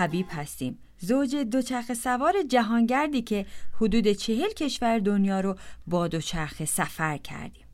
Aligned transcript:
حبیب 0.00 0.26
هستیم. 0.30 0.78
زوج 0.98 1.36
دوچرخه 1.36 1.94
سوار 1.94 2.34
جهانگردی 2.48 3.22
که 3.22 3.46
حدود 3.72 4.08
چهل 4.08 4.50
کشور 4.50 4.98
دنیا 4.98 5.40
رو 5.40 5.54
با 5.86 6.08
دوچرخه 6.08 6.64
سفر 6.64 7.16
کردیم. 7.16 7.64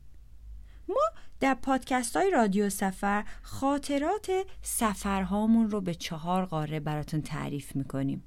ما 0.89 1.01
در 1.39 1.53
پادکست 1.53 2.17
های 2.17 2.31
رادیو 2.31 2.69
سفر 2.69 3.23
خاطرات 3.41 4.31
سفرهامون 4.61 5.69
رو 5.69 5.81
به 5.81 5.93
چهار 5.93 6.45
قاره 6.45 6.79
براتون 6.79 7.21
تعریف 7.21 7.75
می‌کنیم. 7.75 8.23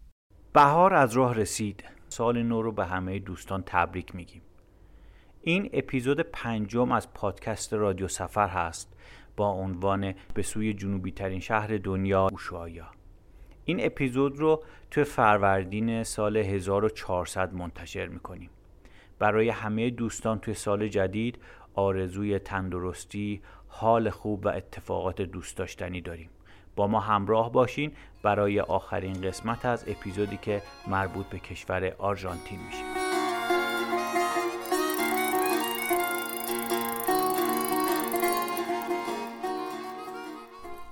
بهار 0.52 0.94
از 0.94 1.12
راه 1.12 1.34
رسید. 1.34 1.84
سال 2.08 2.42
نو 2.42 2.62
رو 2.62 2.72
به 2.72 2.86
همه 2.86 3.18
دوستان 3.18 3.62
تبریک 3.66 4.14
میگیم. 4.14 4.42
این 5.42 5.70
اپیزود 5.72 6.20
پنجم 6.20 6.92
از 6.92 7.12
پادکست 7.12 7.72
رادیو 7.72 8.08
سفر 8.08 8.48
هست 8.48 8.92
با 9.36 9.48
عنوان 9.48 10.14
به 10.34 10.42
سوی 10.42 10.74
جنوبی 10.74 11.12
ترین 11.12 11.40
شهر 11.40 11.78
دنیا 11.78 12.28
اوشوایا 12.32 12.99
این 13.70 13.86
اپیزود 13.86 14.38
رو 14.38 14.62
تو 14.90 15.04
فروردین 15.04 16.02
سال 16.02 16.36
1400 16.36 17.54
منتشر 17.54 18.06
می‌کنیم. 18.06 18.50
برای 19.18 19.48
همه 19.48 19.90
دوستان 19.90 20.38
توی 20.38 20.54
سال 20.54 20.88
جدید 20.88 21.38
آرزوی 21.74 22.38
تندرستی، 22.38 23.42
حال 23.68 24.10
خوب 24.10 24.46
و 24.46 24.48
اتفاقات 24.48 25.22
دوست 25.22 25.56
داشتنی 25.56 26.00
داریم. 26.00 26.30
با 26.76 26.86
ما 26.86 27.00
همراه 27.00 27.52
باشین. 27.52 27.92
برای 28.22 28.60
آخرین 28.60 29.20
قسمت 29.20 29.64
از 29.64 29.84
اپیزودی 29.88 30.36
که 30.36 30.62
مربوط 30.88 31.26
به 31.26 31.38
کشور 31.38 31.94
آرژانتین 31.98 32.58
میشه 32.66 33.09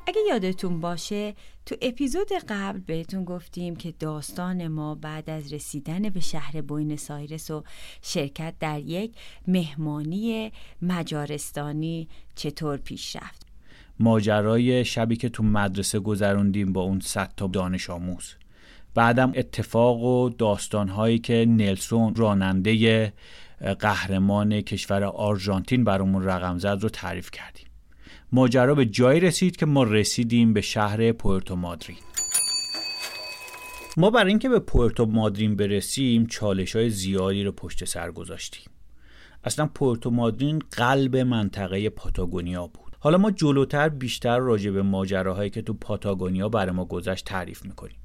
اگه 0.09 0.21
یادتون 0.29 0.81
باشه 0.81 1.35
تو 1.67 1.77
اپیزود 1.83 2.29
قبل 2.49 2.79
بهتون 2.79 3.25
گفتیم 3.25 3.77
که 3.77 3.95
داستان 3.99 4.69
ما 4.69 4.95
بعد 4.95 5.31
از 5.31 5.53
رسیدن 5.53 6.09
به 6.09 6.21
شهر 6.21 6.61
بوینس 6.61 7.11
آیرس 7.11 7.51
و 7.51 7.65
شرکت 8.03 8.55
در 8.61 8.81
یک 8.81 9.13
مهمانی 9.49 10.53
مجارستانی 10.83 12.09
چطور 12.35 12.77
پیش 12.77 13.17
رفت؟ 13.17 13.47
ماجرای 14.01 14.85
شبی 14.85 15.17
که 15.17 15.29
تو 15.29 15.43
مدرسه 15.43 16.01
گذروندیم 16.01 16.73
با 16.73 16.83
اون 16.83 17.01
صد 17.01 17.33
تا 17.37 17.47
دانش 17.47 17.91
آموز. 17.91 18.35
بعدم 18.95 19.33
اتفاق 19.37 20.03
و 20.03 20.29
داستانهایی 20.29 21.19
که 21.19 21.47
نلسون 21.49 22.15
راننده 22.15 23.13
قهرمان 23.79 24.61
کشور 24.61 25.05
آرژانتین 25.05 25.85
برامون 25.85 26.25
رقم 26.25 26.59
زد 26.59 26.79
رو 26.81 26.89
تعریف 26.89 27.31
کردیم. 27.31 27.68
ماجرا 28.33 28.75
به 28.75 28.87
جایی 28.87 29.21
رسید 29.21 29.57
که 29.57 29.67
ما 29.67 29.83
رسیدیم 29.83 30.53
به 30.53 30.61
شهر 30.61 31.13
پورتو 31.13 31.57
مادرین 31.57 31.97
ما 33.97 34.11
برای 34.11 34.29
اینکه 34.29 34.49
به 34.49 34.59
پورتو 34.59 35.07
مادرین 35.07 35.57
برسیم 35.57 36.27
چالش 36.27 36.77
های 36.77 36.91
زیادی 36.91 37.45
رو 37.45 37.53
پشت 37.53 37.85
سر 37.85 38.11
گذاشتیم. 38.11 38.71
اصلا 39.45 39.67
پورتو 39.67 40.11
مادرین 40.11 40.63
قلب 40.71 41.17
منطقه 41.17 41.91
پاتاگونیا 41.91 42.67
بود. 42.67 42.97
حالا 42.99 43.19
ما 43.19 43.31
جلوتر 43.31 43.89
بیشتر 43.89 44.39
راجع 44.39 44.71
به 44.71 44.83
ماجراهایی 44.83 45.51
که 45.51 45.63
تو 45.63 45.75
پاتاگونیا 45.75 46.49
برای 46.49 46.73
ما 46.73 46.85
گذشت 46.85 47.25
تعریف 47.25 47.65
می‌کنیم. 47.65 47.97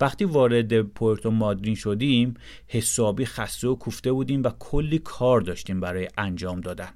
وقتی 0.00 0.24
وارد 0.24 0.82
پورتو 0.82 1.30
مادرین 1.30 1.74
شدیم 1.74 2.34
حسابی 2.66 3.24
خسته 3.24 3.68
و 3.68 3.74
کوفته 3.74 4.12
بودیم 4.12 4.42
و 4.42 4.50
کلی 4.58 4.98
کار 4.98 5.40
داشتیم 5.40 5.80
برای 5.80 6.08
انجام 6.18 6.60
دادن. 6.60 6.90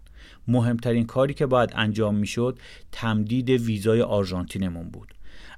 مهمترین 0.48 1.06
کاری 1.06 1.34
که 1.34 1.46
باید 1.46 1.70
انجام 1.74 2.14
می‌شد 2.14 2.58
تمدید 2.92 3.50
ویزای 3.50 4.02
آرژانتینمون 4.02 4.90
بود. 4.90 5.14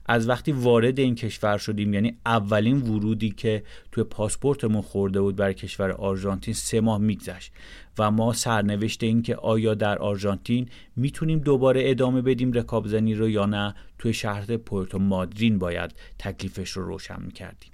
از 0.06 0.28
وقتی 0.28 0.52
وارد 0.52 0.98
این 0.98 1.14
کشور 1.14 1.58
شدیم 1.58 1.94
یعنی 1.94 2.16
اولین 2.26 2.82
ورودی 2.82 3.30
که 3.30 3.62
توی 3.92 4.04
پاسپورتمون 4.04 4.82
خورده 4.82 5.20
بود 5.20 5.36
برای 5.36 5.54
کشور 5.54 5.92
آرژانتین 5.92 6.54
سه 6.54 6.80
ماه 6.80 6.98
میگذشت 6.98 7.52
و 7.98 8.10
ما 8.10 8.32
سرنوشت 8.32 9.02
این 9.02 9.22
که 9.22 9.36
آیا 9.36 9.74
در 9.74 9.98
آرژانتین 9.98 10.68
می‌تونیم 10.96 11.38
دوباره 11.38 11.90
ادامه 11.90 12.22
بدیم 12.22 12.52
رکابزنی 12.52 13.14
رو 13.14 13.28
یا 13.28 13.46
نه 13.46 13.74
توی 13.98 14.12
شهر 14.12 14.56
پورتو 14.56 14.98
مادرین 14.98 15.58
باید 15.58 15.94
تکلیفش 16.18 16.70
رو 16.70 16.86
روشن 16.86 17.22
می‌کردیم. 17.22 17.70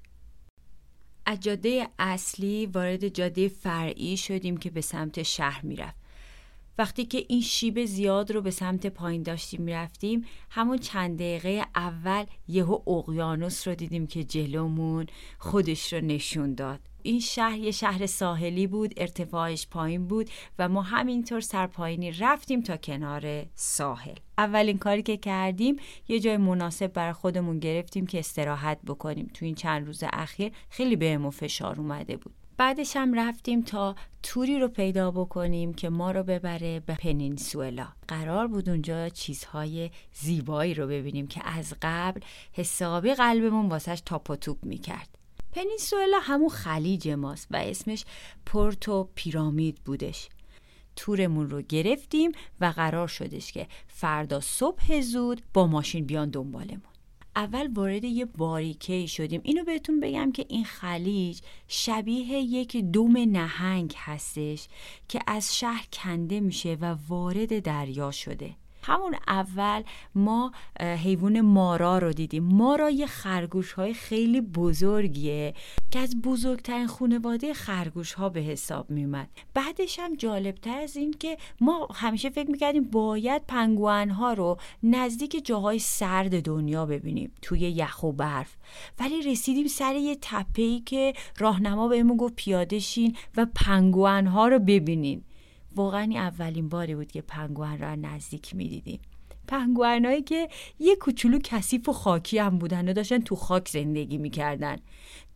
از 1.27 1.41
جاده 1.41 1.89
اصلی 1.99 2.67
وارد 2.67 3.09
جاده 3.09 3.49
فرعی 3.49 4.17
شدیم 4.17 4.57
که 4.57 4.71
به 4.71 4.81
سمت 4.81 5.23
شهر 5.23 5.67
می‌رفت 5.67 6.00
وقتی 6.81 7.05
که 7.05 7.25
این 7.29 7.41
شیب 7.41 7.85
زیاد 7.85 8.31
رو 8.33 8.41
به 8.41 8.51
سمت 8.51 8.87
پایین 8.87 9.23
داشتیم 9.23 9.63
می‌رفتیم 9.63 10.25
همون 10.51 10.79
چند 10.79 11.19
دقیقه 11.19 11.67
اول 11.75 12.25
یهو 12.49 12.91
اقیانوس 12.91 13.69
رو 13.69 13.75
دیدیم 13.75 14.07
که 14.07 14.25
جلومون 14.25 15.07
خودش 15.39 15.93
رو 15.93 16.01
نشون 16.01 16.55
داد. 16.55 16.81
این 17.03 17.21
شهر 17.21 17.59
یه 17.59 17.71
شهر 17.71 18.07
ساحلی 18.07 18.67
بود 18.67 18.95
ارتفاعش 18.97 19.67
پایین 19.69 20.07
بود 20.07 20.31
و 20.59 20.69
ما 20.69 20.83
همینطور 20.83 21.41
سرپایینی 21.41 22.13
رفتیم 22.13 22.61
تا 22.61 22.77
کنار 22.77 23.47
ساحل. 23.55 24.17
اولین 24.39 24.79
کاری 24.79 25.03
که 25.03 25.17
کردیم 25.17 25.77
یه 26.09 26.21
جای 26.21 26.37
مناسب 26.37 26.93
برای 26.93 27.13
خودمون 27.13 27.59
گرفتیم 27.59 28.07
که 28.07 28.19
استراحت 28.19 28.79
بکنیم. 28.87 29.31
تو 29.35 29.45
این 29.45 29.55
چند 29.55 29.87
روز 29.87 30.05
اخیر 30.13 30.53
خیلی 30.71 30.97
بهمون 30.97 31.31
فشار 31.31 31.81
اومده 31.81 32.17
بود. 32.17 32.40
بعدش 32.61 32.97
هم 32.97 33.15
رفتیم 33.15 33.63
تا 33.63 33.95
توری 34.23 34.59
رو 34.59 34.69
پیدا 34.69 35.11
بکنیم 35.11 35.75
که 35.75 35.89
ما 35.89 36.11
رو 36.11 36.23
ببره 36.23 36.81
به 36.81 36.95
پنینسولا 36.95 37.89
قرار 38.09 38.47
بود 38.47 38.69
اونجا 38.69 39.09
چیزهای 39.09 39.91
زیبایی 40.13 40.75
رو 40.75 40.87
ببینیم 40.87 41.27
که 41.27 41.41
از 41.49 41.75
قبل 41.83 42.21
حسابی 42.53 43.15
قلبمون 43.15 43.69
واسش 43.69 44.03
تاپ 44.07 44.31
و 44.31 44.37
توپ 44.37 44.65
می‌کرد. 44.65 45.09
پنینسولا 45.53 46.19
همون 46.23 46.49
خلیج 46.49 47.09
ماست 47.09 47.47
و 47.51 47.57
اسمش 47.57 48.05
پورتو 48.47 49.09
پیرامید 49.15 49.79
بودش. 49.85 50.29
تورمون 50.97 51.51
رو 51.51 51.63
گرفتیم 51.63 52.33
و 52.61 52.73
قرار 52.77 53.09
شدش 53.09 53.53
که 53.53 53.67
فردا 53.89 54.41
صبح 54.41 55.01
زود 55.01 55.43
با 55.55 55.67
ماشین 55.67 56.07
بیان 56.07 56.31
دنبالمون 56.31 56.90
اول 57.41 57.73
وارد 57.75 58.05
یه 58.05 58.25
باریکه 58.25 59.07
شدیم. 59.07 59.41
اینو 59.45 59.65
بهتون 59.65 60.01
بگم 60.01 60.33
که 60.33 60.47
این 60.49 60.65
خلیج 60.65 61.41
شبیه 61.69 62.27
یک 62.39 62.77
دوم 62.77 63.17
نهنگ 63.17 63.95
هستش 63.97 64.69
که 65.09 65.21
از 65.27 65.57
شهر 65.59 65.87
کنده 65.93 66.41
میشه 66.41 66.79
و 66.81 66.97
وارد 67.09 67.59
دریا 67.59 68.11
شده. 68.11 68.60
همون 68.83 69.15
اول 69.29 69.83
ما 70.15 70.53
حیوان 70.81 71.41
مارا 71.41 71.99
رو 71.99 72.13
دیدیم. 72.13 72.45
مارا 72.45 72.91
یه 72.91 73.07
خرگوش 73.07 73.73
های 73.73 73.95
خیلی 73.95 74.41
بزرگیه 74.41 75.55
که 75.91 75.99
از 75.99 76.23
بزرگترین 76.23 76.87
خانواده 76.87 77.55
خرگوش 77.55 78.13
ها 78.13 78.29
به 78.29 78.41
حساب 78.41 78.91
میومد 78.91 79.29
بعدش 79.55 79.99
هم 79.99 80.15
جالبتر 80.15 80.81
از 80.81 80.97
این 80.97 81.15
که 81.19 81.37
ما 81.61 81.89
همیشه 81.95 82.31
فکر 82.31 82.51
می‌کردیم 82.51 82.85
باید 82.85 83.43
پنگوان 83.47 84.11
ها 84.11 84.33
رو 84.33 84.57
نزدیک 84.83 85.47
جاهای 85.47 85.79
سرد 85.79 86.45
دنیا 86.45 86.87
ببینیم 86.87 87.33
توی 87.43 87.61
یخ 87.61 88.03
و 88.03 88.13
برف. 88.13 88.57
ولی 89.01 89.23
رسیدیم 89.23 89.67
سر 89.67 89.95
یه 89.95 90.17
تپه 90.23 90.63
ای 90.63 90.81
که 90.81 91.13
راهنما 91.39 91.89
بهمون 91.89 92.17
گفت 92.17 92.35
پیاده 92.37 92.79
شین 92.79 93.17
و 93.37 93.47
پنگوان 93.55 94.27
ها 94.27 94.49
رو 94.49 94.59
ببینین. 94.59 95.23
واقعا 95.77 96.01
این 96.01 96.17
اولین 96.17 96.69
باری 96.69 96.95
بود 96.95 97.13
که 97.13 97.23
پنگوان 97.23 97.79
را 97.79 97.95
نزدیک 97.95 98.57
می‌دیدیم. 98.57 99.01
پنگوانهایی 99.49 100.23
که 100.23 100.49
یه 100.79 100.97
کوچولو 100.97 101.39
کثیف 101.45 101.89
و 101.89 101.93
خاکی 101.93 102.39
هم 102.39 102.59
بودن 102.59 102.89
و 102.89 102.93
داشتن 102.93 103.19
تو 103.19 103.37
خاک 103.37 103.69
زندگی 103.69 104.19
می‌کردن. 104.19 104.77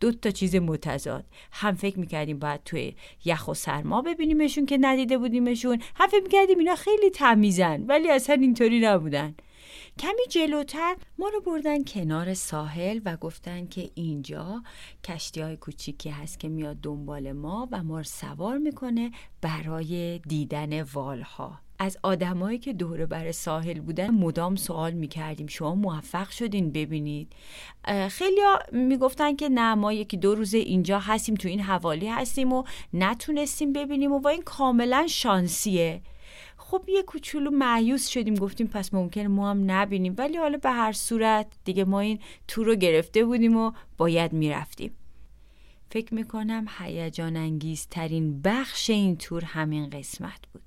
دو 0.00 0.12
تا 0.12 0.30
چیز 0.30 0.56
متضاد. 0.56 1.24
هم 1.52 1.74
فکر 1.74 1.98
می‌کردیم 1.98 2.38
باید 2.38 2.64
توی 2.64 2.94
یخ 3.24 3.48
و 3.48 3.54
سرما 3.54 4.02
ببینیمشون 4.02 4.66
که 4.66 4.78
ندیده 4.80 5.18
بودیمشون. 5.18 5.82
هم 5.94 6.06
فکر 6.06 6.22
می‌کردیم 6.22 6.58
اینا 6.58 6.74
خیلی 6.74 7.10
تمیزن 7.10 7.82
ولی 7.82 8.10
اصلا 8.10 8.34
اینطوری 8.34 8.80
نبودن. 8.80 9.34
کمی 9.98 10.26
جلوتر. 10.30 10.96
ما 11.18 11.28
رو 11.28 11.40
بردن 11.40 11.84
کنار 11.84 12.34
ساحل 12.34 13.00
و 13.04 13.16
گفتن 13.16 13.66
که 13.66 13.90
اینجا 13.94 14.62
کشتی 15.04 15.40
های 15.40 15.56
کوچیکی 15.56 16.10
هست 16.10 16.40
که 16.40 16.48
میاد 16.48 16.76
دنبال 16.76 17.32
ما 17.32 17.68
و 17.72 17.82
ما 17.82 17.98
رو 17.98 18.04
سوار 18.04 18.58
می‌کنه 18.58 19.10
برای 19.40 20.18
دیدن 20.18 20.82
والها. 20.82 21.60
از 21.78 21.98
آدمایی 22.02 22.58
که 22.58 22.72
دوره 22.72 23.06
بر 23.06 23.32
ساحل 23.32 23.80
بودن 23.80 24.10
مدام 24.10 24.56
سوال 24.56 24.92
می‌کردیم 24.92 25.46
شما 25.46 25.74
موفق 25.74 26.30
شدین 26.30 26.72
ببینید؟ 26.72 27.32
خیلی 28.08 28.40
می‌گفتن 28.72 29.36
که 29.36 29.48
نه 29.48 29.74
ما 29.74 29.92
یکی 29.92 30.16
دو 30.16 30.34
روز 30.34 30.54
اینجا 30.54 30.98
هستیم 30.98 31.34
تو 31.34 31.48
این 31.48 31.60
حوالی 31.60 32.08
هستیم 32.08 32.52
و 32.52 32.64
نتونستیم 32.92 33.72
ببینیم 33.72 34.12
و 34.12 34.20
با 34.20 34.30
این 34.30 34.42
کاملا 34.42 35.06
شانسیه. 35.08 36.02
خب 36.74 36.88
یه 36.88 37.02
کوچولو 37.02 37.50
معیوس 37.50 38.08
شدیم 38.08 38.34
گفتیم 38.34 38.66
پس 38.66 38.94
ممکنه 38.94 39.28
ما 39.28 39.50
هم 39.50 39.70
نبینیم. 39.70 40.14
ولی 40.18 40.36
حالا 40.36 40.58
به 40.58 40.70
هر 40.70 40.92
صورت 40.92 41.46
دیگه 41.64 41.84
ما 41.84 42.00
این 42.00 42.18
تور 42.48 42.66
رو 42.66 42.74
گرفته 42.74 43.24
بودیم 43.24 43.56
و 43.56 43.72
باید 43.96 44.32
می‌رفتیم. 44.32 44.92
فکر 45.90 46.14
می‌کنم 46.14 46.66
هیجان 46.78 47.36
انگیز 47.36 47.86
ترین 47.90 48.42
بخش 48.42 48.90
این 48.90 49.16
تور 49.16 49.44
همین 49.44 49.90
قسمت 49.90 50.40
بود. 50.52 50.62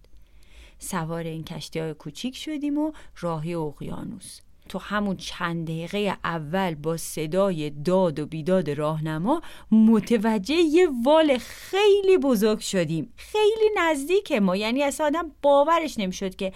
سوار 0.79 1.23
این 1.23 1.43
کشتی 1.43 1.79
های 1.79 1.93
کوچیک 1.93 2.35
شدیم 2.35 2.77
و 2.77 2.91
راهی 3.19 3.53
اقیانوس. 3.53 4.39
تو 4.69 4.79
همون 4.79 5.17
چند 5.17 5.67
دقیقه 5.67 6.17
اول 6.23 6.75
با 6.75 6.97
صدای 6.97 7.69
داد 7.69 8.19
و 8.19 8.25
بیداد 8.25 8.69
راهنما 8.69 9.41
متوجه 9.71 10.55
یه 10.55 10.89
وال 11.05 11.37
خیلی 11.37 12.17
بزرگ 12.17 12.59
شدیم. 12.59 13.13
خیلی 13.15 13.69
نزدیک 13.77 14.31
ما 14.31 14.55
یعنی 14.55 14.83
اصلا 14.83 15.05
آدم 15.05 15.31
باورش 15.41 15.99
نمی‌شد 15.99 16.35
که 16.35 16.53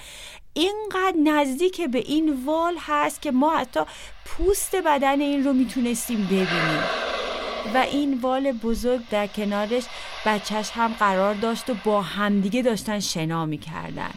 اینقدر 0.54 1.18
نزدیک 1.24 1.81
به 1.81 2.00
این 2.00 2.46
وال 2.46 2.75
هست 2.80 3.22
که 3.22 3.31
ما 3.31 3.58
حتی 3.58 3.80
پوست 4.25 4.75
بدن 4.75 5.22
این 5.22 5.44
رو 5.44 5.54
می‌تونستیم 5.54 6.25
ببینیم. 6.25 6.84
و 7.74 7.78
این 7.78 8.22
وال 8.22 8.52
بزرگ 8.52 9.02
در 9.12 9.28
کنارش 9.28 9.84
بچهش 10.25 10.72
هم 10.74 10.94
قرار 11.00 11.34
داشت 11.34 11.69
و 11.69 11.74
با 11.86 12.02
همدیگه 12.02 12.62
داشتن 12.62 13.00
شنا 13.00 13.46
می‌کردن. 13.46 14.12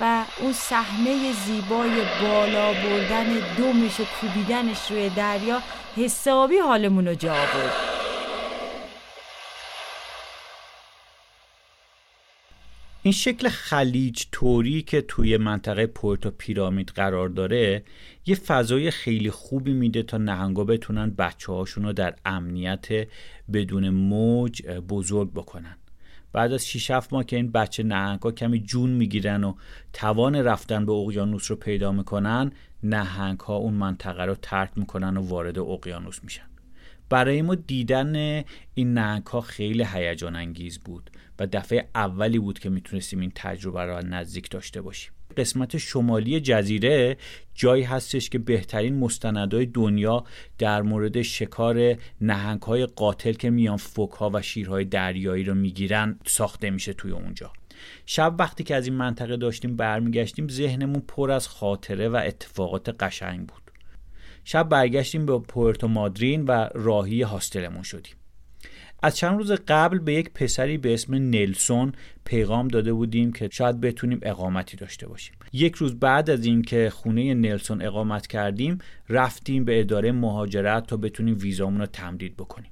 و 0.00 0.24
اون 0.40 0.52
صحنه 0.52 1.32
زیبای 1.32 2.02
بالا 2.22 2.72
بردن 2.72 3.56
دومش 3.56 4.00
و 4.00 4.04
کوبیدنش 4.20 4.90
روی 4.90 5.08
دریا 5.08 5.62
حسابی 5.96 6.58
حالمون 6.58 7.08
رو 7.08 7.14
جا 7.14 7.32
برد 7.32 7.94
این 13.02 13.12
شکل 13.12 13.48
خلیج 13.48 14.24
توری 14.32 14.82
که 14.82 15.00
توی 15.00 15.36
منطقه 15.36 15.86
پورتو 15.86 16.30
پیرامید 16.30 16.88
قرار 16.88 17.28
داره 17.28 17.84
یه 18.26 18.34
فضای 18.34 18.90
خیلی 18.90 19.30
خوبی 19.30 19.72
میده 19.72 20.02
تا 20.02 20.18
نهنگا 20.18 20.64
بتونن 20.64 21.10
بچه 21.10 21.52
هاشون 21.52 21.84
رو 21.84 21.92
در 21.92 22.14
امنیت 22.24 23.08
بدون 23.52 23.88
موج 23.88 24.62
بزرگ 24.66 25.32
بکنن. 25.32 25.76
بعد 26.34 26.52
از 26.52 26.66
6 26.66 26.90
7 26.90 27.12
ماه 27.12 27.24
که 27.24 27.36
این 27.36 27.52
بچه 27.52 27.82
نهنگا 27.82 28.32
کمی 28.32 28.60
جون 28.60 28.90
می‌گیرن 28.90 29.44
و 29.44 29.54
توان 29.92 30.36
رفتن 30.36 30.86
به 30.86 30.92
اقیانوس 30.92 31.50
رو 31.50 31.56
پیدا 31.56 31.92
می‌کنن 31.92 32.52
نهنگ 32.82 33.40
ها 33.40 33.56
اون 33.56 33.74
منطقه 33.74 34.24
رو 34.24 34.34
ترک 34.34 34.70
می‌کنن 34.76 35.16
و 35.16 35.28
وارد 35.28 35.58
اقیانوس 35.58 36.24
میشن. 36.24 36.46
برای 37.08 37.42
ما 37.42 37.54
دیدن 37.54 38.44
این 38.74 38.94
نهنگ 38.94 39.26
ها 39.26 39.40
خیلی 39.40 39.84
هیجان 39.92 40.36
انگیز 40.36 40.78
بود 40.78 41.10
و 41.38 41.46
دفعه 41.46 41.88
اولی 41.94 42.38
بود 42.38 42.58
که 42.58 42.70
می‌تونستیم 42.70 43.20
این 43.20 43.32
تجربه 43.34 43.84
رو 43.84 44.06
نزدیک 44.06 44.50
داشته 44.50 44.80
باشیم. 44.80 45.12
قسمت 45.36 45.76
شمالی 45.76 46.40
جزیره 46.40 47.16
جایی 47.54 47.82
هستش 47.82 48.30
که 48.30 48.38
بهترین 48.38 48.98
مستندهای 48.98 49.66
دنیا 49.66 50.24
در 50.58 50.82
مورد 50.82 51.22
شکار 51.22 51.96
نهنگ 52.20 52.62
های 52.62 52.86
قاتل 52.86 53.32
که 53.32 53.50
میان 53.50 53.76
فوک 53.76 54.10
ها 54.10 54.30
و 54.34 54.42
شیرهای 54.42 54.84
دریایی 54.84 55.44
رو 55.44 55.54
می‌گیرن 55.54 56.18
ساخته 56.26 56.70
میشه 56.70 56.92
توی 56.92 57.10
اونجا. 57.10 57.52
شب 58.06 58.34
وقتی 58.38 58.64
که 58.64 58.74
از 58.74 58.86
این 58.86 58.94
منطقه 58.94 59.36
داشتیم 59.36 59.76
برمیگشتیم 59.76 60.48
ذهنمون 60.48 61.02
پر 61.08 61.30
از 61.30 61.48
خاطره 61.48 62.08
و 62.08 62.16
اتفاقات 62.16 63.02
قشنگ 63.02 63.46
بود. 63.46 63.62
شب 64.44 64.68
برگشتیم 64.68 65.26
به 65.26 65.38
پورتو 65.38 65.88
مادرین 65.88 66.44
و 66.44 66.68
راهی 66.74 67.22
هاستلمون 67.22 67.82
شدیم. 67.82 68.14
از 69.04 69.16
چند 69.16 69.38
روز 69.38 69.52
قبل 69.52 69.98
به 69.98 70.14
یک 70.14 70.30
پسری 70.30 70.78
به 70.78 70.94
اسم 70.94 71.14
نلسون 71.14 71.92
پیغام 72.24 72.68
داده 72.68 72.92
بودیم 72.92 73.32
که 73.32 73.48
شاید 73.52 73.80
بتونیم 73.80 74.18
اقامتی 74.22 74.76
داشته 74.76 75.08
باشیم. 75.08 75.34
یک 75.52 75.74
روز 75.74 75.94
بعد 75.94 76.30
از 76.30 76.44
اینکه 76.44 76.90
خونه 76.90 77.34
نلسون 77.34 77.82
اقامت 77.82 78.26
کردیم 78.26 78.78
رفتیم 79.08 79.64
به 79.64 79.80
اداره 79.80 80.12
مهاجرت 80.12 80.86
تا 80.86 80.96
بتونیم 80.96 81.36
ویزامون 81.40 81.80
رو 81.80 81.86
تمدید 81.86 82.36
بکنیم. 82.36 82.70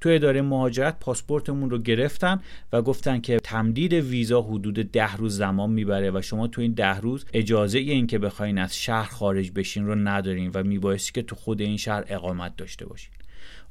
تو 0.00 0.08
اداره 0.08 0.42
مهاجرت 0.42 1.00
پاسپورتمون 1.00 1.70
رو 1.70 1.78
گرفتن 1.78 2.40
و 2.72 2.82
گفتن 2.82 3.20
که 3.20 3.36
تمدید 3.36 3.92
ویزا 3.92 4.42
حدود 4.42 4.74
ده 4.74 5.16
روز 5.16 5.36
زمان 5.36 5.70
می‌بره 5.70 6.10
و 6.10 6.20
شما 6.22 6.46
تو 6.46 6.60
این 6.60 6.72
ده 6.72 7.00
روز 7.00 7.24
اجازه 7.32 7.78
این 7.78 8.06
که 8.06 8.18
بخواین 8.18 8.58
از 8.58 8.76
شهر 8.76 9.10
خارج 9.10 9.50
بشین 9.54 9.86
رو 9.86 9.94
ندارین 9.94 10.50
و 10.54 10.62
میبایستی 10.62 11.12
که 11.12 11.22
تو 11.22 11.36
خود 11.36 11.60
این 11.60 11.76
شهر 11.76 12.04
اقامت 12.08 12.56
داشته 12.56 12.86
باشین. 12.86 13.10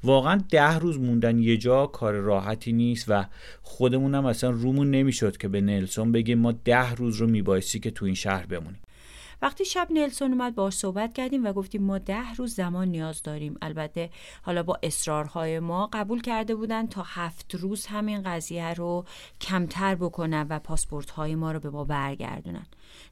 واقعا 0.04 0.42
ده 0.50 0.80
روز 0.80 1.00
موندن 1.00 1.40
یه 1.40 1.58
جا 1.58 1.86
کار 1.86 2.14
راحتی 2.14 2.74
نیست 2.74 3.06
و 3.08 3.26
خودمون 3.62 4.16
هم 4.16 4.26
اصلا 4.26 4.50
رومون 4.50 4.92
نمی‌شد 4.92 5.38
که 5.38 5.48
به 5.48 5.62
نلسون 5.62 6.12
بگیم 6.12 6.40
ما 6.40 6.52
ده 6.52 6.96
روز 6.96 7.18
رو 7.18 7.28
میبایستی 7.28 7.80
که 7.80 7.92
تو 7.92 8.06
این 8.06 8.16
شهر 8.16 8.46
بمونیم. 8.46 8.80
وقتی 9.42 9.66
شب 9.66 9.88
نلسون 9.92 10.32
اومد 10.32 10.56
باش 10.56 10.74
صحبت 10.74 11.14
کردیم 11.14 11.46
و 11.46 11.54
گفتیم 11.54 11.84
ما 11.84 11.98
ده 11.98 12.34
روز 12.38 12.56
زمان 12.56 12.88
نیاز 12.88 13.24
داریم. 13.24 13.56
البته 13.62 14.10
حالا 14.42 14.64
با 14.64 14.80
اصرارهای 14.84 15.60
ما 15.60 15.90
قبول 15.94 16.22
کرده 16.22 16.56
بودن 16.56 16.88
تا 16.88 17.04
هفت 17.06 17.56
روز 17.56 17.86
همین 17.86 18.22
قضیه 18.22 18.74
رو 18.74 19.06
کمتر 19.42 19.96
بکنن 19.96 20.48
و 20.50 20.60
پاسپورت 20.60 21.10
های 21.10 21.36
ما 21.36 21.52
رو 21.52 21.60
به 21.60 21.70
ما 21.70 21.84
برگردونن. 21.84 22.66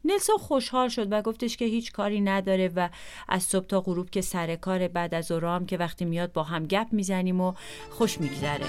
نلسون 0.05 0.37
خوشحال 0.37 0.89
شد 0.89 1.11
و 1.11 1.21
گفتش 1.21 1.57
که 1.57 1.65
هیچ 1.65 1.91
کاری 1.91 2.21
نداره 2.21 2.71
و 2.75 2.89
از 3.27 3.43
صبح 3.43 3.65
تا 3.65 3.81
غروب 3.81 4.09
که 4.09 4.21
سر 4.21 4.55
کار 4.55 4.87
بعد 4.87 5.13
از 5.13 5.31
اورام 5.31 5.65
که 5.65 5.77
وقتی 5.77 6.05
میاد 6.05 6.33
با 6.33 6.43
هم 6.43 6.65
گپ 6.65 6.87
می‌زنیم 6.91 7.41
و 7.41 7.53
خوش 7.89 8.21
میگذره. 8.21 8.65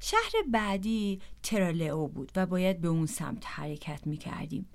شهر 0.00 0.32
بعدی 0.52 1.20
ترالئو 1.42 2.08
بود 2.08 2.32
و 2.36 2.46
باید 2.46 2.80
به 2.80 2.88
اون 2.88 3.06
سمت 3.06 3.46
حرکت 3.46 4.00
می‌کردیم. 4.06 4.68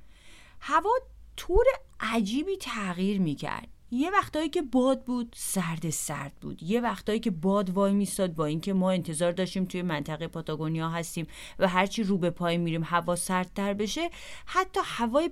هوا 0.59 0.91
طور 1.37 1.65
عجیبی 2.01 2.57
تغییر 2.57 3.21
می‌کرد. 3.21 3.67
یه 3.93 4.11
وقتایی 4.11 4.49
که 4.49 4.61
باد 4.61 5.03
بود 5.03 5.35
سرد 5.37 5.89
سرد 5.89 6.33
بود. 6.41 6.63
یه 6.63 6.81
وقتایی 6.81 7.19
که 7.19 7.31
باد 7.31 7.69
وای 7.69 7.93
میستاد 7.93 8.35
با 8.35 8.45
اینکه 8.45 8.73
ما 8.73 8.91
انتظار 8.91 9.31
داشتیم 9.31 9.65
توی 9.65 9.81
منطقه 9.81 10.27
پاتاگونیا 10.27 10.89
هستیم 10.89 11.27
و 11.59 11.67
هرچی 11.67 12.03
رو 12.03 12.17
به 12.17 12.29
پای 12.29 12.57
میریم 12.57 12.83
هوا 12.83 13.15
سردتر 13.15 13.73
بشه 13.73 14.09
حتی 14.45 14.79
هوای 14.83 15.29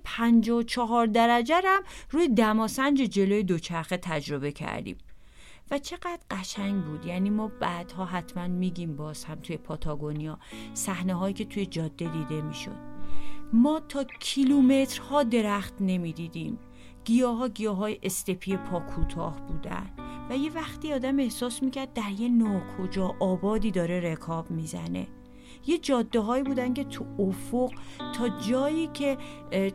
چهار 0.68 1.06
درجه 1.06 1.62
هم 1.66 1.84
روی 2.12 2.28
دماسنج 2.28 3.02
جلوی 3.02 3.44
دوچرخه 3.44 3.98
تجربه 3.98 4.52
کردیم. 4.52 4.98
و 5.72 5.80
چقدر 5.80 6.20
قشنگ 6.32 6.84
بود. 6.84 7.06
یعنی 7.06 7.30
ما 7.30 7.48
بعدها 7.48 8.06
حتما 8.06 8.48
میگیم 8.48 8.96
باز 8.96 9.24
هم 9.24 9.36
توی 9.36 9.58
پاتاگونیا 9.58 10.40
صحنه 10.74 11.14
هایی 11.14 11.34
که 11.34 11.46
توی 11.46 11.66
جاده 11.66 12.12
دیده 12.12 12.42
می‌شد. 12.42 12.78
ما 13.54 13.80
تا 13.80 14.04
کیلومترها 14.04 15.24
درخت 15.24 15.74
نمی‌دیدیم. 15.80 16.60
گیاه 17.10 17.38
ها 17.38 17.48
گیاه 17.48 17.76
های 17.76 18.00
استپی 18.04 18.58
پاکوتاه 18.58 19.42
بودن 19.48 19.90
و 20.30 20.38
یه 20.38 20.52
وقتی 20.54 20.94
آدم 20.94 21.20
احساس 21.20 21.64
می‌کرد 21.64 21.94
در 21.94 22.12
یه 22.20 22.30
ناکجا 22.30 23.16
آبادی 23.20 23.72
داره 23.72 24.00
رکاب 24.00 24.52
می‌زنه. 24.52 25.08
یه 25.68 25.78
جاده 25.78 26.20
هایی 26.20 26.44
بودن 26.44 26.74
که 26.74 26.84
تو 26.84 27.06
افق 27.20 27.72
تا 28.16 28.30
جایی 28.30 28.88
که 28.88 29.18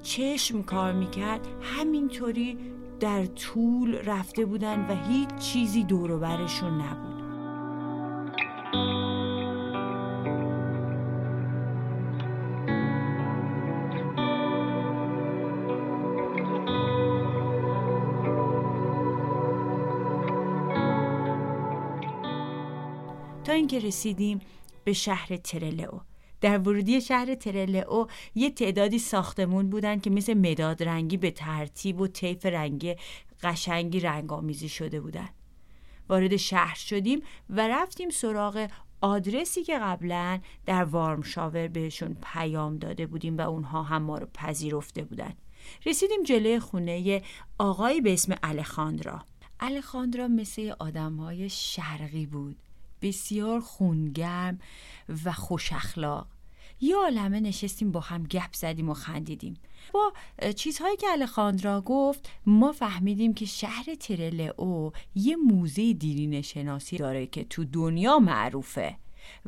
چشم 0.03 0.63
کار 0.63 0.93
می‌کرد 0.93 1.47
همینطوری 1.63 2.59
در 3.01 3.27
طول 3.27 3.95
رفته 3.95 4.45
بودن 4.45 4.87
و 4.91 5.09
هیچ 5.09 5.35
چیزی 5.35 5.85
دور 5.85 6.19
برشون 6.19 6.81
نبود. 6.81 7.15
اینکه 23.55 23.79
رسیدیم 23.79 24.41
به 24.85 24.93
شهر 24.93 25.37
ترلئو. 25.37 26.01
در 26.41 26.59
ورودی 26.59 27.01
شهر 27.01 27.35
ترلئو 27.35 28.07
یه 28.35 28.51
تعدادی 28.51 28.99
ساختمون 28.99 29.71
بودن 29.71 30.01
که 30.01 30.11
مثل 30.11 30.35
مداد 30.35 30.83
رنگی 30.83 31.17
به 31.17 31.31
ترتیب 31.31 32.01
و 32.01 32.07
طیف 32.07 32.47
رنگی 32.47 32.95
قشنگی 33.43 34.01
رنگامیزی 34.01 34.69
شده 34.69 35.01
بودن. 35.01 35.29
وارد 36.09 36.37
شهر 36.37 36.75
شدیم 36.75 37.23
و 37.51 37.69
رفتیم 37.69 38.11
سراغ 38.11 38.69
آدرسی 39.01 39.65
که 39.65 39.79
قبلا 39.79 40.41
در 40.67 40.85
وارم 40.85 41.23
شاور 41.23 41.69
بهشون 41.69 42.17
پیام 42.23 42.79
داده 42.79 43.07
بودیم 43.07 43.39
و 43.39 43.41
اونها 43.41 43.83
هم 43.83 44.03
ما 44.03 44.19
رو 44.19 44.27
پذیرفته 44.35 45.05
بودن. 45.05 45.33
رسیدیم 45.87 46.23
جلوی 46.23 46.59
خونه 46.59 47.23
آقایی 47.59 48.01
به 48.01 48.13
اسم 48.13 48.35
الخاندرا. 48.43 49.25
الخاندرا 49.61 50.29
مثل 50.29 50.75
آدم 50.79 51.17
های 51.17 51.49
شرقی 51.49 52.27
بود. 52.27 52.57
بسیار 53.05 53.61
خونگرم 53.61 54.59
و 55.25 55.33
خوش 55.33 55.73
اخلاق. 55.73 56.27
یه 56.81 56.97
عالمه 56.97 57.41
نشستیم 57.41 57.93
با 57.93 58.01
هم 58.01 58.23
گپ 58.23 58.53
زدیم 58.53 58.91
و 58.91 58.95
خندیدیم. 58.95 59.55
با 59.93 60.13
چیزهایی 60.57 60.97
که 60.97 61.07
الخاندرا 61.11 61.81
گفت 61.81 62.31
ما 62.47 62.73
فهمیدیم 62.73 63.35
که 63.35 63.47
شهر 63.47 63.95
ترلئو 64.01 64.91
یه 65.15 65.37
موزه 65.37 65.93
دیرین 65.93 66.43
شناسی 66.43 66.97
داره 66.97 67.27
که 67.27 67.45
تو 67.45 67.65
دنیا 67.65 68.19
معروفه 68.19 68.97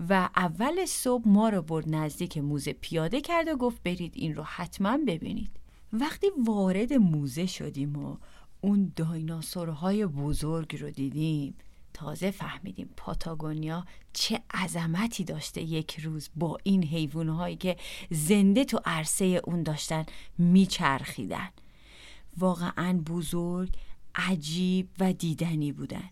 و 0.09 0.29
اول 0.37 0.85
صبح 0.85 1.29
ما 1.29 1.49
رو 1.49 1.63
برد 1.63 1.89
نزدیک 1.89 2.39
موزه 2.39 2.73
پیاده 2.73 3.21
کرد 3.21 3.49
و 3.49 3.57
گفت 3.57 3.83
برید 3.83 4.13
این 4.17 4.35
رو 4.35 4.43
حتما 4.43 4.99
ببینید. 5.07 5.51
وقتی 5.93 6.27
وارد 6.47 6.93
موزه 6.93 7.47
شدیم 7.47 7.97
و 7.97 8.17
اون 8.61 8.93
دایناسورهای 8.97 10.07
بزرگ 10.07 10.77
رو 10.77 10.91
دیدیم 10.91 11.55
تازه 11.97 12.31
فهمیدیم 12.31 12.89
پاتاگونیا 12.97 13.85
چه 14.13 14.41
عظمتی 14.55 15.25
داشته 15.25 15.63
یک 15.63 16.01
روز 16.01 16.31
با 16.37 16.59
این 16.63 16.85
حیوانهایی 16.85 17.57
که 17.57 17.77
زنده 18.11 18.65
تو 18.65 18.81
عرصه 18.85 19.41
اون 19.45 19.63
داشتن 19.63 20.07
میچرخیدن. 20.39 21.49
واقعا 22.39 23.03
بزرگ 23.07 23.73
عجیب 24.15 24.89
و 24.99 25.13
دیدنی 25.13 25.73
بودن. 25.73 26.11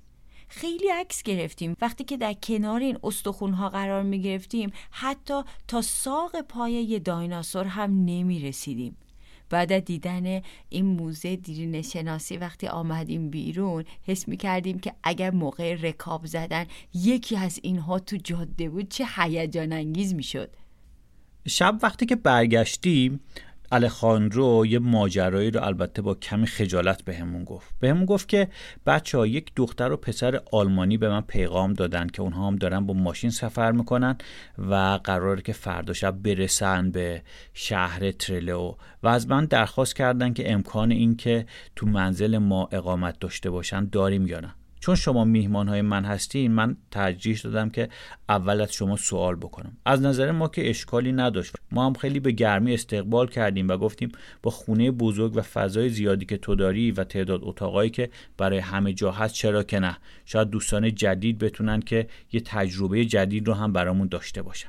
خیلی 0.49 0.89
عکس 0.89 1.23
گرفتیم. 1.23 1.77
وقتی 1.81 2.05
که 2.05 2.17
در 2.17 2.33
کنار 2.33 2.81
این 2.81 2.99
استخونها 3.03 3.69
قرار 3.69 4.03
می 4.03 4.23
گرفتیم 4.23 4.73
حتی 4.91 5.43
تا 5.69 5.83
ساق 5.83 6.41
پای 6.41 6.73
یه 6.73 6.99
دایناسور 6.99 7.65
هم 7.65 7.91
نمی 8.05 8.41
رسیدیم 8.41 8.97
بعد 9.55 9.79
دیدن 9.79 10.41
این 10.69 10.87
موزه 10.87 11.37
دیرین 11.37 11.83
شناسی 11.83 12.37
وقتی 12.37 12.67
آمدیم 12.67 13.31
بیرون 13.31 13.85
حس 14.03 14.29
می 14.29 14.37
کردیم 14.37 14.79
که 14.79 14.93
اگر 15.03 15.31
موقع 15.31 15.75
رکاب 15.75 16.27
زدن 16.27 16.67
یکی 16.95 17.37
از 17.37 17.61
اینها 17.63 17.99
تو 17.99 18.17
جاده 18.17 18.69
بود 18.69 18.89
چه 18.89 19.05
هیجان 19.17 19.73
انگیز 19.73 20.15
می 20.15 20.23
شد 20.23 20.51
شب 21.47 21.79
وقتی 21.83 22.07
که 22.07 22.17
برگشتیم 22.17 23.21
الخاندرو 23.75 24.67
یه 24.67 24.79
ماجرایی 24.79 25.51
رو 25.51 25.65
البته 25.65 26.03
با 26.03 26.15
کمی 26.15 26.47
خجالت 26.47 27.03
بهمون 27.03 27.45
گفت. 27.45 27.75
بهمون 27.81 28.05
گفت 28.05 28.29
که 28.29 28.49
بچه 28.87 29.19
ها 29.19 29.27
یک 29.27 29.53
دختر 29.57 29.93
و 29.93 29.97
پسر 29.97 30.41
آلمانی 30.53 30.99
به 30.99 31.09
من 31.09 31.21
پیغام 31.21 31.73
دادن 31.73 32.07
که 32.07 32.23
اونها 32.23 32.47
هم 32.47 32.57
دارن 32.57 32.87
با 32.87 32.95
ماشین 32.95 33.31
سفر 33.31 33.73
می‌کنن 33.73 34.17
و 34.59 35.01
قراره 35.05 35.43
که 35.43 35.53
فردا 35.53 35.93
شب 35.93 36.23
برسن 36.23 36.91
به 36.91 37.23
شهر 37.55 38.11
ترلو 38.11 38.75
و 39.03 39.09
از 39.09 39.29
من 39.29 39.45
درخواست 39.45 39.97
کردن 39.97 40.33
که 40.33 40.53
امکان 40.53 40.91
این 40.91 41.17
که 41.17 41.47
تو 41.77 41.87
منزل 41.87 42.39
ما 42.39 42.69
اقامت 42.73 43.19
داشته 43.19 43.51
باشن 43.51 43.85
داریم 43.85 44.27
یا 44.27 44.41
نه. 44.41 44.55
چون 44.85 44.95
شما 44.95 45.25
میهمان 45.25 45.69
های 45.69 45.83
من 45.83 46.05
هستین 46.05 46.53
من 46.53 46.77
ترجیح 46.91 47.41
دادم 47.45 47.71
که 47.71 47.89
اول 48.29 48.61
از 48.61 48.73
شما 48.73 48.97
سوال 48.97 49.37
بکنم. 49.37 49.77
از 49.87 50.03
نظر 50.03 50.33
ما 50.33 50.49
که 50.49 50.71
اشکالی 50.71 51.13
نداشت. 51.13 51.57
ما 51.73 51.87
هم 51.87 51.95
خیلی 51.95 52.21
به 52.21 52.33
گرمی 52.33 52.75
استقبال 52.75 53.27
کردیم 53.27 53.69
و 53.69 53.77
گفتیم 53.77 54.13
با 54.43 54.51
خونه 54.51 54.91
بزرگ 54.91 55.37
و 55.37 55.43
فضای 55.43 55.89
زیادی 55.89 56.27
که 56.27 56.37
تو 56.37 56.55
داری 56.55 56.91
و 56.91 57.05
تعداد 57.05 57.41
اتاقایی 57.43 57.91
که 57.91 58.11
برای 58.37 58.59
همه 58.59 58.93
جا 58.93 59.11
هست 59.11 59.35
چرا 59.35 59.63
که 59.63 59.79
نه؟ 59.79 59.97
شاید 60.25 60.51
دوستان 60.51 60.95
جدید 60.95 61.39
بتونن 61.39 61.81
که 61.81 62.07
یه 62.33 62.41
تجربه 62.41 63.05
جدید 63.05 63.49
رو 63.49 63.55
هم 63.55 63.73
برامون 63.73 64.09
داشته 64.09 64.43
باشن. 64.43 64.69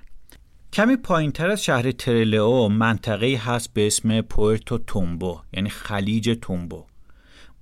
کمی 0.74 0.96
پایین 0.96 1.32
تر 1.32 1.50
از 1.50 1.64
شهر 1.64 1.92
ترلئو 1.92 2.68
منطقه 2.68 3.42
هست 3.46 3.74
به 3.74 3.88
اسم 3.88 4.22
پورتو 4.22 4.78
تومبو 4.78 5.40
یعنی 5.54 5.70
خلیج 5.70 6.38
تومبو. 6.42 6.86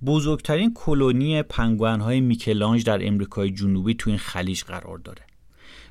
بزرگترین 0.06 0.74
کلونی 0.74 1.42
پنگوان 1.42 2.00
های 2.00 2.20
میکلانج 2.20 2.84
در 2.84 3.06
امریکای 3.06 3.50
جنوبی 3.50 3.94
تو 3.94 4.10
این 4.10 4.18
خلیج 4.18 4.62
قرار 4.62 4.98
داره. 4.98 5.22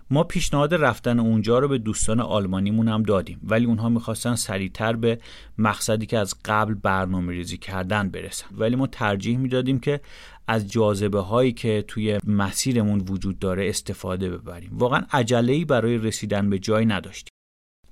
ما 0.10 0.24
پیشنهاد 0.24 0.74
رفتن 0.74 1.20
اونجا 1.20 1.60
رو 1.60 1.68
به 1.68 1.78
دوستان 1.78 2.20
آلمانیمون 2.20 2.88
هم 2.88 3.04
دادیم 3.04 3.40
ولی 3.44 3.66
اونها 3.66 3.90
می‌خواستن 3.90 4.36
سریعتر 4.36 4.94
به 4.94 5.20
مقصدی 5.58 6.06
که 6.06 6.18
از 6.18 6.36
قبل 6.46 6.74
برنامه 6.74 7.34
ریزی 7.34 7.58
کردن 7.58 8.10
برسن. 8.10 8.48
ولی 8.52 8.76
ما 8.76 8.88
ترجیح 8.88 9.38
می‌دادیم 9.38 9.80
که 9.80 10.02
از 10.48 10.72
جاذبه 10.72 11.20
هایی 11.20 11.52
که 11.52 11.86
توی 11.88 12.20
مسیرمون 12.28 13.00
وجود 13.10 13.40
داره 13.40 13.70
استفاده 13.70 14.30
ببریم. 14.30 14.70
واقعا 14.74 15.06
عجله 15.12 15.66
برای 15.66 15.98
رسیدن 15.98 16.50
به 16.50 16.60
جای 16.60 16.86
نداشتیم. 16.86 17.34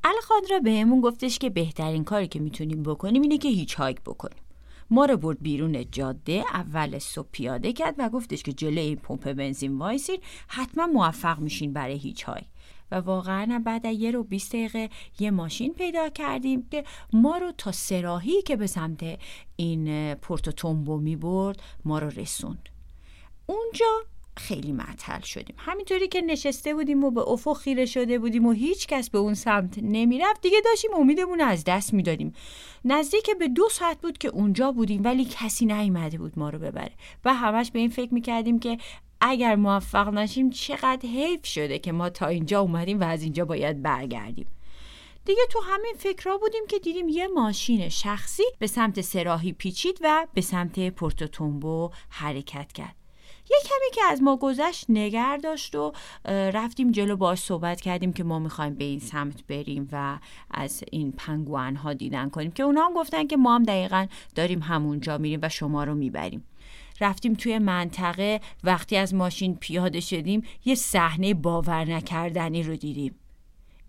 الخاندرا 0.03 0.59
بهمون 0.59 1.01
گفتش 1.01 1.39
که 1.39 1.49
بهترین 1.49 2.03
کاری 2.03 2.27
که 2.27 2.39
می‌تونیم 2.39 2.83
بکنیم 2.83 3.21
اینه 3.21 3.37
که 3.37 3.49
hitchhike 3.49 4.01
بکنیم. 4.01 4.43
ما 4.91 5.05
رو 5.05 5.17
برد 5.17 5.37
بیرون 5.41 5.85
جاده 5.91 6.43
اول 6.53 6.99
صبح 6.99 7.27
پیاده 7.31 7.73
کرد 7.73 7.95
و 7.97 8.09
گفتش 8.09 8.43
که 8.43 8.53
جلوی 8.53 8.79
این 8.79 8.95
پمپ 8.95 9.33
بنزین 9.33 9.77
وایسین 9.77 10.19
حتما 10.47 10.87
موفق 10.87 11.39
میشین 11.39 11.73
برای 11.73 11.97
هیچ 11.97 12.23
های 12.23 12.41
و 12.91 12.95
واقعا 12.95 13.61
بعد 13.65 13.87
از 13.87 13.95
یه 13.95 14.11
ربع 14.11 14.23
20 14.23 14.49
دقیقه 14.49 14.89
یه 15.19 15.31
ماشین 15.31 15.73
پیدا 15.73 16.09
کردیم 16.09 16.67
که 16.71 16.83
ما 17.13 17.37
رو 17.37 17.51
تا 17.57 17.71
سه‌راهی 17.71 18.41
که 18.41 18.55
به 18.55 18.67
سمت 18.67 19.19
این 19.55 20.13
پورتو 20.13 20.73
می 20.73 21.15
برد 21.15 21.61
ما 21.85 21.99
رو 21.99 22.09
رسوند. 22.09 22.69
اونجا 23.45 24.10
خیلی 24.37 24.71
معطل 24.71 25.21
شدیم. 25.21 25.55
همینطوری 25.57 26.07
که 26.07 26.21
نشسته 26.21 26.73
بودیم 26.73 27.03
و 27.03 27.11
به 27.11 27.21
افق 27.21 27.57
خیره 27.57 27.85
شده 27.85 28.19
بودیم 28.19 28.45
و 28.45 28.51
هیچ 28.51 28.87
کس 28.87 29.09
به 29.09 29.17
اون 29.17 29.33
سمت 29.33 29.79
نمی‌رفت. 29.81 30.41
دیگه 30.41 30.57
داشتیم 30.65 30.91
امیدمون 30.93 31.41
از 31.41 31.63
دست 31.63 31.93
می‌دادیم. 31.93 32.33
نزدیک 32.85 33.29
به 33.39 33.47
دو 33.47 33.69
ساعت 33.69 34.01
بود 34.01 34.17
که 34.17 34.27
اونجا 34.27 34.71
بودیم 34.71 35.03
ولی 35.03 35.25
کسی 35.25 35.65
نیومده 35.65 36.17
بود 36.17 36.39
ما 36.39 36.49
رو 36.49 36.59
ببره. 36.59 36.91
و 37.25 37.33
همش 37.33 37.71
به 37.71 37.79
این 37.79 37.89
فکر 37.89 38.13
می‌کردیم 38.13 38.59
که 38.59 38.77
اگر 39.21 39.55
موفق 39.55 40.09
نشیم 40.09 40.49
چقدر 40.49 41.09
حیف 41.09 41.45
شده 41.45 41.79
که 41.79 41.91
ما 41.91 42.09
تا 42.09 42.27
اینجا 42.27 42.61
اومدیم 42.61 42.99
و 42.99 43.03
از 43.03 43.23
اینجا 43.23 43.45
باید 43.45 43.81
برگردیم. 43.81 44.47
دیگه 45.25 45.41
تو 45.51 45.59
همین 45.59 45.93
فکرها 45.97 46.37
بودیم 46.37 46.67
که 46.69 46.79
دیدیم 46.79 47.09
یه 47.09 47.27
ماشین 47.27 47.89
شخصی 47.89 48.43
به 48.59 48.67
سمت 48.67 49.01
سراحی 49.01 49.53
پیچید 49.53 49.99
و 50.01 50.27
به 50.33 50.41
سمت 50.41 50.89
پورتوتومبو 50.89 51.89
حرکت 52.09 52.71
کرد. 52.71 53.00
یه 53.51 53.57
کمی 53.63 53.91
که 53.93 54.01
از 54.09 54.21
ما 54.21 54.37
گذشت 54.37 54.85
نگر 54.89 55.37
داشت 55.37 55.75
و 55.75 55.91
رفتیم 56.25 56.91
جلو 56.91 57.15
باش 57.15 57.39
صحبت 57.39 57.81
کردیم 57.81 58.13
که 58.13 58.23
ما 58.23 58.39
می‌خوایم 58.39 58.75
به 58.75 58.83
این 58.83 58.99
سمت 58.99 59.47
بریم 59.47 59.89
و 59.91 60.19
از 60.51 60.83
این 60.91 61.11
پنگوان 61.11 61.75
ها 61.75 61.93
دیدن 61.93 62.29
کنیم 62.29 62.51
که 62.51 62.63
اونا 62.63 62.85
هم 62.85 62.93
گفتن 62.93 63.27
که 63.27 63.37
ما 63.37 63.55
هم 63.55 63.63
دقیقا 63.63 64.07
داریم 64.35 64.59
همونجا 64.59 65.17
میریم 65.17 65.39
و 65.43 65.49
شما 65.49 65.83
رو 65.83 65.95
می‌بریم. 65.95 66.43
رفتیم 67.01 67.33
توی 67.33 67.59
منطقه 67.59 68.41
وقتی 68.63 68.97
از 68.97 69.13
ماشین 69.13 69.55
پیاده 69.55 69.99
شدیم 69.99 70.43
یه 70.65 70.75
صحنه 70.75 71.33
باور 71.33 71.85
نکردنی 71.85 72.63
رو 72.63 72.75
دیدیم. 72.75 73.15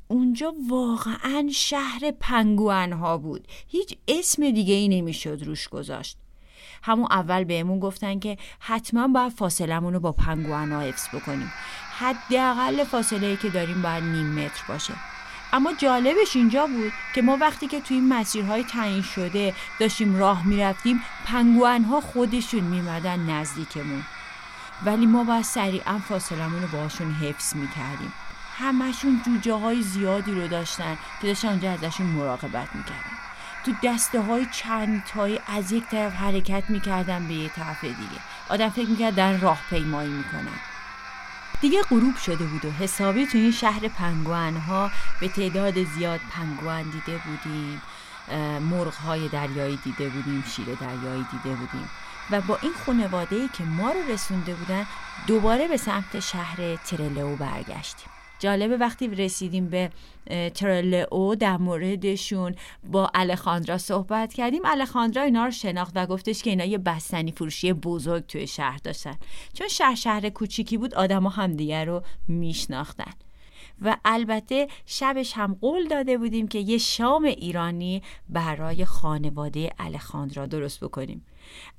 اونجا 0.08 0.54
واقعا 0.70 1.48
شهر 1.52 2.10
پنگوان 2.20 2.92
ها 2.92 3.18
بود. 3.18 3.48
هیچ 3.68 3.96
اسم 4.08 4.50
دیگه 4.50 4.74
ای 4.74 4.88
نمی‌شد 4.88 5.42
روش 5.46 5.68
گذاشت. 5.68 6.18
همون 6.82 7.06
اول 7.10 7.44
بهمون 7.44 7.80
گفتن 7.80 8.18
که 8.18 8.36
حتما 8.60 9.08
باید 9.08 9.32
فاصلمون 9.32 9.94
رو 9.94 10.00
با 10.00 10.12
پنگوانا 10.12 10.80
حفظ 10.80 11.08
بکنیم. 11.08 11.52
حداقل 11.98 12.84
فاصله 12.84 13.26
ای 13.26 13.36
که 13.36 13.48
داریم 13.48 13.82
باید 13.82 14.04
نیم 14.04 14.26
متر 14.26 14.62
باشه. 14.68 14.94
اما 15.52 15.72
جالبش 15.72 16.36
اینجا 16.36 16.66
بود 16.66 16.92
که 17.14 17.22
ما 17.22 17.36
وقتی 17.40 17.66
که 17.66 17.80
توی 17.80 18.00
مسیرهای 18.00 18.64
تعیین 18.64 19.02
شده 19.02 19.54
داشتیم 19.80 20.16
راه 20.16 20.46
می‌رفتیم 20.46 21.02
پنگوان 21.24 21.84
ها 21.84 22.00
خودشون 22.00 22.60
میمدن 22.60 23.30
نزدیکمون. 23.30 24.02
ولی 24.84 25.06
ما 25.06 25.24
باید 25.24 25.44
سریعا 25.44 25.98
فاصلمون 25.98 26.62
رو 26.62 26.68
باشون 26.68 27.12
حفظ 27.12 27.56
می‌کردیم. 27.56 28.12
همشون 28.58 29.22
جوجه 29.24 29.54
های 29.54 29.82
زیادی 29.82 30.32
رو 30.32 30.48
داشتن 30.48 30.98
که 31.20 31.26
داشتن 31.26 31.48
اونجا 31.48 31.72
ازشون 31.72 32.06
مراقبت 32.06 32.74
می‌کردن. 32.74 33.21
تو 33.64 33.72
دسته 33.82 34.20
های 34.20 34.46
چند 34.52 35.04
تایی 35.04 35.40
از 35.46 35.72
یک 35.72 35.84
طرف 35.88 36.14
حرکت 36.14 36.64
می‌کردن 36.68 37.28
به 37.28 37.34
یه 37.34 37.48
طرف 37.48 37.84
دیگه. 37.84 38.20
آدم 38.48 38.68
فکر 38.68 38.88
می‌کرد 38.88 39.14
در 39.14 39.36
راه 39.36 39.58
پیمایی 39.70 40.10
می‌کنن. 40.10 40.58
دیگه 41.60 41.82
غروب 41.82 42.16
شده 42.16 42.44
بود 42.44 42.64
و 42.64 42.70
حسابی 42.70 43.26
تو 43.26 43.38
این 43.38 43.52
شهر 43.52 43.88
پنگوان 43.88 44.56
ها 44.56 44.90
به 45.20 45.28
تعداد 45.28 45.84
زیاد 45.84 46.20
پنگوان 46.30 46.82
دیده 46.82 47.20
بودیم 47.24 47.82
مرغ 48.60 48.94
های 48.94 49.28
دریایی 49.28 49.78
دیده 49.84 50.08
بودیم 50.08 50.44
شیر 50.56 50.74
دریایی 50.74 51.26
دیده 51.32 51.54
بودیم. 51.56 51.90
و 52.30 52.40
با 52.40 52.58
این 52.62 52.72
خانواده 52.86 53.48
که 53.48 53.64
ما 53.64 53.90
رو 53.90 54.12
رسونده 54.12 54.54
بودن 54.54 54.86
دوباره 55.26 55.68
به 55.68 55.76
سمت 55.76 56.20
شهر 56.20 56.76
ترلو 56.76 57.36
برگشتیم. 57.36 58.11
جالبه 58.42 58.76
وقتی 58.76 59.08
رسیدیم 59.08 59.68
به 59.68 59.90
ترلئو 60.54 61.34
در 61.34 61.56
موردشون 61.56 62.54
با 62.90 63.10
الخاندرا 63.14 63.78
صحبت 63.78 64.34
کردیم 64.34 64.62
الخاندرا 64.64 65.22
اینا 65.22 65.44
رو 65.44 65.50
شناخت 65.50 65.92
و 65.94 66.06
گفتش 66.06 66.42
که 66.42 66.50
اینا 66.50 66.64
یه 66.64 66.78
بستنی 66.78 67.32
فروشی 67.32 67.72
بزرگ 67.72 68.26
توی 68.26 68.46
شهر 68.46 68.78
داشتن. 68.84 69.14
چون 69.52 69.68
شهر 69.68 69.94
شهر 69.94 70.28
کوچیکی 70.28 70.76
بود 70.76 70.94
آدما 70.94 71.28
همدیگه 71.28 71.84
رو 71.84 72.02
میشناختن. 72.28 73.12
و 73.82 73.96
البته 74.04 74.68
شبش 74.86 75.32
هم 75.32 75.58
قول 75.60 75.88
داده 75.88 76.18
بودیم 76.18 76.48
که 76.48 76.58
یه 76.58 76.78
شام 76.78 77.24
ایرانی 77.24 78.02
برای 78.28 78.84
خانواده 78.84 79.70
الخاندرا 79.78 80.46
درست 80.46 80.84
بکنیم. 80.84 81.26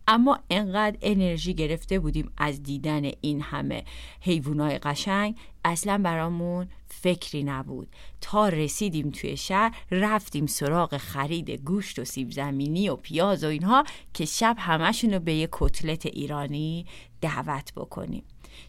اما 0.08 0.40
انقدر 0.50 0.98
انرژی 1.02 1.54
گرفته 1.54 2.00
بودیم 2.00 2.32
از 2.38 2.64
دیدن 2.64 3.12
این 3.22 3.42
همه 3.42 3.84
حیوانای 4.22 4.78
قشنگ 4.78 5.36
اصلا 5.66 5.98
برامون 5.98 6.68
فکری 6.88 7.44
نبود. 7.44 7.88
تا 8.22 8.50
رسیدیم 8.50 9.10
توی 9.10 9.38
شهر 9.38 9.76
رفتیم 9.92 10.46
سراغ 10.46 10.98
خرید 10.98 11.50
گوشت 11.50 12.00
و 12.00 12.06
سیب 12.06 12.32
زمینی 12.32 12.90
و 12.90 12.96
پیاز 12.96 13.44
و 13.44 13.48
اینها 13.48 13.84
که 14.14 14.26
شب 14.26 14.56
همشون 14.60 15.14
رو 15.14 15.20
به 15.20 15.34
یه 15.34 15.50
کتلت 15.52 16.06
ایرانی 16.06 16.86
دعوت 17.22 17.74
بکنیم. 17.74 18.24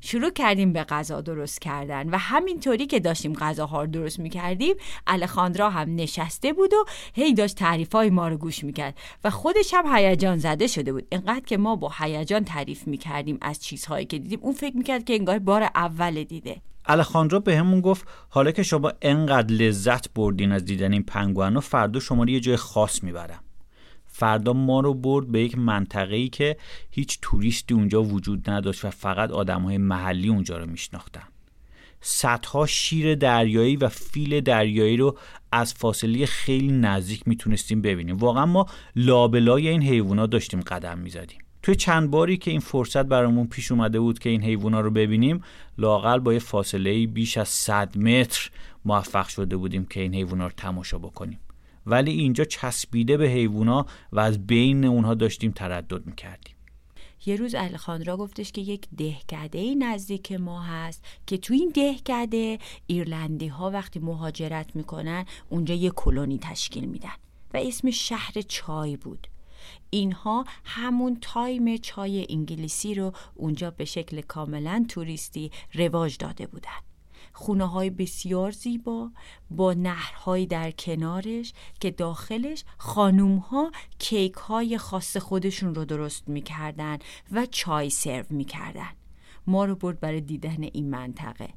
شروع 0.06 0.30
کردیم 0.30 0.72
به 0.72 0.84
غذا 0.84 1.20
درست 1.20 1.60
کردن 1.60 2.08
و 2.08 2.18
همینطوری 2.18 2.86
که 2.86 3.00
داشتیم 3.00 3.32
غذاها 3.32 3.82
رو 3.82 3.90
درست 3.90 4.18
می‌کردیم 4.18 4.74
الخاندرا 5.06 5.70
هم 5.70 5.94
نشسته 5.94 6.52
بود 6.52 6.74
و 6.74 6.84
هی 7.14 7.34
داشت 7.34 7.56
تعریف 7.56 7.92
های 7.92 8.10
ما 8.10 8.28
رو 8.28 8.36
گوش 8.36 8.64
می‌کرد 8.64 8.98
و 9.24 9.30
خودش 9.30 9.74
هم 9.74 9.96
هیجان 9.96 10.38
زده 10.38 10.66
شده 10.66 10.92
بود. 10.92 11.06
اینقدر 11.10 11.40
که 11.46 11.56
ما 11.56 11.76
با 11.76 11.92
هیجان 11.98 12.44
تعریف 12.44 12.86
می‌کردیم 12.86 13.38
از 13.40 13.62
چیزهایی 13.62 14.06
که 14.06 14.18
دیدیم 14.18 14.38
اون 14.42 14.52
فکر 14.52 14.76
می‌کرد 14.76 15.04
که 15.04 15.14
انگار 15.14 15.38
بار 15.38 15.62
اول 15.62 16.24
دیده. 16.24 16.60
الخاندرو 16.86 17.40
به 17.40 17.56
همون 17.56 17.80
گفت 17.80 18.08
حالا 18.28 18.50
که 18.50 18.62
شما 18.62 18.92
انقدر 19.02 19.54
لذت 19.54 20.14
بردین 20.14 20.52
از 20.52 20.64
دیدن 20.64 20.92
این 20.92 21.02
پنگوانو 21.02 21.60
فردا 21.60 22.00
شما 22.00 22.22
رو 22.22 22.30
یه 22.30 22.40
جای 22.40 22.56
خاص 22.56 23.02
می‌برم. 23.02 23.43
فردا 24.16 24.52
ما 24.52 24.80
رو 24.80 24.94
برد 24.94 25.32
به 25.32 25.42
یک 25.42 25.58
منطقه 25.58 26.16
ای 26.16 26.28
که 26.28 26.56
هیچ 26.90 27.18
توریستی 27.22 27.74
اونجا 27.74 28.02
وجود 28.02 28.50
نداشت 28.50 28.84
و 28.84 28.90
فقط 28.90 29.30
آدم 29.30 29.62
های 29.62 29.78
محلی 29.78 30.28
اونجا 30.28 30.58
رو 30.58 30.66
میشناختن. 30.66 31.22
صدها 32.00 32.66
شیر 32.66 33.14
دریایی 33.14 33.76
و 33.76 33.88
فیل 33.88 34.40
دریایی 34.40 34.96
رو 34.96 35.18
از 35.52 35.74
فاصله 35.74 36.26
خیلی 36.26 36.72
نزدیک 36.72 37.28
می‌تونستیم 37.28 37.82
ببینیم. 37.82 38.16
واقعا 38.16 38.46
ما 38.46 38.66
لابلای 38.96 39.68
این 39.68 39.82
حیوانات 39.82 40.30
داشتیم 40.30 40.60
قدم 40.60 40.98
می‌زدیم. 40.98 41.38
توی 41.62 41.74
چند 41.74 42.10
باری 42.10 42.36
که 42.36 42.50
این 42.50 42.60
فرصت 42.60 43.06
برامون 43.06 43.46
پیش 43.46 43.72
اومده 43.72 44.00
بود 44.00 44.18
که 44.18 44.28
این 44.28 44.42
حیوونا 44.42 44.80
رو 44.80 44.90
ببینیم 44.90 45.42
لاقل 45.78 46.18
با 46.18 46.32
یه 46.32 46.38
فاصله 46.38 47.06
بیش 47.06 47.36
از 47.36 47.48
100 47.48 47.98
متر 47.98 48.50
موفق 48.84 49.28
شده 49.28 49.56
بودیم 49.56 49.84
که 49.84 50.00
این 50.00 50.14
حیوونا 50.14 50.46
رو 50.46 50.52
تماشا 50.56 50.98
بکنیم. 50.98 51.38
ولی 51.86 52.12
اینجا 52.12 52.44
چسبیده 52.44 53.16
به 53.16 53.28
حیوونا 53.28 53.86
و 54.12 54.20
از 54.20 54.46
بین 54.46 54.84
اونها 54.84 55.14
داشتیم 55.14 55.50
تردد 55.50 56.06
می‌کردیم. 56.06 56.54
یه 57.26 57.36
روز 57.36 57.54
الخاندرا 57.54 58.16
گفتش 58.16 58.52
که 58.52 58.60
یک 58.60 58.88
دهکده 58.96 59.74
نزدیک 59.74 60.32
ما 60.32 60.62
هست 60.62 61.04
که 61.26 61.38
تو 61.38 61.54
این 61.54 61.72
دهکده 61.74 62.58
ایرلندی 62.86 63.48
ها 63.48 63.70
وقتی 63.70 63.98
مهاجرت 63.98 64.76
می‌کنن 64.76 65.24
اونجا 65.48 65.74
یه 65.74 65.90
کلونی 65.90 66.38
تشکیل 66.38 66.84
میدن 66.84 67.16
و 67.54 67.56
اسم 67.56 67.90
شهر 67.90 68.32
چای 68.48 68.96
بود. 68.96 69.26
اینها 69.90 70.44
همون 70.64 71.18
تایم 71.20 71.76
چای 71.76 72.26
انگلیسی 72.30 72.94
رو 72.94 73.12
اونجا 73.34 73.70
به 73.70 73.84
شکل 73.84 74.20
کاملا 74.20 74.86
توریستی 74.88 75.50
رواج 75.74 76.16
داده 76.16 76.46
بودن. 76.46 76.93
خونه 77.36 77.66
های 77.66 77.90
بسیار 77.90 78.50
زیبا 78.50 79.10
با 79.50 79.72
نهرهایی 79.72 80.46
در 80.46 80.70
کنارش 80.70 81.52
که 81.80 81.90
داخلش 81.90 82.64
خانوم 82.78 83.36
ها 83.36 83.72
کیک 83.98 84.34
های 84.34 84.78
خاص 84.78 85.16
خودشون 85.16 85.74
رو 85.74 85.84
درست 85.84 86.28
می‌کردن 86.28 86.98
و 87.32 87.46
چای 87.46 87.90
سرو 87.90 88.24
می‌کردن. 88.30 88.90
ما 89.46 89.64
رو 89.64 89.74
برد 89.74 90.00
برای 90.00 90.20
دیدن 90.20 90.62
این 90.62 90.90
منطقه. 90.90 91.48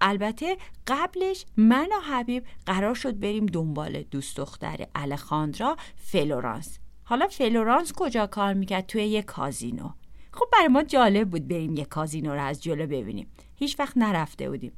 البته 0.00 0.56
قبلش 0.86 1.44
من 1.56 1.88
و 1.92 2.00
حبیب 2.00 2.44
قرار 2.66 2.94
شد 2.94 3.20
بریم 3.20 3.46
دنبال 3.46 4.02
دوست 4.02 4.36
دختر 4.36 4.86
الخاندرا 4.94 5.76
فلورانس. 5.96 6.78
حالا 7.04 7.28
فلورانس 7.28 7.92
کجا 7.96 8.26
کار 8.26 8.54
می‌کرد؟ 8.54 8.86
توی 8.86 9.04
یه 9.04 9.22
کازینو. 9.22 9.90
خب 10.32 10.46
برای 10.52 10.68
ما 10.68 10.82
جالب 10.82 11.30
بود 11.30 11.48
بریم 11.48 11.76
یه 11.76 11.84
کازینو 11.84 12.34
رو 12.34 12.42
از 12.42 12.62
جلو 12.62 12.86
ببینیم. 12.86 13.26
هیچ 13.56 13.80
وقت 13.80 13.96
نرفته 13.96 14.50
بودیم. 14.50 14.72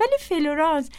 ولی 0.00 0.16
فلورانس 0.20 0.90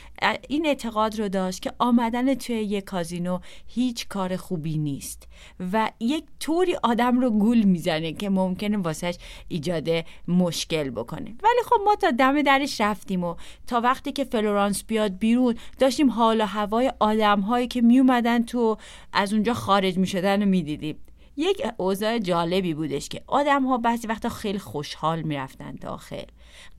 این 0.50 0.66
اعتقاد 0.66 1.20
رو 1.20 1.30
داشت 1.30 1.62
که 1.62 1.72
آمدن 1.80 2.34
توی 2.34 2.56
یک 2.56 2.84
کازینو 2.84 3.40
هیچ 3.68 4.08
کار 4.08 4.38
خوبی 4.38 4.78
نیست 4.78 5.28
و 5.74 5.92
یک 6.00 6.24
طوری 6.40 6.76
آدم 6.84 7.20
رو 7.20 7.30
گول 7.30 7.64
می‌زنه 7.64 8.14
که 8.14 8.30
ممکنه 8.30 8.78
واسهش 8.78 9.16
ایجاد 9.48 9.90
مشکل 10.28 10.90
بکنه. 10.90 11.36
ولی 11.44 11.64
خب 11.66 11.78
ما 11.86 11.96
تا 11.96 12.12
دم 12.12 12.42
درش 12.42 12.82
رفتیم 12.82 13.24
و 13.24 13.36
تا 13.68 13.82
وقتی 13.82 14.12
که 14.12 14.24
فلورانس 14.24 14.84
بیاد 14.84 15.18
بیرون 15.18 15.56
داشتیم 15.80 16.10
حال 16.10 16.42
و 16.42 16.46
هوای 16.46 16.94
آدم 17.00 17.40
هایی 17.40 17.68
که 17.68 17.82
میومدن 17.82 18.44
تو 18.44 18.78
از 19.14 19.34
اونجا 19.34 19.54
خارج 19.54 19.98
می‌شدن 19.98 20.44
و 20.44 20.46
می‌دیدیم. 20.46 21.00
یک 21.38 21.62
اوضاع 21.78 22.18
جالبی 22.18 22.74
بودش 22.74 23.10
که 23.10 23.22
آدم 23.28 23.66
ها 23.66 23.78
بعضی 23.78 24.08
وقتا 24.08 24.30
خیلی 24.30 24.60
خوشحال 24.60 25.22
می‌رفتن 25.22 25.76
داخل 25.76 26.26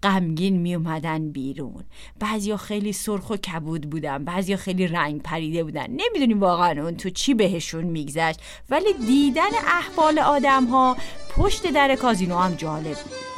غمگین 0.03 0.57
می 0.57 0.75
اومدن 0.75 1.31
بیرون. 1.31 1.85
بعضیا 2.19 2.57
خیلی 2.57 2.93
سرخ 2.93 3.31
و 3.31 3.37
کبود 3.37 3.91
بودن 3.91 4.25
بعضیا 4.25 4.57
خیلی 4.57 4.87
رنگ 4.87 5.23
پریده 5.23 5.65
بودن. 5.65 5.87
نمی‌دونیم 5.89 6.41
واقعا 6.41 6.83
اون 6.83 6.97
تو 6.97 7.11
چی 7.11 7.35
بهشون 7.35 7.85
میگذشت. 7.85 8.41
ولی 8.71 8.93
دیدن 9.07 9.51
احوال 9.67 10.19
آدم 10.19 10.65
ها 10.65 10.97
پشت 11.37 11.73
در 11.73 11.97
کازینو 11.97 12.39
هم 12.39 12.55
جالب 12.55 12.85
بود. 12.85 13.30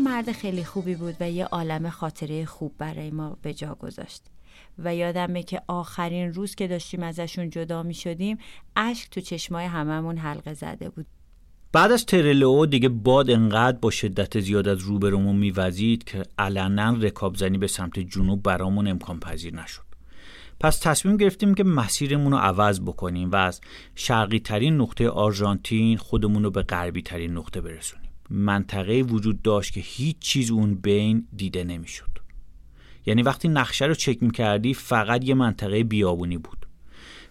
مرد 0.00 0.32
خیلی 0.32 0.64
خوبی 0.64 0.94
بود 0.94 1.14
و 1.20 1.30
یه 1.30 1.44
عالم 1.44 1.90
خاطره 1.90 2.44
خوب 2.44 2.74
برای 2.78 3.10
ما 3.10 3.38
به 3.42 3.54
جا 3.54 3.74
گذاشت. 3.74 4.22
و 4.78 4.94
یادمه 4.94 5.42
که 5.42 5.62
آخرین 5.68 6.32
روز 6.32 6.54
که 6.54 6.68
داشتیم 6.68 7.02
ازشون 7.02 7.50
جدا 7.50 7.82
می 7.82 7.94
شدیم 7.94 8.38
اشک 8.76 9.10
تو 9.10 9.20
چشمای 9.20 9.64
هممون 9.64 10.16
حلقه 10.16 10.54
زده 10.54 10.90
بود. 10.90 11.06
بعد 11.72 11.92
از 11.92 12.06
ترلو 12.06 12.66
دیگه 12.66 12.88
باد 12.88 13.30
انقدر 13.30 13.78
با 13.78 13.90
شدت 13.90 14.40
زیاد 14.40 14.68
از 14.68 14.78
روبرومون 14.78 15.36
میوزید 15.36 16.04
که 16.04 16.22
علنا 16.38 16.92
رکابزنی 16.92 17.58
به 17.58 17.66
سمت 17.66 17.98
جنوب 17.98 18.42
برامون 18.42 18.88
امکان 18.88 19.20
پذیر 19.20 19.54
نشد. 19.54 19.82
پس 20.60 20.78
تصمیم 20.78 21.16
گرفتیم 21.16 21.54
که 21.54 21.64
مسیرمون 21.64 22.32
رو 22.32 22.38
عوض 22.38 22.80
بکنیم 22.80 23.30
و 23.30 23.36
از 23.36 23.60
شرقی 23.94 24.38
ترین 24.38 24.76
نقطه 24.76 25.08
آرژانتین 25.08 25.96
خودمون 25.96 26.44
رو 26.44 26.50
به 26.50 26.62
غربی 26.62 27.02
ترین 27.02 27.32
نقطه 27.32 27.60
برسونیم. 27.60 27.99
منطقه 28.30 29.02
وجود 29.02 29.42
داشت 29.42 29.72
که 29.72 29.80
هیچ 29.80 30.18
چیز 30.18 30.50
اون 30.50 30.74
بین 30.74 31.28
دیده 31.36 31.64
نمی‌شد. 31.64 32.10
یعنی 33.06 33.22
وقتی 33.22 33.48
نقشه 33.48 33.84
رو 33.84 33.94
چک 33.94 34.22
می‌کردی 34.22 34.74
فقط 34.74 35.24
یه 35.24 35.34
منطقه 35.34 35.84
بیابونی 35.84 36.38
بود. 36.38 36.66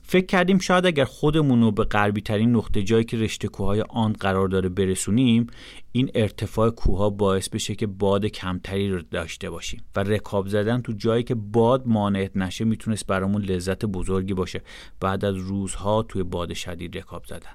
فکر 0.02 0.26
کردیم 0.26 0.60
شاید 0.60 0.86
اگر 0.86 1.06
خودمون 1.06 1.62
رو 1.62 1.72
به 1.72 1.84
غربی 1.84 2.22
ترین 2.22 2.56
نقطه 2.56 2.84
جایی 2.84 3.04
که 3.04 3.18
رشته 3.18 3.48
کوههای 3.48 3.84
آن 3.90 4.14
قرار 4.14 4.48
داره 4.48 4.70
برسونیم 4.70 5.48
این 5.92 6.12
ارتفاع 6.16 6.70
کوها 6.70 7.10
باعث 7.10 7.50
بشه 7.50 7.76
که 7.76 7.88
باد 7.88 8.26
کمتری 8.26 8.92
رو 8.92 9.02
داشته 9.02 9.50
باشیم 9.50 9.84
و 9.96 10.00
رکاب 10.00 10.48
زدن 10.48 10.82
تو 10.82 10.94
جایی 10.94 11.24
که 11.24 11.36
باد 11.36 11.88
مانعت 11.88 12.38
نشه 12.38 12.66
می‌تونست 12.66 13.08
برامون 13.08 13.42
لذت 13.42 13.86
بزرگی 13.86 14.34
باشه. 14.34 14.62
بعد 15.00 15.26
از 15.26 15.36
روزها 15.36 16.04
توی 16.04 16.24
باد 16.24 16.54
شدید 16.54 16.98
رکاب 16.98 17.26
زدن. 17.26 17.54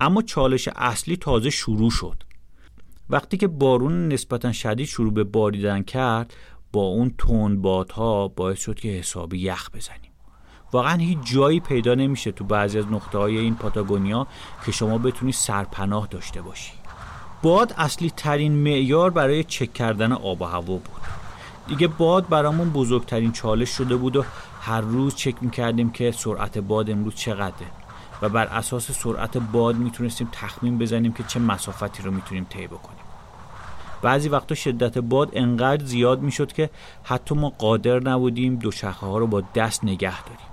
اما 0.00 0.22
چالش 0.22 0.68
اصلی 0.76 1.16
تازه 1.16 1.50
شروع 1.50 1.90
شد. 1.90 2.22
وقتی 3.10 3.36
که 3.36 3.46
بارون 3.46 4.08
نسبتا 4.08 4.52
شدید 4.52 4.86
شروع 4.86 5.12
به 5.12 5.24
باریدن 5.24 5.82
کرد 5.82 6.34
با 6.72 6.80
اون 6.80 7.14
تون 7.18 7.62
بادها 7.62 8.28
باعث 8.28 8.58
شد 8.58 8.74
که 8.74 8.88
حسابی 8.88 9.38
یخ 9.38 9.70
بزنیم. 9.74 10.10
واقعا 10.72 10.96
هیچ 10.96 11.18
جایی 11.24 11.60
پیدا 11.60 11.94
نمیشه 11.94 12.32
تو 12.32 12.44
بعضی 12.44 12.78
از 12.78 12.86
نقطه 12.86 13.18
های 13.18 13.38
این 13.38 13.54
پاتاگونیا 13.54 14.26
که 14.66 14.72
شما 14.72 14.98
بتونی 14.98 15.32
سرپناه 15.32 16.06
داشته 16.06 16.42
باشی. 16.42 16.72
باد 17.42 17.74
اصلی 17.78 18.10
ترین 18.16 18.52
معیار 18.52 19.10
برای 19.10 19.44
چک 19.44 19.72
کردن 19.72 20.12
آب 20.12 20.42
و 20.42 20.44
هوا 20.44 20.60
بود. 20.60 21.00
دیگه 21.68 21.88
باد 21.88 22.28
برامون 22.28 22.70
بزرگترین 22.70 23.32
چالش 23.32 23.70
شده 23.70 23.96
بود 23.96 24.16
و 24.16 24.24
هر 24.60 24.80
روز 24.80 25.14
چک 25.14 25.34
می‌کردیم 25.40 25.90
که 25.90 26.10
سرعت 26.10 26.58
باد 26.58 26.90
امروز 26.90 27.14
چقدره. 27.14 27.66
و 28.22 28.28
بر 28.28 28.46
اساس 28.46 28.90
سرعت 28.90 29.38
باد 29.38 29.76
می‌تونستیم 29.76 30.28
تخمین 30.32 30.78
بزنیم 30.78 31.12
که 31.12 31.22
چه 31.22 31.40
مسافتی 31.40 32.02
رو 32.02 32.10
می‌تونیم 32.10 32.46
طی 32.50 32.66
بکنیم. 32.66 33.00
بعضی 34.02 34.28
وقتا 34.28 34.54
شدت 34.54 34.98
باد 34.98 35.30
انقدر 35.32 35.84
زیاد 35.84 36.20
می‌شد 36.20 36.52
که 36.52 36.70
حتی 37.02 37.34
ما 37.34 37.50
قادر 37.50 38.00
نبودیم 38.00 38.56
دوچرخه 38.56 39.06
ها 39.06 39.18
رو 39.18 39.26
با 39.26 39.42
دست 39.54 39.84
نگه 39.84 40.22
داریم. 40.22 40.46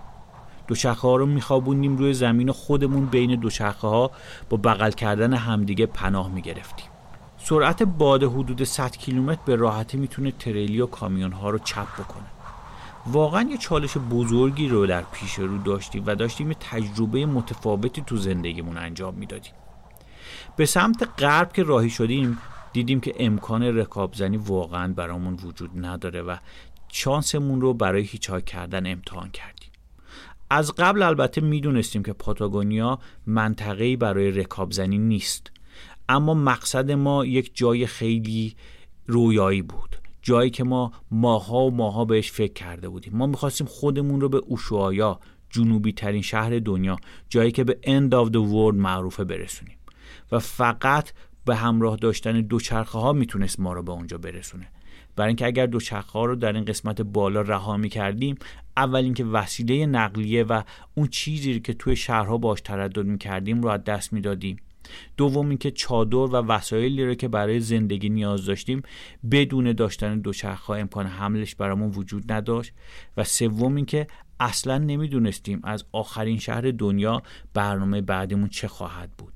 دوچرخه 0.67 1.08
ها 1.08 1.15
رو 1.15 1.26
میخوابوندیم 1.26 1.97
روی 1.97 2.13
زمین 2.13 2.52
خودمون 2.52 3.06
بین 3.06 3.39
دوچرخه 3.39 3.88
ها 3.88 4.12
با 4.49 4.58
بغل 4.58 4.91
کردن 4.91 5.34
همدیگه 5.34 5.86
پناه 5.86 6.30
می‌گرفتیم. 6.30 6.86
سرعت 7.38 7.84
باد 7.84 8.23
حدود 8.23 8.63
100 8.63 8.91
کیلومتر 8.97 9.41
به 9.45 9.56
راحتی 9.56 9.97
می‌تونه 9.97 10.32
تریلی 10.32 10.82
و 10.82 10.86
کامیون 10.86 11.32
ها 11.32 11.49
رو 11.49 11.60
چپ 11.60 11.93
بکنه. 11.93 12.33
واقعا 13.05 13.49
یه 13.49 13.57
چالش 13.57 13.97
بزرگی 13.97 14.67
رو 14.67 14.87
در 14.87 15.01
پیش 15.01 15.33
رو 15.33 15.57
داشتیم 15.57 16.03
و 16.05 16.15
داشتیم 16.15 16.47
یه 16.47 16.57
تجربه 16.59 17.25
متفاوتی 17.25 18.01
تو 18.01 18.17
زندگیمون 18.17 18.77
انجام 18.77 19.15
می‌دادیم. 19.15 19.53
به 20.55 20.65
سمت 20.65 21.09
غرب 21.17 21.53
که 21.53 21.63
راهی 21.63 21.89
شدیم 21.89 22.37
دیدیم 22.73 22.99
که 22.99 23.13
امکان 23.19 23.63
رکابزنی 23.63 24.37
واقعا 24.37 24.93
برامون 24.93 25.33
وجود 25.33 25.85
نداره 25.85 26.21
و 26.21 26.37
شانسمون 26.87 27.61
رو 27.61 27.73
برای 27.73 28.03
هیچ 28.03 28.31
کردن 28.31 28.91
امتحان 28.91 29.29
کردیم. 29.29 29.69
از 30.49 30.71
قبل 30.71 31.01
البته 31.01 31.41
می‌دونستیم 31.41 32.03
که 32.03 32.13
پاتاگونیا 32.13 32.99
منطقه‌ای 33.25 33.95
برای 33.95 34.31
رکابزنی 34.31 34.97
نیست 34.97 35.51
اما 36.09 36.33
مقصد 36.33 36.91
ما 36.91 37.25
یک 37.25 37.51
جای 37.53 37.85
خیلی 37.85 38.55
رویایی 39.07 39.61
بود. 39.61 40.02
جایی 40.23 40.49
که 40.49 40.63
ما 40.63 40.91
ماها 41.12 41.65
و 41.65 41.71
ماها 41.71 42.05
بهش 42.05 42.31
فکر 42.31 42.53
کرده 42.53 42.89
بودیم. 42.89 43.17
ما 43.17 43.27
می‌خواستیم 43.27 43.67
خودمون 43.67 44.21
رو 44.21 44.29
به 44.29 44.38
اوشوایا 44.38 45.19
جنوبی 45.49 45.91
ترین 45.91 46.21
شهر 46.21 46.59
دنیا 46.59 46.97
جایی 47.29 47.51
که 47.51 47.63
به 47.63 47.79
end 47.83 48.25
of 48.25 48.29
the 48.29 48.51
world 48.53 48.75
معروفه 48.75 49.23
برسونیم. 49.23 49.77
و 50.31 50.39
فقط 50.39 51.13
به 51.45 51.55
همراه 51.55 51.95
داشتن 51.95 52.41
دوچرخه 52.41 52.99
ها 52.99 53.13
می‌تونست 53.13 53.59
ما 53.59 53.73
رو 53.73 53.83
به 53.83 53.91
اونجا 53.91 54.17
برسونه. 54.17 54.67
برای 55.15 55.27
اینکه 55.27 55.45
اگر 55.45 55.65
دوچرخه 55.65 56.12
ها 56.12 56.25
رو 56.25 56.36
در 56.36 56.53
این 56.53 56.65
قسمت 56.65 57.01
بالا 57.01 57.41
رها 57.41 57.77
می 57.77 57.89
کردیم 57.89 58.36
اول 58.77 59.03
اینکه 59.03 59.25
وسیله 59.25 59.86
نقلیه 59.86 60.43
و 60.43 60.62
اون 60.95 61.07
چیزی 61.07 61.59
که 61.59 61.73
توی 61.73 61.95
شهرها 61.95 62.38
باش 62.38 62.62
تردد 62.62 63.05
می 63.05 63.17
کردیم 63.17 63.62
رو 63.62 63.69
از 63.69 63.83
دست 63.83 64.13
می‌دادیم. 64.13 64.57
دوم 65.17 65.50
اینکه 65.50 65.72
چادر 65.72 66.15
و 66.17 66.36
وسایلی 66.36 67.06
رو 67.06 67.13
که 67.13 67.28
برای 67.28 67.60
زندگی 67.60 68.10
نیاز 68.10 68.46
داشتیم 68.46 68.82
بدون 69.32 69.72
داشتن 69.72 70.19
دوچرخه 70.19 70.74
امکان 70.74 71.06
حملش 71.06 71.56
برامون 71.56 71.89
وجود 71.89 72.32
نداشت. 72.32 72.74
و 73.17 73.24
سوم 73.24 73.76
اینکه 73.76 74.08
اصلا 74.39 74.78
نمی‌دونستیم 74.78 75.60
از 75.63 75.86
آخرین 75.91 76.39
شهر 76.39 76.62
دنیا 76.62 77.24
برنامه 77.54 78.02
بعدمون 78.02 78.50
چه 78.50 78.67
خواهد 78.67 79.12
بود. 79.17 79.34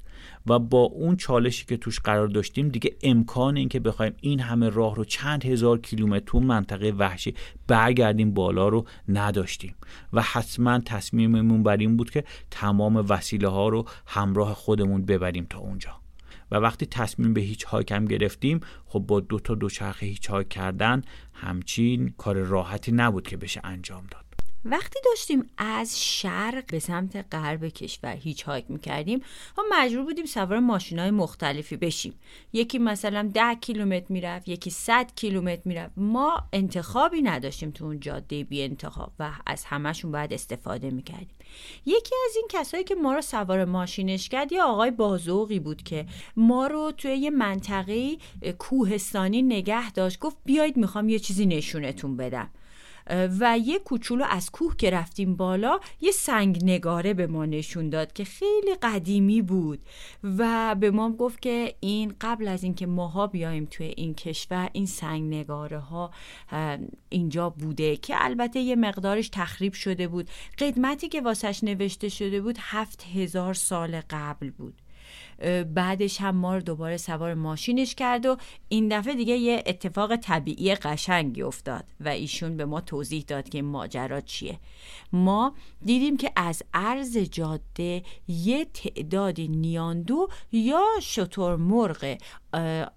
و 0.49 0.59
با 0.59 0.81
اون 0.81 1.15
چالشی 1.15 1.65
که 1.65 1.77
توش 1.77 1.99
قرار 1.99 2.27
داشتیم 2.27 2.69
دیگه 2.69 2.95
امکان 3.03 3.57
این 3.57 3.69
که 3.69 3.79
بخوایم 3.79 4.13
این 4.21 4.39
همه 4.39 4.69
راه 4.69 4.95
رو 4.95 5.05
چند 5.05 5.45
هزار 5.45 5.77
کیلومتر 5.77 6.25
تو 6.25 6.39
منطقه 6.39 6.93
وحشی 6.97 7.33
برگردیم 7.67 8.33
بالا 8.33 8.67
رو 8.67 8.85
نداشتیم. 9.07 9.75
و 10.13 10.21
حتما 10.21 10.79
تصمیممون 10.79 11.63
بر 11.63 11.77
این 11.77 11.97
بود 11.97 12.09
که 12.09 12.23
تمام 12.51 13.05
وسیله 13.09 13.47
ها 13.47 13.69
رو 13.69 13.85
همراه 14.05 14.53
خودمون 14.53 15.05
ببریم 15.05 15.47
تا 15.49 15.59
اونجا. 15.59 15.91
و 16.51 16.55
وقتی 16.55 16.85
تصمیم 16.85 17.33
به 17.33 17.41
هیچ 17.41 17.63
هاکم 17.63 18.05
گرفتیم 18.05 18.59
خب 18.85 18.99
با 18.99 19.19
دو 19.19 19.39
تا 19.39 19.55
دوچرخه 19.55 20.05
هیچ 20.05 20.29
هاک 20.29 20.49
کردن 20.49 21.01
همچین 21.33 22.13
کار 22.17 22.35
راحتی 22.35 22.91
نبود 22.91 23.27
که 23.27 23.37
بشه 23.37 23.61
انجام 23.63 24.07
داد. 24.11 24.26
وقتی 24.65 24.99
داشتیم 25.05 25.49
از 25.57 26.03
شرق 26.03 26.63
به 26.71 26.79
سمت 26.79 27.25
غرب 27.31 27.67
کشور 27.67 28.15
هیچ 28.15 28.43
هایک 28.43 28.65
می‌کردیم 28.69 29.21
ما 29.57 29.63
مجبور 29.71 30.03
بودیم 30.03 30.25
سوار 30.25 30.59
ماشین 30.59 30.99
های 30.99 31.11
مختلفی 31.11 31.77
بشیم. 31.77 32.13
یکی 32.53 32.79
مثلا 32.79 33.31
ده 33.33 33.55
کیلومتر 33.55 34.05
می‌رفت 34.09 34.47
یکی 34.47 34.69
100 34.69 35.11
کیلومتر 35.15 35.61
می‌رفت. 35.65 35.93
ما 35.97 36.43
انتخابی 36.53 37.21
نداشتیم 37.21 37.71
تو 37.71 37.85
اون 37.85 37.99
جاده 37.99 38.43
بی 38.43 38.63
انتخاب 38.63 39.11
و 39.19 39.31
از 39.45 39.65
همشون 39.65 40.11
باید 40.11 40.33
استفاده 40.33 40.89
می‌کردیم. 40.91 41.35
یکی 41.85 42.15
از 42.29 42.35
این 42.35 42.47
کسایی 42.49 42.83
که 42.83 42.95
ما 42.95 43.13
رو 43.13 43.21
سوار 43.21 43.65
ماشینش 43.65 44.29
کرد 44.29 44.51
یه 44.51 44.63
آقای 44.63 44.91
بازوقی 44.91 45.59
بود 45.59 45.83
که 45.83 46.05
ما 46.37 46.67
رو 46.67 46.91
توی 46.97 47.15
یه 47.15 47.29
منطقه 47.29 48.17
کوهستانی 48.59 49.41
نگه 49.41 49.91
داشت. 49.91 50.19
گفت 50.19 50.37
بیایید 50.45 50.77
می‌خوام 50.77 51.09
یه 51.09 51.19
چیزی 51.19 51.45
نشونتون 51.45 52.17
بدم. 52.17 52.49
و 53.09 53.59
یه 53.59 53.79
کوچولو 53.79 54.25
از 54.29 54.51
کوه 54.51 54.75
که 54.75 54.89
رفتیم 54.89 55.35
بالا 55.35 55.79
یه 56.01 56.11
سنگ 56.11 56.63
نگاره 56.63 57.13
به 57.13 57.27
ما 57.27 57.45
نشون 57.45 57.89
داد 57.89 58.13
که 58.13 58.23
خیلی 58.23 58.75
قدیمی 58.81 59.41
بود 59.41 59.79
و 60.23 60.75
به 60.79 60.91
ما 60.91 61.11
گفت 61.11 61.41
که 61.41 61.75
این 61.79 62.15
قبل 62.21 62.47
از 62.47 62.63
اینکه 62.63 62.85
ماها 62.85 63.27
بیایم 63.27 63.67
توی 63.71 63.93
این 63.97 64.13
کشور 64.13 64.69
این 64.73 64.85
سنگ 64.85 65.33
نگاره 65.33 65.79
ها 65.79 66.11
اینجا 67.09 67.49
بوده 67.49 67.97
که 67.97 68.15
البته 68.17 68.59
یه 68.59 68.75
مقدارش 68.75 69.29
تخریب 69.29 69.73
شده 69.73 70.07
بود. 70.07 70.29
قدمتی 70.59 71.09
که 71.09 71.21
واسش 71.21 71.63
نوشته 71.63 72.09
شده 72.09 72.41
بود 72.41 72.57
هفت 72.59 73.05
هزار 73.15 73.53
سال 73.53 74.01
قبل 74.09 74.49
بود. 74.49 74.73
بعدش 75.73 76.21
هم 76.21 76.35
ما 76.35 76.55
رو 76.55 76.61
دوباره 76.61 76.97
سوار 76.97 77.33
ماشینش 77.33 77.95
کرد 77.95 78.25
و 78.25 78.37
این 78.69 78.99
دفعه 78.99 79.15
دیگه 79.15 79.37
یه 79.37 79.63
اتفاق 79.65 80.15
طبیعی 80.15 80.75
قشنگی 80.75 81.41
افتاد 81.41 81.83
و 81.99 82.09
ایشون 82.09 82.57
به 82.57 82.65
ما 82.65 82.81
توضیح 82.81 83.23
داد 83.27 83.49
که 83.49 83.61
ماجرا 83.61 84.21
چیه. 84.21 84.59
ما 85.13 85.53
دیدیم 85.85 86.17
که 86.17 86.31
از 86.35 86.63
عرض 86.73 87.17
جاده 87.17 88.03
یه 88.27 88.65
تعدادی 88.65 89.47
نیاندو 89.47 90.29
یا 90.51 90.85
شطور 91.01 91.55
مرغ 91.55 92.17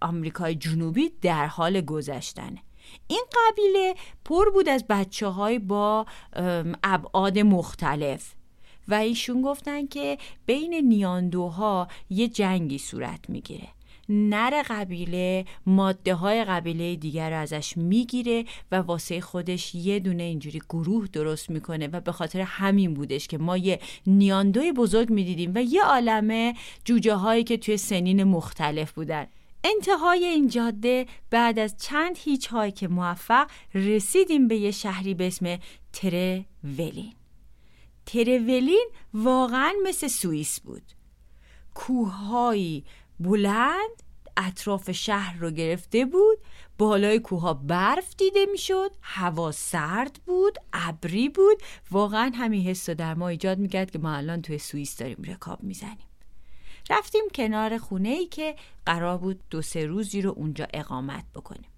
آمریکای 0.01 0.55
جنوبی 0.55 1.11
در 1.23 1.47
حال 1.47 1.81
گذشتنه 1.81 2.63
این 3.09 3.25
قبیله 3.33 3.95
پر 4.25 4.51
بود 4.51 4.69
از 4.69 4.85
بچه 4.89 5.27
های 5.27 5.59
با 5.59 6.07
ابعاد 6.85 7.39
مختلف. 7.39 8.35
و 8.91 8.95
ایشون 8.95 9.43
گفتن 9.43 9.87
که 9.87 10.19
بین 10.47 10.75
نیاندوها 10.75 11.89
یه 12.11 12.29
جنگی 12.29 12.79
صورت 12.79 13.31
می‌گیره. 13.31 13.69
نر 14.09 14.63
قبیله 14.69 15.45
ماده 15.67 16.15
های 16.15 16.45
قبیله 16.45 16.97
دیگر 16.97 17.31
رو 17.31 17.37
ازش 17.37 17.77
می‌گیره 17.77 18.45
و 18.73 18.77
واسه 18.77 19.21
خودش 19.21 19.75
یه 19.75 19.99
دونه 19.99 20.23
اینجوری 20.23 20.61
گروه 20.69 21.07
درست 21.07 21.51
می‌کنه 21.51 21.87
و 21.87 22.01
به 22.01 22.13
خاطر 22.13 22.41
همین 22.41 22.95
بودش 22.95 23.29
که 23.29 23.39
ما 23.39 23.57
یه 23.57 23.81
نیاندوی 24.07 24.73
بزرگ 24.73 25.11
می‌دیدیم 25.11 25.53
و 25.55 25.63
یه 25.63 25.85
عالمه 25.85 26.55
جوجه 26.85 27.15
هایی 27.15 27.45
که 27.45 27.57
توی 27.57 27.77
سنین 27.77 28.25
مختلف 28.25 28.93
بودن. 28.93 29.27
انتهای 29.65 30.25
این 30.25 30.49
جاده 30.49 31.07
بعد 31.31 31.59
از 31.59 31.77
چند 31.79 32.19
هیچ 32.19 32.55
که 32.77 32.89
موفق 32.89 33.51
رسیدیم 33.75 34.49
به 34.49 34.57
یه 34.57 34.71
شهری 34.71 35.15
به 35.15 35.27
اسم 35.27 35.59
تره 35.93 36.45
ولین 36.65 37.13
ترولین 38.13 38.91
واقعا 39.15 39.73
مثل 39.85 40.09
سوئیس 40.09 40.61
بود. 40.61 40.83
کوههایی 41.75 42.85
بلند 43.21 44.03
اطراف 44.37 44.91
شهر 44.91 45.39
رو 45.39 45.51
گرفته 45.51 46.05
بود 46.05 46.39
بالای 46.79 47.19
کوها 47.19 47.55
برف 47.55 48.17
دیده 48.17 48.47
می‌شد 48.47 48.91
هوا 49.03 49.53
سرد 49.53 50.21
بود 50.27 50.59
ابری 50.73 51.29
بود. 51.29 51.63
واقعا 51.91 52.33
همین 52.35 52.67
حس 52.67 52.89
رو 52.89 52.95
در 52.95 53.15
ما 53.15 53.29
ایجاد 53.29 53.59
می‌کرد 53.59 53.91
که 53.91 53.99
ما 53.99 54.13
الان 54.13 54.43
توی 54.43 54.59
سوئیس 54.59 54.97
داریم 54.97 55.25
رکاب 55.29 55.63
می‌زنیم. 55.63 56.09
رفتیم 56.91 57.25
کنار 57.35 57.79
خونه 57.79 58.09
ای 58.09 58.27
که 58.27 58.57
قرار 58.87 59.19
بود 59.19 59.41
دو 59.51 59.63
سه 59.63 59.87
روزی 59.87 60.23
رو 60.23 60.31
اونجا 60.31 60.67
اقامت 60.75 61.25
بکنیم. 61.35 61.71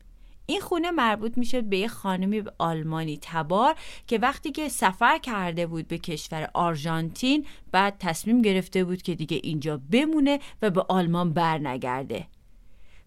این 0.47 0.61
خونه 0.61 0.91
مربوط 0.91 1.39
میشه 1.39 1.63
به 1.63 1.79
یه 1.79 1.89
خانمی 1.89 2.43
آلمانی 2.59 3.19
تبار 3.23 3.75
که 4.07 4.19
وقتی 4.19 4.53
که 4.53 4.69
سفر 4.69 5.19
کرده 5.19 5.67
بود 5.67 5.89
به 5.89 5.99
کشور 5.99 6.51
آرژانتین 6.55 7.47
بعد 7.73 7.97
تصمیم 7.99 8.43
گرفته 8.43 8.85
بود 8.85 9.03
که 9.03 9.15
دیگه 9.15 9.41
اینجا 9.43 9.81
بمونه 9.93 10.39
و 10.63 10.71
به 10.71 10.85
آلمان 10.89 11.33
برنگرده. 11.33 12.27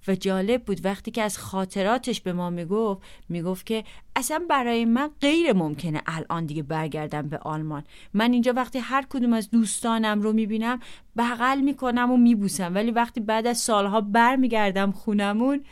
و 0.07 0.15
جالب 0.15 0.63
بود 0.63 0.85
وقتی 0.85 1.11
که 1.11 1.21
از 1.21 1.37
خاطراتش 1.37 2.21
به 2.21 2.33
ما 2.33 2.49
می‌گفت 2.49 3.01
می‌گفت 3.29 3.65
که 3.65 3.83
اصلا 4.15 4.45
برای 4.49 4.85
من 4.85 5.09
غیر 5.21 5.53
ممکنه 5.53 6.01
الان 6.07 6.45
دیگه 6.45 6.63
برگردم 6.63 7.29
به 7.29 7.37
آلمان. 7.37 7.83
من 8.13 8.31
اینجا 8.33 8.53
وقتی 8.53 8.79
هر 8.79 9.05
کدوم 9.09 9.33
از 9.33 9.49
دوستانم 9.49 10.21
رو 10.21 10.33
می‌بینم 10.33 10.79
بغل 11.17 11.61
می‌کنم 11.61 12.11
و 12.11 12.17
میبوسم. 12.17 12.75
ولی 12.75 12.91
وقتی 12.91 13.19
بعد 13.21 13.47
از 13.47 13.57
سالها 13.57 14.01
برمیگردم 14.01 14.91
خونمون 14.91 15.63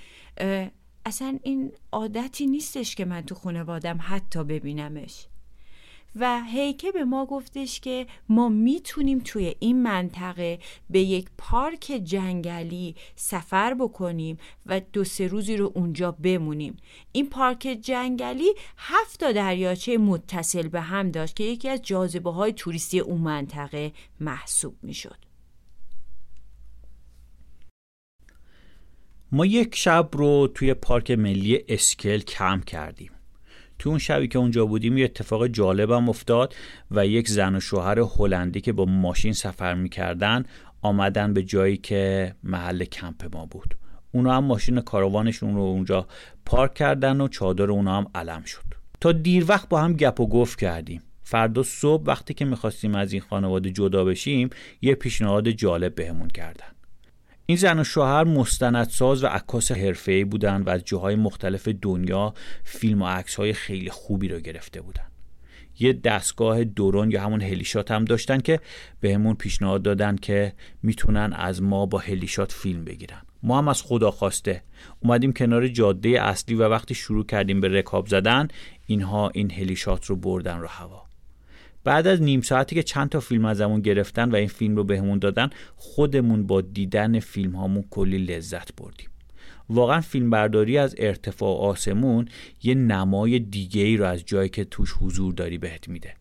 اصلا 1.05 1.39
این 1.43 1.71
عادتی 1.91 2.47
نیستش 2.47 2.95
که 2.95 3.05
من 3.05 3.21
تو 3.21 3.35
خانوادم 3.35 3.99
حتی 4.01 4.43
ببینمش. 4.43 5.27
و 6.15 6.43
هیکه 6.43 6.91
به 6.91 7.03
ما 7.03 7.25
گفتش 7.25 7.79
که 7.79 8.07
ما 8.29 8.49
می‌تونیم 8.49 9.19
توی 9.19 9.55
این 9.59 9.83
منطقه 9.83 10.59
به 10.89 10.99
یک 10.99 11.29
پارک 11.37 12.01
جنگلی 12.03 12.95
سفر 13.15 13.73
بکنیم 13.73 14.37
و 14.65 14.79
دو 14.93 15.03
سه 15.03 15.27
روزی 15.27 15.57
رو 15.57 15.71
اونجا 15.75 16.11
بمونیم. 16.11 16.77
این 17.11 17.29
پارک 17.29 17.77
جنگلی 17.81 18.53
هفت 18.77 19.19
دریاچه 19.19 19.97
متصل 19.97 20.67
به 20.67 20.81
هم 20.81 21.11
داشت 21.11 21.35
که 21.35 21.43
یکی 21.43 21.69
از 21.69 21.81
جاذبه 21.81 22.31
های 22.31 22.53
توریستی 22.53 22.99
اون 22.99 23.21
منطقه 23.21 23.93
محسوب 24.19 24.75
می‌شد. 24.81 25.32
ما 29.35 29.45
یک 29.45 29.75
شب 29.75 30.09
رو 30.11 30.47
توی 30.55 30.73
پارک 30.73 31.11
ملی 31.11 31.63
اسکل 31.67 32.19
کم 32.19 32.61
کردیم. 32.61 33.11
تو 33.79 33.89
اون 33.89 33.99
شبی 33.99 34.27
که 34.27 34.39
اونجا 34.39 34.65
بودیم 34.65 34.97
یه 34.97 35.05
اتفاق 35.05 35.47
جالبم 35.47 36.09
افتاد 36.09 36.55
و 36.91 37.07
یک 37.07 37.29
زن 37.29 37.55
و 37.55 37.59
شوهر 37.59 37.99
هلندی 37.99 38.61
که 38.61 38.73
با 38.73 38.85
ماشین 38.85 39.33
سفر 39.33 39.73
می‌کردن 39.73 40.43
آمدن 40.81 41.33
به 41.33 41.43
جایی 41.43 41.77
که 41.77 42.35
محل 42.43 42.83
کمپ 42.83 43.35
ما 43.35 43.45
بود. 43.45 43.77
اونا 44.11 44.33
هم 44.33 44.43
ماشین 44.43 44.81
کاروانشون 44.81 45.55
رو 45.55 45.61
اونجا 45.61 46.07
پارک 46.45 46.73
کردن 46.73 47.21
و 47.21 47.27
چادر 47.27 47.71
اونا 47.71 47.97
هم 47.97 48.07
علم 48.15 48.43
شد. 48.43 48.63
تا 49.01 49.11
دیر 49.11 49.45
وقت 49.47 49.69
با 49.69 49.81
هم 49.81 49.93
گپ 49.93 50.19
و 50.19 50.27
گفت 50.27 50.59
کردیم. 50.59 51.01
فردا 51.23 51.63
صبح 51.63 52.03
وقتی 52.05 52.33
که 52.33 52.45
می‌خواستیم 52.45 52.95
از 52.95 53.13
این 53.13 53.21
خانواده 53.21 53.71
جدا 53.71 54.03
بشیم 54.03 54.49
یه 54.81 54.95
پیشنهاد 54.95 55.49
جالب 55.49 55.95
بهمون 55.95 56.27
کردن. 56.27 56.67
این 57.45 57.57
زن 57.57 57.79
و 57.79 57.83
شوهر 57.83 58.23
مستندساز 58.23 59.23
و 59.23 59.27
عکاس 59.27 59.71
حرفه‌ای 59.71 60.23
بودند 60.23 60.67
و 60.67 60.69
از 60.69 60.81
جاهای 60.85 61.15
مختلف 61.15 61.67
دنیا 61.67 62.33
فیلم 62.63 63.01
و 63.01 63.05
عکس‌های 63.05 63.53
خیلی 63.53 63.89
خوبی 63.89 64.27
رو 64.27 64.39
گرفته 64.39 64.81
بودند. 64.81 65.11
یه 65.79 65.93
دستگاه 65.93 66.63
درون 66.63 67.11
یا 67.11 67.21
همون 67.21 67.41
هلیشات 67.41 67.91
هم 67.91 68.05
داشتن 68.05 68.39
که 68.39 68.59
بهمون 68.99 69.35
پیشنهاد 69.35 69.81
دادن 69.81 70.15
که 70.15 70.53
می‌تونن 70.83 71.33
از 71.33 71.61
ما 71.61 71.85
با 71.85 71.97
هلیشات 71.97 72.51
فیلم 72.51 72.85
بگیرن 72.85 73.21
ما 73.43 73.57
هم 73.57 73.67
از 73.67 73.81
خدا 73.81 74.11
خواسته 74.11 74.63
اومدیم 74.99 75.33
کنار 75.33 75.67
جاده 75.67 76.09
اصلی 76.09 76.55
و 76.55 76.67
وقتی 76.67 76.95
شروع 76.95 77.25
کردیم 77.25 77.61
به 77.61 77.67
رکاب 77.67 78.07
زدن 78.07 78.47
اینها 78.85 79.29
این 79.29 79.51
هلیشات 79.51 80.05
رو 80.05 80.15
بردن 80.15 80.59
رو 80.59 80.67
هوا 80.67 81.05
بعد 81.83 82.07
از 82.07 82.21
نیم 82.21 82.41
ساعتی 82.41 82.75
که 82.75 82.83
چند 82.83 83.09
تا 83.09 83.19
فیلم 83.19 83.45
ازمون 83.45 83.81
گرفتن 83.81 84.31
و 84.31 84.35
این 84.35 84.47
فیلم 84.47 84.75
رو 84.75 84.83
بهمون 84.83 85.19
دادن 85.19 85.49
خودمون 85.75 86.47
با 86.47 86.61
دیدن 86.61 87.19
فیلم 87.19 87.55
هامون 87.55 87.83
کلی 87.89 88.17
لذت 88.17 88.75
بردیم. 88.75 89.09
واقعا 89.69 90.01
فیلمبرداری 90.01 90.77
از 90.77 90.95
ارتفاع 90.97 91.57
آسمون 91.57 92.27
یه 92.63 92.75
نمای 92.75 93.39
دیگه 93.39 93.81
ای 93.81 93.97
رو 93.97 94.05
از 94.05 94.25
جایی 94.25 94.49
که 94.49 94.63
توش 94.63 94.93
حضور 95.01 95.33
داری 95.33 95.57
بهت 95.57 95.87
میده. 95.87 96.15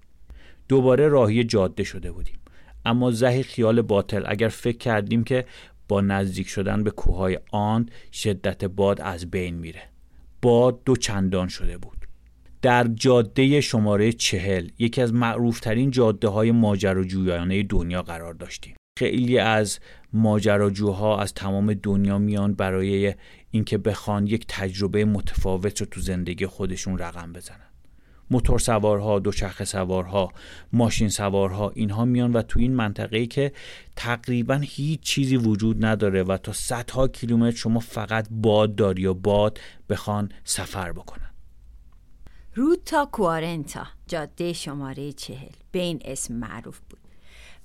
دوباره 0.69 1.09
راهی 1.09 1.45
جاده 1.45 1.85
شده 1.85 2.13
بودیم. 2.13 2.39
اما 2.85 3.11
زهی 3.11 3.43
خیال 3.43 3.83
باطل 3.83 4.23
اگر 4.27 4.49
فکر 4.49 4.79
کردیم 4.79 5.25
که 5.25 5.45
با 5.89 6.01
نزدیک 6.01 6.49
شدن 6.49 6.85
به 6.85 6.91
کوههای 6.91 7.39
آن 7.53 7.89
شدت 8.13 8.65
باد 8.65 9.01
از 9.01 9.31
بین 9.31 9.55
میره. 9.55 9.83
باد 10.43 10.85
دو 10.85 10.97
چندان 10.97 11.49
شده 11.49 11.79
بود. 11.79 12.02
در 12.63 12.89
جاده 12.95 13.61
شماره 13.61 14.13
چهل 14.13 14.69
یکی 14.79 15.03
از 15.03 15.15
معروفترین 15.15 15.91
جاده 15.91 16.29
های 16.29 16.51
ماجراجویانه 16.53 17.63
دنیا 17.63 18.03
قرار 18.03 18.35
داشتیم. 18.35 18.75
خیلی 18.99 19.39
از 19.39 19.79
ماجراجوها 20.13 21.21
از 21.21 21.35
تمام 21.35 21.75
دنیا 21.75 22.19
میان 22.19 22.55
برای 22.55 23.15
اینکه 23.51 23.79
بخوان 23.79 24.27
یک 24.27 24.45
تجربه 24.49 25.05
متفاوت 25.05 25.81
رو 25.81 25.87
تو 25.87 26.01
زندگی 26.01 26.47
خودشون 26.47 26.99
رقم 26.99 27.33
بزنن. 27.33 27.73
موتور 28.31 28.59
سوارها، 28.59 29.19
دوچرخه 29.19 29.65
سوارها، 29.65 30.33
ماشین 30.73 31.09
سوارها 31.09 31.71
اینها 31.71 32.05
میان 32.05 32.33
و 32.33 32.43
تو 32.43 32.61
این 32.61 32.75
منطقه 32.75 33.19
ای 33.19 33.27
که 33.27 33.53
تقریبا 33.97 34.55
هیچ 34.55 35.01
چیزی 35.01 35.37
وجود 35.37 35.85
نداره 35.85 36.23
و 36.23 36.37
تا 36.37 36.53
صدها 36.53 37.09
کیلومتر 37.09 37.57
شما 37.57 37.81
فقط 37.81 38.29
باد 38.31 38.75
داری 38.75 39.07
و 39.07 39.15
باد 39.15 39.61
بخوان 39.89 40.29
سفر 40.45 40.93
بکنن. 40.93 41.32
روتا 42.55 43.09
کوارنتا 43.13 43.87
جاده 44.07 44.53
شماره 44.53 45.13
چهل. 45.13 45.53
به 45.73 45.79
این 45.79 46.03
اسم 46.05 46.35
معروف 46.35 46.81
بود 46.91 47.01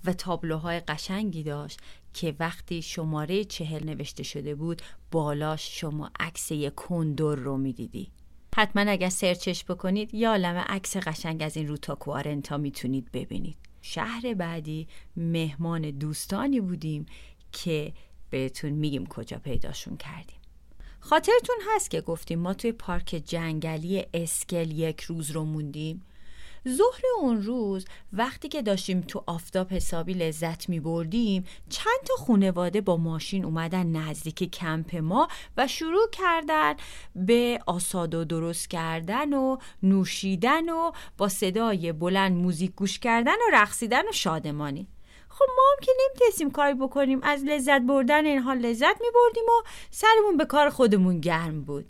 و 0.06 0.14
تابلوهای 0.14 0.80
قشنگی 0.80 1.44
داشت 1.44 1.80
که 2.14 2.36
وقتی 2.40 2.82
شماره 2.82 3.44
چهل 3.44 3.84
نوشته 3.84 4.24
شده 4.24 4.56
بود 4.56 4.82
بالاش 5.12 5.80
شما 5.80 6.12
عکس 6.20 6.52
یک 6.52 6.76
کندور 6.76 7.38
رو 7.38 7.58
می‌دیدی. 7.58 8.12
حتما 8.56 8.92
اگر 8.92 9.10
سرچش 9.10 9.66
بکنید 9.66 10.14
یا 10.14 10.30
عالم 10.30 10.56
عکس 10.68 10.98
قشنگ 10.98 11.44
از 11.44 11.58
این 11.58 11.68
روتا 11.68 11.96
کوارنتا 11.96 12.58
می‌تونید 12.58 13.12
ببینید. 13.12 13.58
شهر 13.82 14.34
بعدی 14.34 14.88
مهمان 15.18 15.92
دوستانی 15.92 16.62
بودیم 16.62 17.06
که 17.52 17.94
بهتون 18.30 18.70
میگیم 18.70 19.06
کجا 19.06 19.38
پیداشون 19.38 19.98
کردیم. 19.98 20.37
خاطرتون 21.00 21.56
هست 21.76 21.92
که 21.92 22.02
گفتیم 22.02 22.40
ما 22.40 22.54
توی 22.54 22.72
پارک 22.72 23.24
جنگلی 23.26 24.06
اسکل 24.14 24.72
یک 24.72 25.02
روز 25.02 25.32
رو 25.32 25.44
موندیم. 25.44 26.04
ظهر 26.68 27.02
اون 27.20 27.42
روز 27.42 27.86
وقتی 28.14 28.48
که 28.48 28.62
داشتیم 28.62 29.02
تو 29.02 29.24
آفتاب 29.28 29.74
حسابی 29.74 30.14
لذت 30.14 30.70
می 30.70 30.80
بردیم 30.80 31.44
چند 31.70 32.00
تا 32.08 32.16
خونواده 32.16 32.82
با 32.82 32.98
ماشین 32.98 33.46
اومدن 33.46 33.88
نزدیک 33.88 34.52
کمپ 34.52 34.96
ما 34.96 35.28
و 35.58 35.68
شروع 35.68 36.10
کردن 36.12 36.74
به 37.16 37.60
آساد 37.66 38.16
و 38.16 38.26
درست 38.26 38.70
کردن 38.70 39.34
و 39.34 39.58
نوشیدن 39.84 40.70
و 40.70 40.92
با 41.18 41.30
صدای 41.30 41.92
بلند 41.92 42.38
موزیک 42.38 42.72
گوش 42.76 43.00
کردن 43.00 43.36
و 43.36 43.52
رقصیدن 43.54 44.08
و 44.10 44.12
شادمانی. 44.12 44.88
خب 45.38 45.46
ما 45.58 45.64
هم 45.72 45.86
که 45.86 45.92
نمی‌تونستیم 46.00 46.52
کاری 46.52 46.74
بکنیم. 46.74 47.20
از 47.24 47.44
لذت 47.44 47.82
بردن 47.82 48.26
اینها 48.26 48.54
لذت 48.54 49.02
می 49.02 49.08
بردیم 49.16 49.44
و 49.44 49.68
سرمون 49.92 50.38
به 50.38 50.46
کار 50.46 50.70
خودمون 50.70 51.20
گرم 51.20 51.62
بود. 51.62 51.86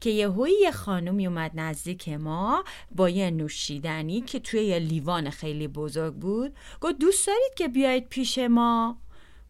که 0.00 0.10
یهویی 0.10 0.54
یه 0.60 0.70
خانومی 0.70 1.26
اومد 1.26 1.50
نزدیک 1.54 2.08
ما 2.08 2.64
با 2.90 3.08
یه 3.08 3.30
نوشیدنی 3.30 4.20
که 4.20 4.40
توی 4.40 4.64
یه 4.64 4.78
لیوان 4.78 5.30
خیلی 5.30 5.68
بزرگ 5.68 6.14
بود. 6.14 6.56
گفت 6.80 6.98
دوست 6.98 7.26
دارید 7.26 7.54
که 7.56 7.68
بیایید 7.68 8.08
پیش 8.08 8.38
ما؟ 8.38 8.96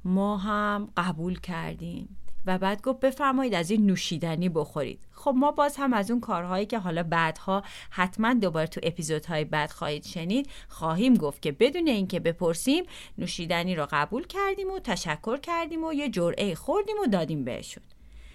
ما 0.04 0.36
هم 0.36 0.88
قبول 0.96 1.40
کردیم. 1.40 2.16
و 2.46 2.58
بعد 2.58 2.82
گفت 2.82 3.00
بفرمایید 3.00 3.54
از 3.54 3.70
این 3.70 3.86
نوشیدنی 3.86 4.48
بخورید. 4.48 5.00
خب 5.12 5.34
ما 5.36 5.52
باز 5.52 5.76
هم 5.76 5.92
از 5.92 6.10
اون 6.10 6.20
کارهایی 6.20 6.66
که 6.66 6.78
حالا 6.78 7.02
بعدها 7.02 7.62
حتما 7.90 8.34
دوباره 8.34 8.66
تو 8.66 8.80
اپیزودهای 8.82 9.44
بعد 9.44 9.70
خواهید 9.70 10.04
شنید 10.04 10.50
خواهیم 10.68 11.14
گفت 11.14 11.42
که 11.42 11.52
بدون 11.52 11.88
اینکه 11.88 12.20
بپرسیم 12.20 12.84
نوشیدنی 13.18 13.74
رو 13.74 13.86
قبول 13.90 14.26
کردیم 14.26 14.70
و 14.70 14.78
تشکر 14.78 15.36
کردیم 15.36 15.84
و 15.84 15.92
یه 15.92 16.08
جرعه 16.08 16.54
خوردیم 16.54 16.96
و 17.02 17.06
دادیم 17.06 17.44
بهشون. 17.44 17.82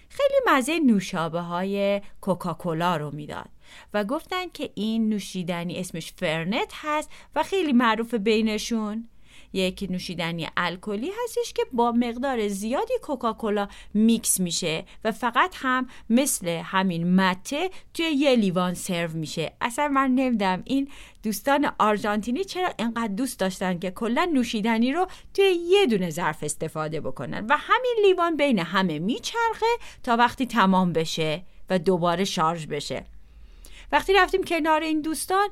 خیلی 0.09 0.35
مزه 0.47 0.79
نوشابه 0.79 1.41
های 1.41 2.01
کوکاکولا 2.21 2.97
رو 2.97 3.11
می‌داد 3.15 3.49
و 3.93 4.03
گفتن 4.03 4.49
که 4.53 4.69
این 4.75 5.09
نوشیدنی 5.09 5.79
اسمش 5.79 6.13
فرنت 6.17 6.73
هست 6.75 7.09
و 7.35 7.43
خیلی 7.43 7.73
معروف 7.73 8.13
بینشون. 8.13 9.09
یک 9.55 9.87
نوشیدنی 9.89 10.47
الکلی 10.57 11.11
هستش 11.23 11.53
که 11.53 11.65
با 11.73 11.91
مقدار 11.91 12.47
زیادی 12.47 12.93
کوکاکولا 13.01 13.67
میکس 13.93 14.39
میشه 14.39 14.85
و 15.03 15.11
فقط 15.11 15.55
هم 15.57 15.87
مثل 16.09 16.47
همین 16.47 17.15
مته 17.15 17.69
توی 17.93 18.05
یه 18.05 18.35
لیوان 18.35 18.73
سرو 18.73 19.11
میشه. 19.13 19.53
اصلا 19.61 19.87
من 19.87 20.11
نمیدم 20.11 20.61
این 20.65 20.87
دوستان 21.23 21.71
آرژانتینی 21.79 22.43
چرا 22.43 22.69
انقدر 22.79 23.13
دوست 23.13 23.39
داشتن 23.39 23.79
که 23.79 23.91
کلا 23.91 24.29
نوشیدنی 24.33 24.93
رو 24.93 25.07
توی 25.33 25.45
یه 25.45 25.85
دونه 25.85 26.09
ظرف 26.09 26.43
استفاده 26.43 27.01
بکنن 27.01 27.45
و 27.49 27.57
همین 27.59 27.95
لیوان 28.05 28.37
بین 28.37 28.59
همه 28.59 28.99
میچرخه 28.99 29.65
تا 30.03 30.15
وقتی 30.15 30.45
تمام 30.45 30.93
بشه 30.93 31.41
و 31.69 31.79
دوباره 31.79 32.23
شارژ 32.23 32.65
بشه. 32.65 33.14
وقتی 33.95 34.13
رفتیم 34.13 34.43
کنار 34.43 34.81
این 34.81 35.01
دوستان 35.01 35.47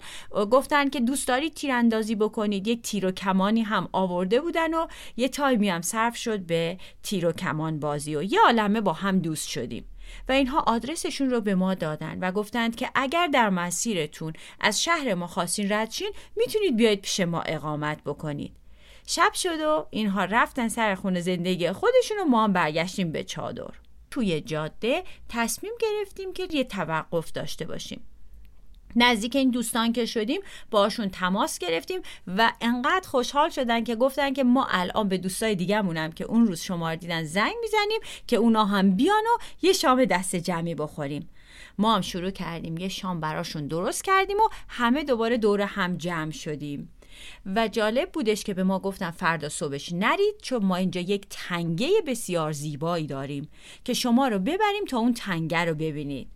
گفتن 0.51 0.89
که 0.89 0.99
دوست 0.99 1.27
دارید 1.27 1.53
تیراندازی 1.53 2.15
بکنید. 2.15 2.67
یک 2.67 2.81
تیر 2.81 3.05
و 3.05 3.11
کمانی 3.11 3.61
هم 3.61 3.89
آورده 3.91 4.41
بودن 4.41 4.73
و 4.73 4.87
یه 5.17 5.29
تایمی 5.29 5.69
هم 5.69 5.81
صرف 5.81 6.15
شد 6.15 6.39
به 6.39 6.77
تیر 7.03 7.25
و 7.25 7.31
کمان 7.31 7.79
بازی 7.79 8.15
و 8.15 8.23
یه 8.23 8.39
عالمه 8.45 8.81
با 8.81 8.93
هم 8.93 9.19
دوست 9.19 9.49
شدیم. 9.49 9.85
و 10.29 10.31
اینها 10.31 10.59
آدرسشون 10.59 11.29
رو 11.29 11.41
به 11.41 11.55
ما 11.55 11.73
دادن 11.73 12.19
و 12.21 12.31
گفتند 12.31 12.75
که 12.75 12.89
اگر 12.95 13.27
در 13.27 13.49
مسیرتون 13.49 14.33
از 14.59 14.83
شهر 14.83 15.13
ما 15.13 15.27
خواستین 15.27 15.71
ردشین 15.71 16.11
می‌تونید 16.35 16.75
بیاید 16.75 17.01
پیش 17.01 17.19
ما 17.19 17.41
اقامت 17.41 18.03
بکنید. 18.03 18.55
شب 19.07 19.33
شد 19.33 19.61
و 19.61 19.87
اینها 19.89 20.25
رفتن 20.25 20.67
سر 20.67 20.95
خونه 20.95 21.21
زندگی 21.21 21.71
خودشون 21.71 22.17
و 22.21 22.23
ما 22.23 22.43
هم 22.43 22.53
برگشتیم 22.53 23.11
به 23.11 23.23
چادر. 23.23 23.73
توی 24.11 24.41
جاده 24.41 25.03
تصمیم 25.29 25.73
گرفتیم 25.79 26.33
که 26.33 26.47
یه 26.51 26.63
توقف 26.63 27.31
داشته 27.31 27.65
باشیم. 27.65 28.01
نزدیک 28.95 29.35
این 29.35 29.51
دوستان 29.51 29.93
که 29.93 30.05
شدیم 30.05 30.41
باشون 30.71 31.09
تماس 31.09 31.59
گرفتیم 31.59 32.01
و 32.27 32.53
انقدر 32.61 33.07
خوشحال 33.07 33.49
شدن 33.49 33.83
که 33.83 33.95
گفتن 33.95 34.33
که 34.33 34.43
ما 34.43 34.67
الان 34.69 35.09
به 35.09 35.17
دوستای 35.17 35.55
دیگهمونم 35.55 36.11
که 36.11 36.23
اون 36.23 36.47
روز 36.47 36.61
شما 36.61 36.91
رو 36.91 36.95
دیدن 36.95 37.23
زنگ 37.23 37.53
می‌زنیم 37.61 37.99
که 38.27 38.35
اونا 38.35 38.65
هم 38.65 38.95
بیان 38.95 39.23
و 39.23 39.43
یه 39.61 39.73
شام 39.73 40.05
دست 40.05 40.35
جمعی 40.35 40.75
بخوریم. 40.75 41.29
ما 41.77 41.95
هم 41.95 42.01
شروع 42.01 42.29
کردیم 42.29 42.77
یه 42.77 42.87
شام 42.87 43.19
براشون 43.19 43.67
درست 43.67 44.03
کردیم 44.03 44.37
و 44.37 44.49
همه 44.67 45.03
دوباره 45.03 45.37
دور 45.37 45.61
هم 45.61 45.97
جمع 45.97 46.31
شدیم. 46.31 46.89
و 47.45 47.67
جالب 47.67 48.11
بودش 48.11 48.43
که 48.43 48.53
به 48.53 48.63
ما 48.63 48.79
گفتن 48.79 49.11
فردا 49.11 49.49
صبحش 49.49 49.93
نرید 49.93 50.35
چون 50.41 50.65
ما 50.65 50.75
اینجا 50.75 51.01
یک 51.01 51.25
تنگه 51.29 51.89
بسیار 52.07 52.51
زیبایی 52.51 53.07
داریم 53.07 53.49
که 53.83 53.93
شما 53.93 54.27
رو 54.27 54.39
ببریم 54.39 54.85
تا 54.89 54.97
اون 54.97 55.13
تنگه 55.13 55.65
رو 55.65 55.75
ببینید. 55.75 56.27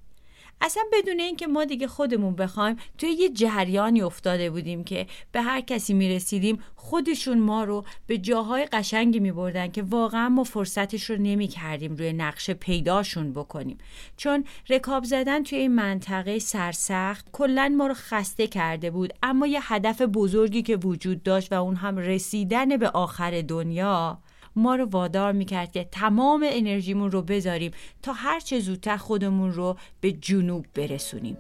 اصلا 0.61 0.83
بدون 0.93 1.19
اینکه 1.19 1.47
ما 1.47 1.65
دیگه 1.65 1.87
خودمون 1.87 2.35
بخوایم 2.35 2.75
توی 2.97 3.09
یه 3.09 3.29
جریانی 3.29 4.01
افتاده 4.01 4.49
بودیم 4.49 4.83
که 4.83 5.07
به 5.31 5.41
هر 5.41 5.61
کسی 5.61 5.93
می‌رسیدیم 5.93 6.59
خودشون 6.75 7.39
ما 7.39 7.63
رو 7.63 7.85
به 8.07 8.17
جاهای 8.17 8.65
قشنگی 8.65 9.19
میبردن 9.19 9.67
که 9.67 9.83
واقعا 9.83 10.29
ما 10.29 10.43
فرصتش 10.43 11.09
رو 11.09 11.15
نمی 11.19 11.47
کردیم 11.47 11.95
روی 11.95 12.13
نقشه 12.13 12.53
پیداشون 12.53 13.33
بکنیم. 13.33 13.77
چون 14.17 14.45
رکاب 14.69 15.03
زدن 15.03 15.43
توی 15.43 15.57
این 15.57 15.75
منطقه 15.75 16.39
سرسخت 16.39 17.27
کلا 17.31 17.73
ما 17.77 17.87
رو 17.87 17.93
خسته 17.93 18.47
کرده 18.47 18.91
بود 18.91 19.13
اما 19.23 19.47
یه 19.47 19.73
هدف 19.73 20.01
بزرگی 20.01 20.61
که 20.61 20.75
وجود 20.75 21.23
داشت 21.23 21.51
و 21.51 21.55
اون 21.55 21.75
هم 21.75 21.97
رسیدن 21.97 22.77
به 22.77 22.89
آخر 22.89 23.41
دنیا 23.41 24.19
ما 24.57 24.75
رو 24.75 24.85
وادار 24.85 25.31
می‌کرد 25.31 25.71
که 25.71 25.83
تمام 25.83 26.45
انرژیمون 26.49 27.11
رو 27.11 27.21
بذاریم 27.21 27.71
تا 28.01 28.13
هر 28.13 28.39
چه 28.39 28.59
زودتر 28.59 28.97
خودمون 28.97 29.51
رو 29.53 29.77
به 30.01 30.11
جنوب 30.11 30.65
برسونیم. 30.75 31.37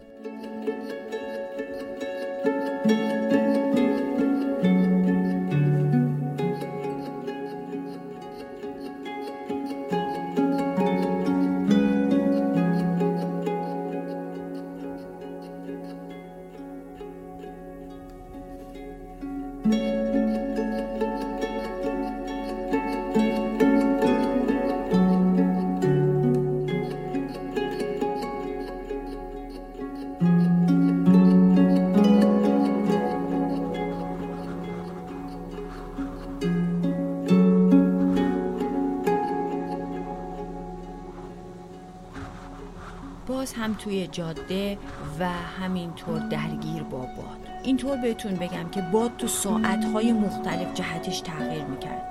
جاده 44.07 44.77
و 45.19 45.29
همینطور 45.29 46.19
درگیر 46.19 46.83
با 46.83 46.97
باد. 46.97 47.47
اینطور 47.63 47.97
بهتون 47.97 48.33
بگم 48.33 48.69
که 48.71 48.81
باد 48.81 49.11
تو 49.17 49.27
ساعتهای 49.27 50.11
مختلف 50.11 50.73
جهتش 50.73 51.21
تغییر 51.21 51.63
می‌کرد. 51.63 52.03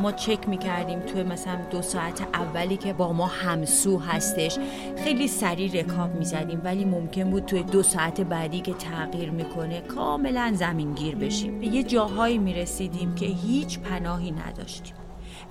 ما 0.00 0.12
چک 0.12 0.48
می‌کردیم 0.48 1.00
توی 1.00 1.22
مثلا 1.22 1.58
دو 1.70 1.82
ساعت 1.82 2.26
اولی 2.34 2.76
که 2.76 2.92
با 2.92 3.12
ما 3.12 3.26
همسو 3.26 3.98
هستش. 3.98 4.58
خیلی 5.04 5.28
سریع 5.28 5.82
رکاب 5.82 6.14
می‌زدیم 6.14 6.60
ولی 6.64 6.84
ممکن 6.84 7.30
بود 7.30 7.44
توی 7.44 7.62
دو 7.62 7.82
ساعت 7.82 8.20
بعدی 8.20 8.60
که 8.60 8.74
تغییر 8.74 9.30
می‌کنه 9.30 9.80
کاملا 9.80 10.52
زمینگیر 10.54 11.14
بشیم. 11.14 11.60
به 11.60 11.66
یه 11.66 11.82
جاهایی 11.82 12.38
می‌رسیدیم 12.38 13.14
که 13.14 13.26
هیچ 13.26 13.78
پناهی 13.78 14.30
نداشتیم. 14.30 14.94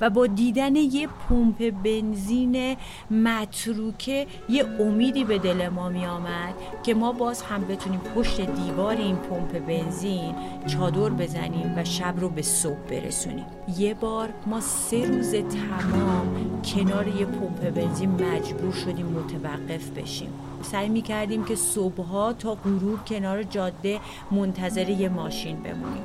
و 0.01 0.09
با 0.09 0.27
دیدن 0.27 0.75
یه 0.75 1.07
پمپ 1.07 1.73
بنزین 1.83 2.77
متروکه 3.11 4.27
یه 4.49 4.65
امیدی 4.79 5.23
به 5.23 5.37
دل 5.37 5.69
ما 5.69 5.89
می 5.89 6.05
آمد 6.05 6.53
که 6.83 6.93
ما 6.93 7.11
باز 7.11 7.41
هم 7.41 7.67
بتونیم 7.67 7.99
پشت 7.99 8.41
دیوار 8.41 8.95
این 8.95 9.15
پمپ 9.15 9.59
بنزین 9.65 10.35
چادر 10.67 11.09
بزنیم 11.09 11.73
و 11.77 11.83
شب 11.83 12.13
رو 12.17 12.29
به 12.29 12.41
صبح 12.41 12.79
برسونیم. 12.89 13.45
یه 13.77 13.93
بار 13.93 14.29
ما 14.45 14.61
سه 14.61 15.05
روز 15.07 15.31
تمام 15.31 16.61
کنار 16.61 17.07
یه 17.07 17.25
پمپ 17.25 17.69
بنزین 17.69 18.09
مجبور 18.09 18.73
شدیم 18.73 19.05
متوقف 19.05 19.89
بشیم. 19.89 20.29
سعی 20.61 20.89
می 20.89 21.01
کردیم 21.01 21.45
که 21.45 21.55
صبحها 21.55 22.33
تا 22.33 22.55
غروب 22.55 23.05
کنار 23.05 23.43
جاده 23.43 23.99
منتظر 24.31 24.89
یه 24.89 25.09
ماشین 25.09 25.63
بمونیم 25.63 26.03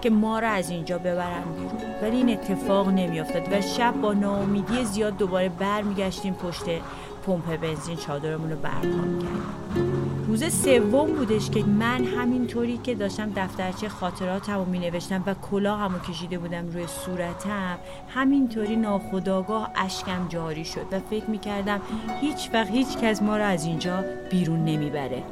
که 0.00 0.10
ما 0.10 0.38
را 0.38 0.48
از 0.48 0.70
اینجا 0.70 0.98
ببرن 0.98 1.42
بیرون. 1.42 1.94
ولی 2.02 2.16
این 2.16 2.30
اتفاق 2.30 2.88
نمیافتاد 2.88 3.52
و 3.52 3.60
شب 3.60 3.94
با 4.02 4.12
ناامیدی 4.12 4.84
زیاد 4.84 5.16
دوباره 5.16 5.48
برمیگشتیم 5.48 6.34
پشت 6.34 6.64
پمپ 7.26 7.60
بنزین 7.60 7.96
چادرمون 7.96 8.50
رو 8.50 8.56
برپا 8.56 8.80
کردیم 8.80 9.42
روز 10.26 10.54
سوم 10.54 11.12
بودش 11.12 11.50
که 11.50 11.64
من 11.64 12.04
همینطوری 12.04 12.78
که 12.78 12.94
داشتم 12.94 13.32
دفترچه 13.36 13.88
خاطراتم 13.88 14.58
رو 14.58 14.64
می 14.64 14.78
نوشتم 14.78 15.22
و 15.26 15.34
کلاه 15.34 15.80
همو 15.80 15.98
کشیده 15.98 16.38
بودم 16.38 16.68
روی 16.68 16.86
صورتم 16.86 17.78
همینطوری 18.08 18.76
ناخداگاه 18.76 19.70
اشکم 19.76 20.28
جاری 20.28 20.64
شد 20.64 20.86
و 20.92 21.00
فکر 21.10 21.30
می 21.30 21.38
کردم 21.38 21.80
هیچ 22.20 22.50
وقت 22.52 22.70
هیچ 22.70 22.98
کس 22.98 23.22
ما 23.22 23.36
رو 23.36 23.44
از 23.44 23.64
اینجا 23.64 24.04
بیرون 24.30 24.64
نمی‌بره. 24.64 25.22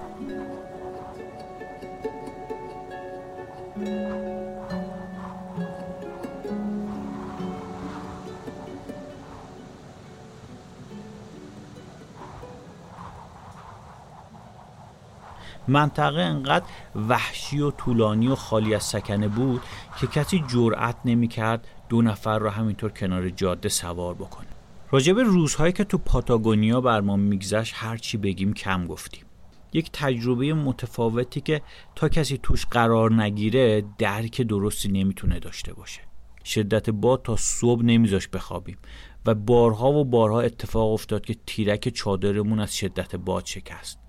منطقه 15.68 16.20
انقدر 16.20 16.64
وحشی 17.08 17.60
و 17.60 17.70
طولانی 17.70 18.28
و 18.28 18.34
خالی 18.34 18.74
از 18.74 18.82
سکنه 18.82 19.28
بود 19.28 19.62
که 20.00 20.06
کسی 20.06 20.44
جرأت 20.48 20.96
نمی‌کرد 21.04 21.68
دو 21.88 22.02
نفر 22.02 22.38
را 22.38 22.50
همینطور 22.50 22.90
کنار 22.90 23.30
جاده 23.30 23.68
سوار 23.68 24.14
بکنه. 24.14 24.46
راجب 24.90 25.18
روزهایی 25.18 25.72
که 25.72 25.84
تو 25.84 25.98
پاتاگونیا 25.98 26.80
بر 26.80 27.00
ما 27.00 27.16
میگذشت 27.16 27.74
هرچی 27.76 28.16
بگیم 28.16 28.52
کم 28.52 28.86
گفتیم. 28.86 29.24
یک 29.72 29.90
تجربه 29.92 30.54
متفاوتی 30.54 31.40
که 31.40 31.62
تا 31.94 32.08
کسی 32.08 32.38
توش 32.42 32.66
قرار 32.66 33.22
نگیره 33.22 33.84
درک 33.98 34.42
درستی 34.42 34.88
نمی‌تونه 34.88 35.38
داشته 35.38 35.74
باشه. 35.74 36.00
شدت 36.44 36.90
باد 36.90 37.22
تا 37.22 37.36
صبح 37.36 37.82
نمیذاش 37.82 38.28
بخوابیم 38.28 38.78
و 39.26 39.34
بارها 39.34 39.92
و 39.92 40.04
بارها 40.04 40.40
اتفاق 40.40 40.92
افتاد 40.92 41.24
که 41.24 41.36
تیرک 41.46 41.88
چادرمون 41.88 42.60
از 42.60 42.76
شدت 42.76 43.16
باد 43.16 43.46
شکست. 43.46 44.03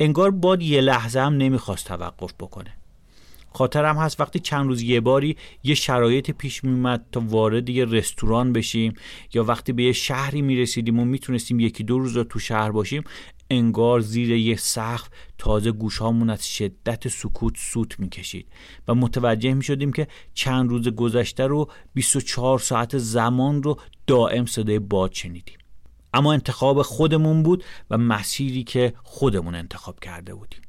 انگار 0.00 0.30
باد 0.30 0.62
یه 0.62 0.80
لحظه 0.80 1.20
هم 1.20 1.36
نمی‌خواست 1.36 1.86
توقف 1.86 2.34
بکنه. 2.40 2.74
خاطرم 3.52 3.96
هست 3.96 4.20
وقتی 4.20 4.38
چند 4.38 4.66
روز 4.66 4.82
یه 4.82 5.00
باری 5.00 5.36
یه 5.64 5.74
شرایط 5.74 6.30
پیش 6.30 6.64
میومد 6.64 7.06
تا 7.12 7.22
وارد 7.26 7.68
یه 7.68 7.84
رستوران 7.84 8.52
بشیم 8.52 8.94
یا 9.34 9.44
وقتی 9.44 9.72
به 9.72 9.82
یه 9.82 9.92
شهری 9.92 10.42
می‌رسیدیم 10.42 11.00
و 11.00 11.04
می‌تونستیم 11.04 11.60
یکی 11.60 11.84
دو 11.84 11.98
روز 11.98 12.18
تو 12.18 12.38
شهر 12.38 12.70
باشیم 12.70 13.04
انگار 13.50 14.00
زیر 14.00 14.30
یه 14.30 14.56
سقف 14.56 15.08
تازه 15.38 15.72
گوشهامون 15.72 16.30
از 16.30 16.48
شدت 16.48 17.08
سکوت 17.08 17.54
سوت 17.58 18.00
می‌کشید 18.00 18.46
و 18.88 18.94
متوجه 18.94 19.54
می‌شدیم 19.54 19.92
که 19.92 20.08
چند 20.34 20.70
روز 20.70 20.88
گذشته 20.88 21.46
رو 21.46 21.70
24 21.94 22.58
ساعت 22.58 22.98
زمان 22.98 23.62
رو 23.62 23.78
دائم 24.06 24.46
صدای 24.46 24.78
باد 24.78 25.12
شنیدیم. 25.12 25.58
اما 26.14 26.32
انتخاب 26.32 26.82
خودمون 26.82 27.42
بود 27.42 27.64
و 27.90 27.98
مسیری 27.98 28.64
که 28.64 28.94
خودمون 29.02 29.54
انتخاب 29.54 30.00
کرده 30.00 30.34
بودیم. 30.34 30.60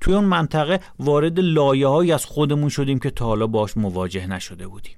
توی 0.00 0.14
اون 0.14 0.24
منطقه 0.24 0.80
وارد 0.98 1.40
لایه 1.40 2.14
از 2.14 2.24
خودمون 2.24 2.68
شدیم 2.68 2.98
که 2.98 3.10
تا 3.10 3.24
حالا 3.24 3.46
باش 3.46 3.76
مواجه 3.76 4.26
نشده 4.26 4.66
بودیم. 4.66 4.96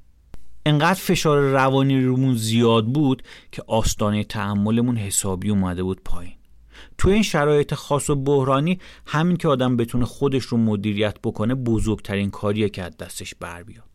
انقدر 0.67 1.01
فشار 1.01 1.41
روانی 1.41 2.05
رومون 2.05 2.35
زیاد 2.35 2.87
بود 2.87 3.23
که 3.53 3.63
آستانه 3.67 4.25
تحملمون 4.25 4.97
حسابی 4.97 5.51
اومده 5.51 5.83
بود 5.83 6.01
پایین. 6.05 6.35
توی 6.99 7.13
این 7.13 7.23
شرایط 7.23 7.75
خاص 7.75 8.11
و 8.11 8.15
بحرانی 8.15 8.79
همین 9.07 9.37
که 9.37 9.49
آدم 9.49 9.77
بتونه 9.77 10.05
خودش 10.05 10.45
رو 10.45 10.59
مدیریت 10.59 11.17
بکنه 11.25 11.55
بزرگترین 11.55 12.31
کاریه 12.31 12.69
که 12.69 12.83
از 12.83 12.97
دستش 12.97 13.35
بر 13.35 13.63
بیاد. 13.63 13.92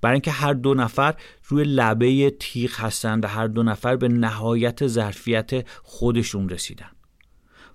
برای 0.00 0.14
اینکه 0.14 0.30
هر 0.30 0.52
دو 0.52 0.74
نفر 0.74 1.14
روی 1.44 1.64
لبه 1.64 2.30
تیغ 2.30 2.80
هستند 2.80 3.24
و 3.24 3.28
هر 3.28 3.46
دو 3.46 3.62
نفر 3.62 3.96
به 3.96 4.08
نهایت 4.08 4.86
ظرفیت 4.86 5.68
خودشون 5.82 6.48
رسیدن. 6.48 6.90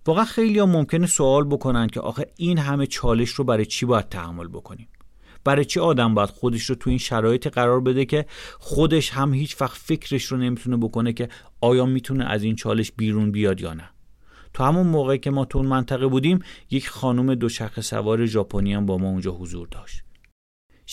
واقعا 0.06 0.26
خیلی 0.26 0.60
ها 0.60 0.66
ممکنه 0.66 1.08
سوال 1.08 1.44
بکنن 1.44 1.88
که 1.88 2.00
آخه 2.00 2.28
این 2.38 2.58
همه 2.58 2.88
چالش 2.88 3.30
رو 3.30 3.44
برای 3.44 3.66
چی 3.66 3.86
باید 3.86 4.10
تحمل 4.10 4.48
بکنیم؟ 4.48 4.88
برای 5.44 5.66
چی 5.66 5.80
آدم 5.80 6.14
باید 6.14 6.30
خودش 6.30 6.66
رو 6.66 6.76
تو 6.76 6.90
این 6.90 7.00
شرایط 7.00 7.48
قرار 7.48 7.82
بده 7.82 8.06
که 8.06 8.26
خودش 8.60 9.10
هم 9.10 9.34
هیچ 9.34 9.62
وقت 9.62 9.78
فکرش 9.78 10.26
رو 10.26 10.38
نمی‌تونه 10.38 10.78
بکنه 10.78 11.14
که 11.14 11.30
آیا 11.62 11.86
می‌تونه 11.86 12.26
از 12.26 12.44
این 12.44 12.56
چالش 12.56 12.92
بیرون 12.92 13.32
بیاد 13.32 13.62
یا 13.62 13.74
نه؟ 13.74 13.90
تو 14.54 14.64
همون 14.64 14.88
موقع 14.88 15.18
که 15.18 15.32
ما 15.32 15.46
تو 15.46 15.58
اون 15.58 15.68
منطقه 15.68 16.08
بودیم 16.08 16.40
یک 16.72 16.90
خانم 16.90 17.36
دوچرخه 17.36 17.82
سوار 17.82 18.26
ژاپنی 18.26 18.74
هم 18.74 18.86
با 18.86 18.98
ما 18.98 19.08
اونجا 19.08 19.32
حضور 19.32 19.68
داشت. 19.68 20.04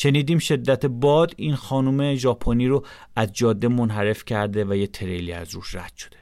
شنیدیم 0.01 0.39
شدت 0.39 0.87
باد 0.87 1.35
این 1.37 1.55
خانم 1.55 2.15
ژاپنی 2.15 2.67
رو 2.67 2.87
از 3.17 3.33
جاده 3.33 3.69
منحرف 3.69 4.25
کرده 4.25 4.65
و 4.65 4.75
یه 4.77 4.87
تریلی 4.87 5.33
از 5.33 5.55
روش 5.55 5.75
رد 5.75 5.93
شده. 5.97 6.17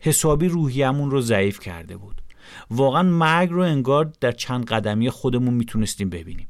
حسابی 0.00 0.48
روحیمون 0.48 1.10
رو 1.10 1.20
ضعیف 1.20 1.60
کرده 1.60 1.96
بود. 1.96 2.22
واقعا 2.70 3.02
مرگ 3.02 3.50
رو 3.50 3.62
انگار 3.62 4.12
در 4.20 4.32
چند 4.32 4.64
قدمی 4.64 5.10
خودمون 5.10 5.54
می‌تونستیم 5.54 6.10
ببینیم. 6.10 6.48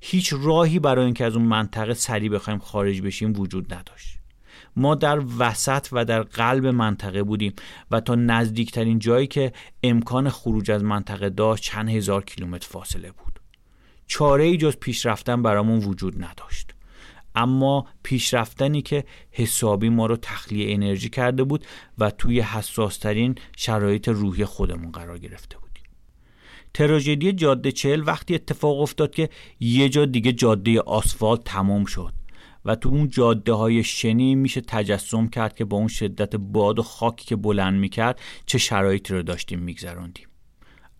هیچ 0.00 0.34
راهی 0.40 0.78
برای 0.78 1.04
اینکه 1.04 1.24
از 1.24 1.36
اون 1.36 1.44
منطقه 1.44 1.94
سریع 1.94 2.30
بخوایم 2.30 2.58
خارج 2.58 3.00
بشیم 3.00 3.40
وجود 3.40 3.74
نداشت. 3.74 4.18
ما 4.76 4.94
در 4.94 5.22
وسط 5.38 5.88
و 5.92 6.04
در 6.04 6.22
قلب 6.22 6.66
منطقه 6.66 7.22
بودیم 7.22 7.52
و 7.90 8.00
تا 8.00 8.14
نزدیکترین 8.14 8.98
جایی 8.98 9.26
که 9.26 9.52
امکان 9.82 10.30
خروج 10.30 10.70
از 10.70 10.84
منطقه 10.84 11.30
داشت 11.30 11.64
چند 11.64 11.88
هزار 11.88 12.24
کیلومتر 12.24 12.68
فاصله 12.68 13.10
بود. 13.10 13.31
چاره 14.12 14.44
ای 14.44 14.56
جز 14.56 14.76
پیشرفتن 14.76 15.42
برامون 15.42 15.78
وجود 15.78 16.24
نداشت. 16.24 16.74
اما 17.34 17.86
پیشرفتنی 18.02 18.82
که 18.82 19.04
حسابی 19.30 19.88
ما 19.88 20.06
رو 20.06 20.16
تخلیه 20.16 20.74
انرژی 20.74 21.08
کرده 21.08 21.44
بود 21.44 21.64
و 21.98 22.10
توی 22.10 22.40
حساسترین 22.40 23.34
شرایط 23.56 24.08
روحی 24.08 24.44
خودمون 24.44 24.92
قرار 24.92 25.18
گرفته 25.18 25.58
بودیم 25.58 25.82
تراژدی 26.74 27.32
جاده 27.32 27.72
چهل 27.72 28.02
وقتی 28.06 28.34
اتفاق 28.34 28.80
افتاد 28.80 29.10
که 29.10 29.28
یه 29.60 29.88
جا 29.88 30.04
دیگه 30.04 30.32
جاده 30.32 30.80
آسفالت 30.80 31.44
تمام 31.44 31.84
شد 31.84 32.12
و 32.64 32.74
تو 32.74 32.88
اون 32.88 33.08
جاده 33.08 33.52
های 33.52 33.84
شنی 33.84 34.34
میشه 34.34 34.60
تجسم 34.60 35.28
کرد 35.28 35.56
که 35.56 35.64
با 35.64 35.76
اون 35.76 35.88
شدت 35.88 36.36
باد 36.36 36.78
و 36.78 36.82
خاکی 36.82 37.24
که 37.24 37.36
بلند 37.36 37.80
می‌کرد 37.80 38.20
چه 38.46 38.58
شرایطی 38.58 39.14
رو 39.14 39.22
داشتیم 39.22 39.58
میگذراندیم 39.58 40.26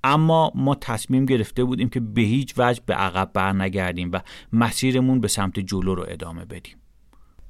اما 0.05 0.53
ما 0.55 0.75
تصمیم 0.75 1.27
گرفته 1.27 1.65
بودیم 1.65 1.89
که 1.89 2.01
به 2.01 2.21
هیچ 2.21 2.55
وجه 2.57 2.83
به 2.87 2.95
عقب 2.95 3.31
بر 3.35 3.53
نگردیم 3.53 4.11
و 4.13 4.21
مسیرمون 4.53 5.21
به 5.21 5.29
سمت 5.29 5.61
جلو 5.61 5.95
رو 5.95 6.05
ادامه 6.09 6.45
بدیم. 6.45 6.77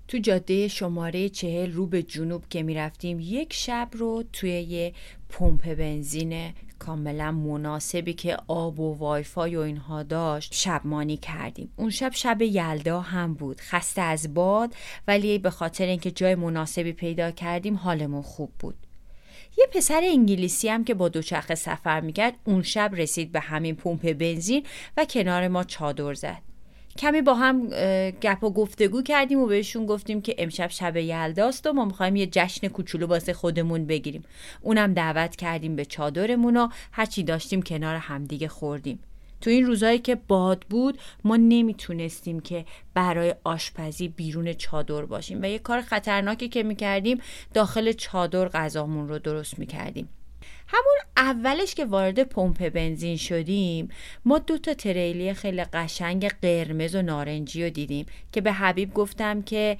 تو 0.08 0.18
جاده 0.18 0.68
شماره 0.68 1.28
چهل 1.28 1.72
رو 1.72 1.86
به 1.86 2.02
جنوب 2.02 2.44
که 2.50 2.62
می‌رفتیم 2.62 3.18
یک 3.20 3.52
شب 3.52 3.88
رو 3.92 4.24
توی 4.32 4.50
یه 4.50 4.92
پمپ 5.28 5.74
بنزین 5.74 6.52
کاملا 6.78 7.32
مناسبی 7.32 8.12
که 8.12 8.36
آب 8.48 8.80
و 8.80 8.98
وایفای 8.98 9.56
و 9.56 9.60
اینها 9.60 10.02
داشت 10.02 10.54
شبمانی 10.54 11.16
کردیم. 11.16 11.72
اون 11.76 11.90
شب 11.90 12.12
شب 12.14 12.42
یلدا 12.42 13.00
هم 13.00 13.34
بود. 13.34 13.60
خسته 13.60 14.02
از 14.02 14.34
باد 14.34 14.74
ولی 15.08 15.38
به 15.38 15.50
خاطر 15.50 15.86
اینکه 15.86 16.10
جای 16.10 16.34
مناسبی 16.34 16.92
پیدا 16.92 17.30
کردیم 17.30 17.76
حالمون 17.76 18.22
خوب 18.22 18.52
بود. 18.58 18.76
یه 19.58 19.66
پسر 19.72 20.00
انگلیسی 20.04 20.68
هم 20.68 20.84
که 20.84 20.94
با 20.94 21.08
دوچرخه 21.08 21.54
سفر 21.54 22.00
می‌کرد 22.00 22.34
اون 22.44 22.62
شب 22.62 22.90
رسید 22.96 23.32
به 23.32 23.40
همین 23.40 23.74
پمپ 23.76 24.12
بنزین 24.12 24.66
و 24.96 25.04
کنار 25.04 25.48
ما 25.48 25.64
چادر 25.64 26.14
زد. 26.14 26.42
کمی 26.98 27.22
با 27.22 27.34
هم 27.34 27.68
گپ 28.10 28.44
و 28.44 28.50
گفتگو 28.50 29.02
کردیم 29.02 29.38
و 29.38 29.46
بهشون 29.46 29.86
گفتیم 29.86 30.22
که 30.22 30.34
امشب 30.38 30.70
شب 30.70 30.96
یلداست 30.96 31.66
و 31.66 31.72
ما 31.72 31.84
می‌خوایم 31.84 32.16
یه 32.16 32.26
جشن 32.26 32.68
کوچولو 32.68 33.06
واسه 33.06 33.32
خودمون 33.32 33.86
بگیریم. 33.86 34.24
اونم 34.60 34.94
دعوت 34.94 35.36
کردیم 35.36 35.76
به 35.76 35.84
چادرمون 35.84 36.56
و 36.56 36.68
هرچی 36.92 37.22
داشتیم 37.22 37.62
کنار 37.62 37.96
همدیگه 37.96 38.48
خوردیم. 38.48 38.98
تو 39.42 39.50
این 39.50 39.66
روزایی 39.66 39.98
که 39.98 40.14
باد 40.14 40.64
بود 40.70 40.98
ما 41.24 41.36
نمی‌تونستیم 41.36 42.40
که 42.40 42.64
برای 42.94 43.34
آشپزی 43.44 44.08
بیرون 44.08 44.52
چادر 44.52 45.04
باشیم 45.04 45.42
و 45.42 45.44
یه 45.44 45.58
کار 45.58 45.80
خطرناکی 45.80 46.48
که 46.48 46.62
می‌کردیم 46.62 47.20
داخل 47.54 47.92
چادر 47.92 48.48
غذامون 48.48 49.08
رو 49.08 49.18
درست 49.18 49.58
می‌کردیم. 49.58 50.08
همون 50.66 50.96
اولش 51.16 51.74
که 51.74 51.84
وارد 51.84 52.22
پمپ 52.22 52.68
بنزین 52.68 53.16
شدیم 53.16 53.88
ما 54.24 54.38
دو 54.38 54.58
تا 54.58 54.74
تریلی 54.74 55.34
خیلی 55.34 55.64
قشنگ 55.64 56.28
قرمز 56.28 56.94
و 56.94 57.02
نارنجی 57.02 57.64
رو 57.64 57.70
دیدیم 57.70 58.06
که 58.32 58.40
به 58.40 58.52
حبیب 58.52 58.94
گفتم 58.94 59.42
که 59.42 59.78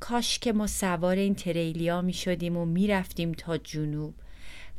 کاش 0.00 0.38
که 0.38 0.52
ما 0.52 0.66
سوار 0.66 1.16
این 1.16 1.34
تریلیا 1.34 2.02
می 2.02 2.12
شدیم 2.12 2.56
و 2.56 2.64
می‌رفتیم 2.64 3.32
تا 3.32 3.56
جنوب. 3.56 4.14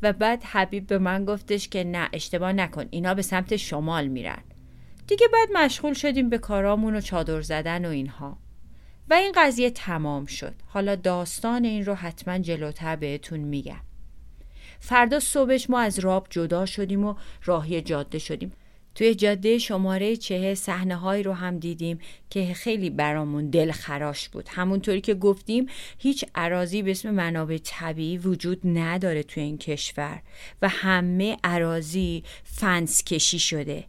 و 0.02 0.14
بعد 0.14 0.44
حبیب 0.44 0.88
به 0.88 0.98
من 0.98 1.26
گفتش 1.26 1.70
که 1.70 1.84
نه 1.84 2.10
اشتباه 2.14 2.54
نکن 2.54 2.86
اینا 2.92 3.14
به 3.14 3.22
سمت 3.22 3.56
شمال 3.56 4.08
میرن. 4.08 4.44
دیگه 5.08 5.28
بعد 5.34 5.64
مشغول 5.64 5.94
شدیم 5.94 6.30
به 6.30 6.38
کارامون 6.38 6.96
و 6.96 7.02
چادر 7.02 7.42
زدن 7.42 7.86
و 7.86 7.90
اینها. 7.90 8.38
و 9.10 9.14
این 9.14 9.32
قضیه 9.36 9.70
تمام 9.70 10.26
شد. 10.26 10.56
حالا 10.66 10.96
داستان 10.96 11.66
این 11.66 11.86
رو 11.86 11.94
حتما 11.94 12.38
جلوتر 12.38 12.96
بهتون 12.96 13.40
میگم. 13.40 13.82
فردا 14.80 15.20
صبحش 15.20 15.70
ما 15.70 15.80
از 15.80 16.00
راب 16.00 16.28
جدا 16.30 16.66
شدیم 16.66 17.06
و 17.06 17.16
راهی 17.46 17.82
جاده 17.82 18.20
شدیم. 18.20 18.52
توی 18.96 19.16
جاده 19.16 19.58
شماره 19.58 20.18
چه 20.18 20.56
صحنه 20.56 20.96
هایی 20.96 21.24
رو 21.24 21.34
هم 21.34 21.60
دیدیم 21.60 22.00
که 22.30 22.54
خیلی 22.54 22.90
برامون 22.90 23.50
دل 23.50 23.72
خراش 23.72 24.30
بود. 24.30 24.50
همونطوری 24.50 25.02
که 25.02 25.14
گفتیم 25.14 25.66
هیچ 25.98 26.26
عراضی 26.36 26.82
به 26.82 26.92
اسم 26.92 27.12
منابع 27.12 27.58
طبیعی 27.64 28.18
وجود 28.18 28.60
نداره 28.66 29.24
توی 29.24 29.44
این 29.44 29.58
کشور 29.58 30.22
و 30.62 30.70
همه 30.70 31.38
عراضی 31.44 32.24
فنس 32.44 33.04
کشی 33.04 33.40
شده. 33.40 33.84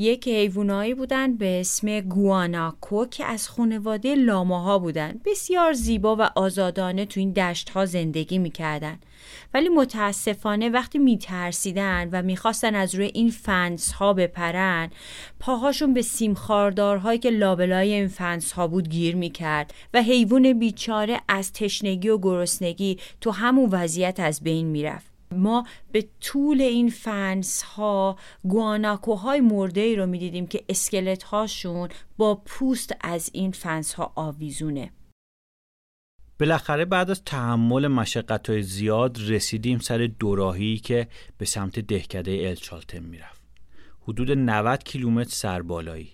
یک 0.00 0.28
حیوانایی 0.28 0.94
بودن 0.94 1.36
به 1.36 1.60
اسم 1.60 2.00
گواناکو 2.00 3.06
که 3.06 3.24
از 3.24 3.48
خانواده 3.48 4.14
لاماها 4.14 4.78
بودن. 4.78 5.20
بسیار 5.24 5.72
زیبا 5.72 6.16
و 6.16 6.22
آزادانه 6.34 7.06
تو 7.06 7.20
این 7.20 7.32
دشت 7.32 7.70
ها 7.70 7.86
زندگی 7.86 8.38
می‌کردن. 8.38 8.98
ولی 9.54 9.68
متاسفانه 9.68 10.68
وقتی 10.68 10.98
میترسیدن 10.98 12.08
و 12.12 12.22
می‌خواستن 12.22 12.74
از 12.74 12.94
روی 12.94 13.10
این 13.14 13.30
فنس 13.30 13.92
ها 13.92 14.12
بپرن 14.12 14.90
پاهاشون 15.40 15.94
به 15.94 16.02
سیم 16.02 16.34
خاردارهایی 16.34 17.18
که 17.18 17.30
لابلای 17.30 17.92
این 17.92 18.08
فنس 18.08 18.52
ها 18.52 18.68
بود 18.68 18.88
گیر 18.88 19.16
می‌کرد 19.16 19.74
و 19.94 20.02
حیوان 20.02 20.58
بیچاره 20.58 21.20
از 21.28 21.52
تشنگی 21.52 22.08
و 22.08 22.18
گرسنگی 22.18 22.98
تو 23.20 23.30
همون 23.30 23.68
وضعیت 23.72 24.20
از 24.20 24.40
بین 24.40 24.66
می‌رفت. 24.66 25.09
ما 25.34 25.66
به 25.92 26.08
طول 26.20 26.60
این 26.60 26.90
فنس 26.90 27.62
ها 27.62 28.18
گواناکوهای 28.42 29.40
مرده 29.40 29.80
ای 29.80 29.96
رو 29.96 30.06
می‌دیدیم 30.06 30.46
که 30.46 30.64
اسکلت 30.68 31.22
هاشون 31.22 31.88
با 32.16 32.34
پوست 32.34 32.96
از 33.00 33.30
این 33.32 33.52
فنس 33.52 33.94
ها 33.94 34.12
آویزونه. 34.14 34.92
بالاخره 36.40 36.84
بعد 36.84 37.10
از 37.10 37.24
تحمل 37.24 37.88
مشقت 37.88 38.50
های 38.50 38.62
زیاد 38.62 39.18
رسیدیم 39.30 39.78
سر 39.78 40.10
دوراهی 40.18 40.78
که 40.78 41.08
به 41.38 41.44
سمت 41.44 41.78
دهکده 41.78 42.48
الچالتن 42.48 43.02
می‌رفت. 43.02 43.42
حدود 44.00 44.30
90 44.30 44.84
کیلومتر 44.84 45.30
سربالایی. 45.30 46.12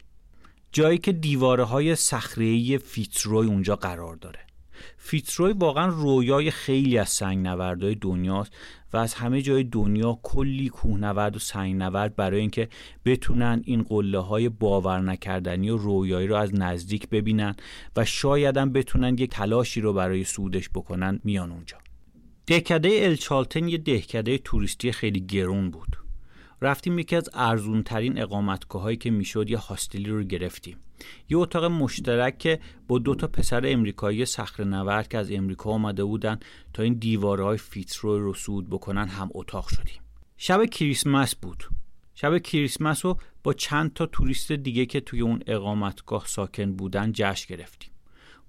جایی 0.72 0.98
که 0.98 1.12
دیواره 1.12 1.64
های 1.64 1.96
صخره‌ای 1.96 2.78
فیتروی 2.78 3.46
اونجا 3.46 3.76
قرار 3.76 4.16
داره. 4.16 4.46
فیتروی 4.98 5.52
واقعا 5.52 5.86
رویای 5.86 6.50
خیلی 6.50 6.98
از 6.98 7.08
سنگ 7.08 7.46
نوردهای 7.46 7.94
دنیاست 7.94 8.52
و 8.92 8.96
از 8.96 9.14
همه 9.14 9.42
جای 9.42 9.64
دنیا 9.64 10.18
کلی 10.22 10.68
کوهنورد 10.68 11.36
و 11.36 11.38
سنگ 11.38 11.76
نورد 11.76 12.16
برای 12.16 12.40
اینکه 12.40 12.68
بتونن 13.04 13.62
این 13.64 13.82
قله 13.82 14.18
های 14.18 14.48
باور 14.48 15.00
نکردنی 15.00 15.70
و 15.70 15.76
رویایی 15.76 16.26
رو 16.26 16.36
از 16.36 16.54
نزدیک 16.54 17.08
ببینن 17.08 17.54
و 17.96 18.04
شایدم 18.04 18.72
بتونن 18.72 19.14
یک 19.14 19.30
تلاشی 19.30 19.80
رو 19.80 19.92
برای 19.92 20.24
سودش 20.24 20.68
بکنن 20.68 21.20
میان 21.24 21.52
اونجا. 21.52 21.76
دهکده 22.46 22.88
الچالتن 23.02 23.68
یه 23.68 23.78
دهکده 23.78 24.38
توریستی 24.38 24.92
خیلی 24.92 25.20
گرون 25.20 25.70
بود. 25.70 26.05
رفتیم 26.62 26.98
یکی 26.98 27.16
از 27.16 27.30
ارزون 27.34 27.82
ترین 27.82 28.22
اقامتگاه 28.22 28.82
هایی 28.82 28.96
که 28.96 29.10
می‌شد 29.10 29.50
یه 29.50 29.58
هاستلی 29.58 30.10
رو 30.10 30.22
گرفتیم. 30.22 30.76
یه 31.28 31.36
اتاق 31.36 31.64
مشترک 31.64 32.38
که 32.38 32.60
با 32.88 32.98
دو 32.98 33.14
تا 33.14 33.26
پسر 33.26 33.62
امریکایی 33.66 34.24
صخره 34.24 34.66
نورد 34.66 35.08
که 35.08 35.18
از 35.18 35.32
امریکا 35.32 35.70
آمده 35.70 36.04
بودن 36.04 36.38
تا 36.72 36.82
این 36.82 36.94
دیوارهای 36.94 37.58
فیتزروی 37.58 38.18
رو 38.18 38.34
صعود 38.34 38.70
بکنن 38.70 39.08
هم 39.08 39.30
اتاق 39.34 39.68
شدیم. 39.68 40.00
شب 40.36 40.64
کریسمس 40.64 41.34
بود. 41.34 41.64
شب 42.14 42.38
کریسمس 42.38 43.04
رو 43.04 43.18
با 43.42 43.52
چند 43.52 43.92
تا 43.92 44.06
توریست 44.06 44.52
دیگه 44.52 44.86
که 44.86 45.00
توی 45.00 45.20
اون 45.20 45.42
اقامتگاه 45.46 46.26
ساکن 46.26 46.72
بودن 46.72 47.12
جشن 47.14 47.54
گرفتیم. 47.54 47.90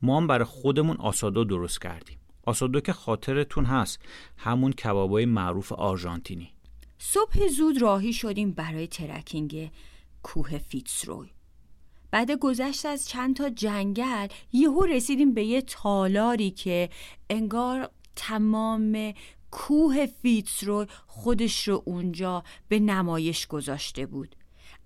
ما 0.02 0.18
هم 0.18 0.28
برای 0.28 0.46
خودمون 0.46 0.98
آسادو 0.98 1.44
درست 1.44 1.82
کردیم. 1.82 2.18
آسادو 2.46 2.80
که 2.80 2.94
خاطرتون 2.94 3.66
هست 3.66 4.00
همون 4.38 4.72
کبابای 4.72 5.26
معروف 5.26 5.72
آرژانتینی. 5.72 6.54
صبح 7.00 7.48
زود 7.48 7.82
راهی 7.82 8.14
شدیم 8.14 8.52
برای 8.52 8.88
trekking 8.88 9.72
کوه 10.24 10.58
فیتسروی 10.58 11.30
بعد 12.12 12.32
گذشت 12.32 12.86
از 12.86 13.08
چند 13.08 13.36
تا 13.36 13.50
جنگل 13.50 14.28
یهو 14.54 14.84
رسیدیم 14.84 15.34
به 15.34 15.44
یه 15.44 15.62
تالاری 15.62 16.52
که 16.52 16.90
انگار 17.30 17.90
تمام 18.16 19.14
کوه 19.52 20.06
فیتسروی 20.06 20.88
خودش 21.08 21.68
رو 21.68 21.84
اونجا 21.86 22.44
به 22.68 22.80
نمایش 22.80 23.48
گذاشته 23.48 24.06
بود. 24.06 24.36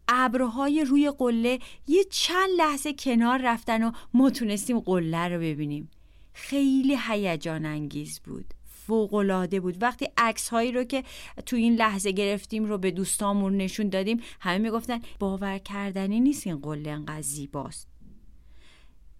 ابرهای 0.08 0.84
روی 0.84 1.12
قله 1.12 1.60
یه 1.88 2.04
چند 2.04 2.50
لحظه 2.58 2.94
کنار 2.94 3.42
رفتن 3.44 3.84
و 3.84 3.92
ما 4.14 4.30
تونستیم 4.30 4.80
قله 4.80 5.28
رو 5.28 5.40
ببینیم. 5.40 5.92
خیلی 6.34 6.98
هیجان 7.08 7.66
انگیز 7.66 8.20
بود. 8.20 8.54
فوقالعاده 8.86 9.60
بود. 9.60 9.84
وقتی 9.84 10.08
عکس 10.18 10.50
هایی 10.50 10.72
رو 10.72 10.84
که 10.84 11.04
تو 11.46 11.56
این 11.56 11.76
لحظه 11.76 12.12
گرفتیم 12.12 12.66
رو 12.66 12.78
به 12.78 12.92
دوستامون 12.92 13.58
نشون 13.58 13.90
دادیم 13.90 14.20
همه 14.40 14.58
می‌گفتن 14.58 15.00
باور 15.20 15.58
کردنی 15.58 16.20
نیست 16.20 16.48
این 16.48 16.58
قله 16.58 16.90
انقدر 16.90 17.22
زیباست. 17.22 17.88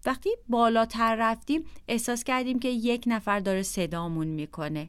وقتی 0.06 0.30
بالاتر 0.48 1.16
رفتیم 1.18 1.64
احساس 1.88 2.24
کردیم 2.24 2.58
که 2.58 2.68
یک 2.68 3.04
نفر 3.06 3.40
داره 3.40 3.62
صدامون 3.62 4.26
می‌کنه. 4.26 4.88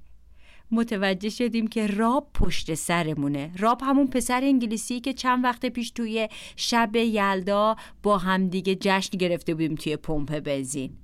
متوجه 0.72 1.30
شدیم 1.30 1.68
که 1.68 1.88
راب 1.88 2.30
پشت 2.34 2.74
سرمونه. 2.74 3.52
راب 3.58 3.82
همون 3.84 4.08
پسر 4.08 4.42
انگلیسی 4.44 5.00
که 5.00 5.14
چند 5.14 5.44
وقت 5.44 5.66
پیش 5.66 5.92
توی 5.92 6.30
شب 6.56 6.96
یلدا 6.96 7.76
با 8.04 8.18
همدیگه 8.18 8.76
جشن 8.76 9.18
گرفته 9.18 9.54
بودیم 9.54 9.76
توی 9.76 9.98
پمپ 9.98 10.40
بنزین. 10.40 10.98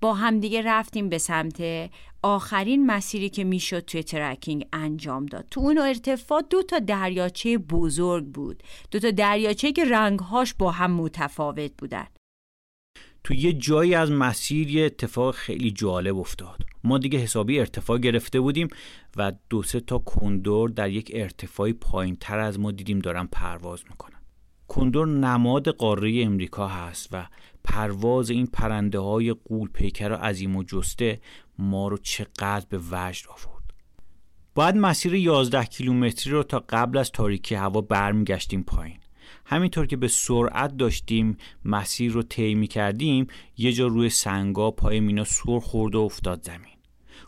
با 0.00 0.14
همدیگه 0.14 0.62
رفتیم 0.62 1.08
به 1.08 1.18
سمت 1.18 1.90
آخرین 2.26 2.86
مسیری 2.86 3.28
که 3.28 3.44
می‌شد 3.44 3.80
توی 3.80 4.02
ترکینگ 4.02 4.66
انجام 4.72 5.26
داد. 5.26 5.46
تو 5.50 5.60
اون 5.60 5.78
ارتفاع 5.78 6.42
دو 6.50 6.62
تا 6.62 6.78
دریاچه 6.78 7.58
بزرگ 7.58 8.24
بود. 8.24 8.62
دو 8.90 8.98
تا 8.98 9.10
دریاچه 9.10 9.72
که 9.72 9.84
رنگهاش 9.84 10.54
با 10.54 10.70
هم 10.70 10.90
متفاوت 10.90 11.70
بودن. 11.78 12.06
تو 13.24 13.34
یه 13.34 13.52
جایی 13.52 13.94
از 13.94 14.10
مسیر 14.10 14.70
یه 14.70 14.84
اتفاق 14.84 15.34
خیلی 15.34 15.70
جالب 15.70 16.16
افتاد. 16.16 16.58
ما 16.84 16.98
دیگه 16.98 17.18
حسابی 17.18 17.58
ارتفاع 17.58 17.98
گرفته 17.98 18.40
بودیم 18.40 18.68
و 19.16 19.32
دو 19.50 19.62
سه 19.62 19.80
تا 19.80 19.98
کندور 19.98 20.68
در 20.68 20.90
یک 20.90 21.10
ارتفاعی 21.14 21.72
پایین 21.72 22.16
تر 22.20 22.38
از 22.38 22.60
ما 22.60 22.72
دیدیم 22.72 22.98
دارن 22.98 23.28
پرواز 23.32 23.84
می‌کنن. 23.90 24.20
کندور 24.68 25.06
نماد 25.06 25.68
قاره 25.68 26.22
امریکا 26.22 26.68
هست 26.68 27.08
و 27.12 27.26
پرواز 27.64 28.30
این 28.30 28.46
پرنده 28.46 28.98
های 28.98 29.32
قول 29.32 29.68
پیکر 29.68 30.12
و 30.12 30.14
عظیم 30.14 30.56
و 30.56 30.62
جسته 30.62 31.20
ما 31.58 31.88
رو 31.88 31.98
چقدر 31.98 32.66
به 32.68 32.78
وجد 32.78 33.26
آورد. 33.28 33.72
باید 34.54 34.76
مسیر 34.76 35.14
11 35.14 35.64
کیلومتری 35.64 36.32
رو 36.32 36.42
تا 36.42 36.64
قبل 36.68 36.98
از 36.98 37.10
تاریکی 37.10 37.54
هوا 37.54 37.80
برمیگشتیم 37.80 38.62
پایین. 38.62 38.98
همینطور 39.46 39.86
که 39.86 39.96
به 39.96 40.08
سرعت 40.08 40.76
داشتیم 40.76 41.36
مسیر 41.64 42.12
رو 42.12 42.22
طی 42.22 42.66
کردیم 42.66 43.26
یه 43.56 43.72
جا 43.72 43.86
روی 43.86 44.10
سنگا 44.10 44.70
پای 44.70 45.00
مینا 45.00 45.24
سر 45.24 45.58
خورد 45.58 45.94
و 45.94 46.00
افتاد 46.00 46.42
زمین. 46.44 46.76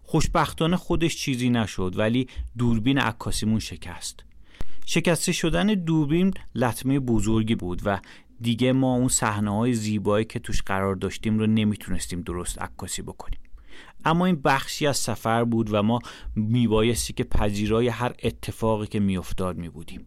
خوشبختانه 0.03 0.77
خودش 0.77 1.17
چیزی 1.17 1.51
نشد 1.51 1.95
ولی 1.97 2.29
دوربین 2.59 2.99
عکاسیمون 2.99 3.59
شکست. 3.59 4.25
شکسته 4.87 5.33
شدن 5.33 5.67
دوربین 5.67 6.35
لطمه 6.55 7.01
بزرگی 7.01 7.55
بود 7.55 7.83
و 7.85 8.01
دیگه 8.41 8.73
ما 8.73 8.95
اون 8.95 9.09
صحنه 9.09 9.57
های 9.57 9.75
زیبایی 9.75 10.25
که 10.25 10.39
توش 10.39 10.63
قرار 10.63 10.95
داشتیم 10.95 11.39
رو 11.39 11.47
نمی‌تونستیم 11.47 12.21
درست 12.21 12.63
عکاسی 12.63 13.03
بکنیم. 13.03 13.41
اما 14.05 14.27
این 14.27 14.43
بخشی 14.43 14.87
از 14.87 14.97
سفر 14.97 15.45
بود 15.45 15.69
و 15.75 15.83
ما 15.83 15.99
میبایستی 16.35 17.13
که 17.13 17.25
پذیرای 17.25 17.89
هر 17.89 18.15
اتفاقی 18.23 18.87
که 18.87 19.01
میافتاد 19.01 19.57
میبودیم. 19.57 20.07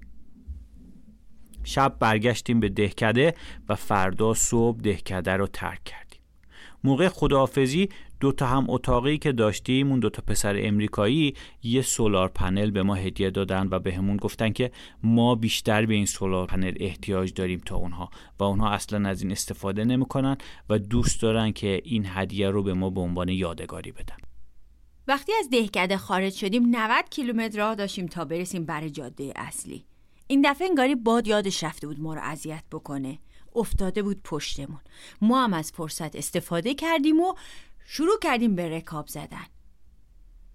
شب 1.63 1.95
برگشتیم 1.99 2.59
به 2.59 2.69
دهکده 2.69 3.35
و 3.69 3.75
فردا 3.75 4.33
صبح 4.33 4.81
دهکده 4.81 5.31
رو 5.31 5.47
ترک 5.47 5.83
کردیم. 5.83 6.10
موقع 6.83 7.07
خداحافظی 7.07 7.89
دو 8.19 8.31
تا 8.31 8.45
هم 8.45 8.65
اتاقی 8.69 9.17
که 9.17 9.31
داشتیم 9.31 9.89
اون 9.89 9.99
دو 9.99 10.09
تا 10.09 10.23
پسر 10.27 10.55
امریکایی 10.59 11.33
یه 11.63 11.81
سولار 11.81 12.27
پنل 12.27 12.71
به 12.71 12.83
ما 12.83 12.95
هدیه 12.95 13.29
دادن 13.29 13.67
و 13.71 13.79
بهمون 13.79 14.17
به 14.17 14.21
گفتن 14.21 14.51
که 14.51 14.71
ما 15.03 15.35
بیشتر 15.35 15.85
به 15.85 15.93
این 15.93 16.05
سولار 16.05 16.47
پنل 16.47 16.73
احتیاج 16.79 17.33
داریم 17.33 17.61
تا 17.65 17.75
اونها 17.75 18.09
و 18.39 18.43
اونها 18.43 18.69
اصلا 18.69 19.09
از 19.09 19.21
این 19.21 19.31
استفاده 19.31 19.83
نمی‌کنن 19.83 20.37
و 20.69 20.79
دوست 20.79 21.21
دارن 21.21 21.51
که 21.51 21.81
این 21.83 22.05
هدیه 22.07 22.49
رو 22.49 22.63
به 22.63 22.73
ما 22.73 22.89
به 22.89 23.01
عنوان 23.01 23.29
یادگاری 23.29 23.91
بدن. 23.91 24.17
وقتی 25.07 25.31
از 25.39 25.49
دهکده 25.49 25.97
خارج 25.97 26.33
شدیم 26.33 26.75
90 26.75 27.09
کیلومتر 27.09 27.57
راه 27.57 27.75
داشتیم 27.75 28.05
تا 28.05 28.25
برسیم 28.25 28.65
بر 28.65 28.87
جاده 28.87 29.33
اصلی. 29.35 29.85
این 30.27 30.41
دفعه 30.51 30.67
انگاری 30.67 30.95
باد 30.95 31.27
یادش 31.27 31.63
رفته 31.63 31.87
بود 31.87 31.99
ما 31.99 32.13
رو 32.13 32.21
اذیت 32.23 32.63
بکنه. 32.71 33.19
افتاده 33.55 34.03
بود 34.03 34.21
پشتمون. 34.23 34.81
ما 35.21 35.43
هم 35.43 35.53
از 35.53 35.71
فرصت 35.71 36.15
استفاده 36.15 36.73
کردیم 36.73 37.19
و 37.19 37.33
شروع 37.85 38.19
کردیم 38.21 38.55
به 38.55 38.69
رکاب 38.69 39.07
زدن. 39.07 39.45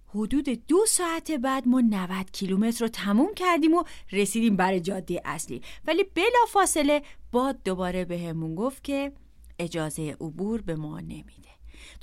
حدود 0.09 0.49
دو 0.49 0.87
ساعت 0.87 1.31
بعد 1.31 1.69
ما 1.69 1.81
90 1.81 2.31
کیلومتر 2.31 2.85
رو 2.85 2.89
تموم 2.89 3.35
کردیم 3.35 3.75
و 3.75 3.85
رسیدیم 4.13 4.57
بر 4.57 4.79
جاده 4.79 5.23
اصلی. 5.25 5.63
ولی 5.87 6.05
بلا 6.05 6.47
فاصله 6.49 7.03
باد 7.33 7.63
دوباره 7.63 8.05
بهمون 8.05 8.55
به 8.55 8.63
گفت 8.63 8.85
که 8.85 9.13
اجازه 9.59 10.17
عبور 10.21 10.61
به 10.61 10.77
ما 10.77 11.01
نمیده. 11.01 11.57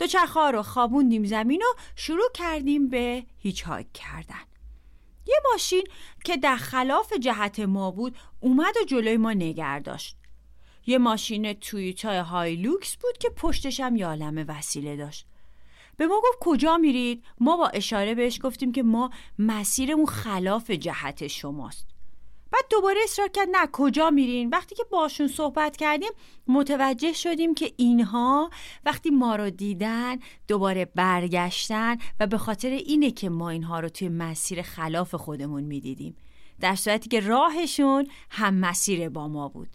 چرخها 0.07 0.49
رو 0.49 0.61
خوابوندیم 0.61 1.23
زمین 1.23 1.61
و 1.61 1.79
شروع 1.95 2.29
کردیم 2.33 2.89
به 2.89 3.25
هیچ 3.37 3.63
کردن. 3.93 4.45
یه 5.27 5.35
ماشین 5.51 5.83
که 6.25 6.37
در 6.37 6.55
خلاف 6.55 7.13
جهت 7.13 7.59
ما 7.59 7.91
بود 7.91 8.17
اومد 8.39 8.73
و 8.81 8.85
جلوی 8.85 9.17
ما 9.17 9.33
نگر 9.33 9.79
داشت. 9.79 10.17
یه 10.85 10.97
ماشین 10.97 11.53
تویوتا 11.53 12.23
های 12.23 12.55
لوکس 12.55 12.95
بود 12.95 13.17
که 13.17 13.29
پشتش 13.29 13.79
هم 13.79 13.95
یه 13.95 14.45
وسیله 14.47 14.95
داشت. 14.95 15.25
به 15.97 16.07
ما 16.07 16.21
گفت 16.23 16.37
کجا 16.39 16.77
میرید؟ 16.77 17.23
ما 17.39 17.57
با 17.57 17.67
اشاره 17.67 18.15
بهش 18.15 18.39
گفتیم 18.43 18.71
که 18.71 18.83
ما 18.83 19.09
مسیرمون 19.39 20.05
خلاف 20.05 20.71
جهت 20.71 21.27
شماست. 21.27 21.87
بعد 22.51 22.63
دوباره 22.69 22.99
اصرار 23.03 23.27
کرد 23.27 23.47
نه 23.51 23.67
کجا 23.71 24.09
میرین؟ 24.09 24.49
وقتی 24.49 24.75
که 24.75 24.83
باشون 24.91 25.27
صحبت 25.27 25.77
کردیم 25.77 26.11
متوجه 26.47 27.13
شدیم 27.13 27.53
که 27.53 27.73
اینها 27.77 28.49
وقتی 28.85 29.09
ما 29.09 29.35
رو 29.35 29.49
دیدن 29.49 30.17
دوباره 30.47 30.85
برگشتن 30.85 31.97
و 32.19 32.27
به 32.27 32.37
خاطر 32.37 32.69
اینه 32.69 33.11
که 33.11 33.29
ما 33.29 33.49
اینها 33.49 33.79
رو 33.79 33.89
توی 33.89 34.09
مسیر 34.09 34.61
خلاف 34.61 35.15
خودمون 35.15 35.63
می‌دیدیم. 35.63 36.15
در 36.59 36.75
صورتی 36.75 37.09
که 37.09 37.19
راهشون 37.19 38.07
هم 38.29 38.53
مسیر 38.53 39.09
با 39.09 39.27
ما 39.27 39.47
بود. 39.47 39.69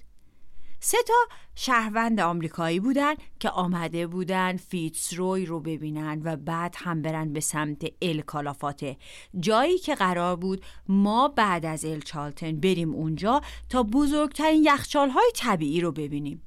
سه 0.81 0.99
تا 1.07 1.15
شهروند 1.55 2.21
آمریکایی 2.21 2.81
بودن 2.81 3.15
که 3.41 3.51
آمده 3.51 4.07
بودن 4.07 4.57
فیتسروی 4.57 5.47
رو 5.47 5.61
ببینن 5.61 6.21
و 6.25 6.37
بعد 6.37 6.75
هم 6.79 7.03
برن 7.03 7.33
به 7.33 7.41
سمت 7.41 7.85
ال 8.03 8.21
کالافاته. 8.21 8.97
جایی 9.41 9.79
که 9.79 9.95
قرار 9.95 10.37
بود 10.37 10.65
ما 10.89 11.29
بعد 11.29 11.67
از 11.67 11.85
ال 11.85 12.01
چالتن 12.01 12.61
بریم 12.61 12.95
اونجا 12.95 13.41
تا 13.69 13.83
بزرگترین 13.83 14.65
یخچال 14.65 15.11
های 15.11 15.33
طبیعی 15.35 15.81
رو 15.81 15.93
ببینیم. 15.93 16.43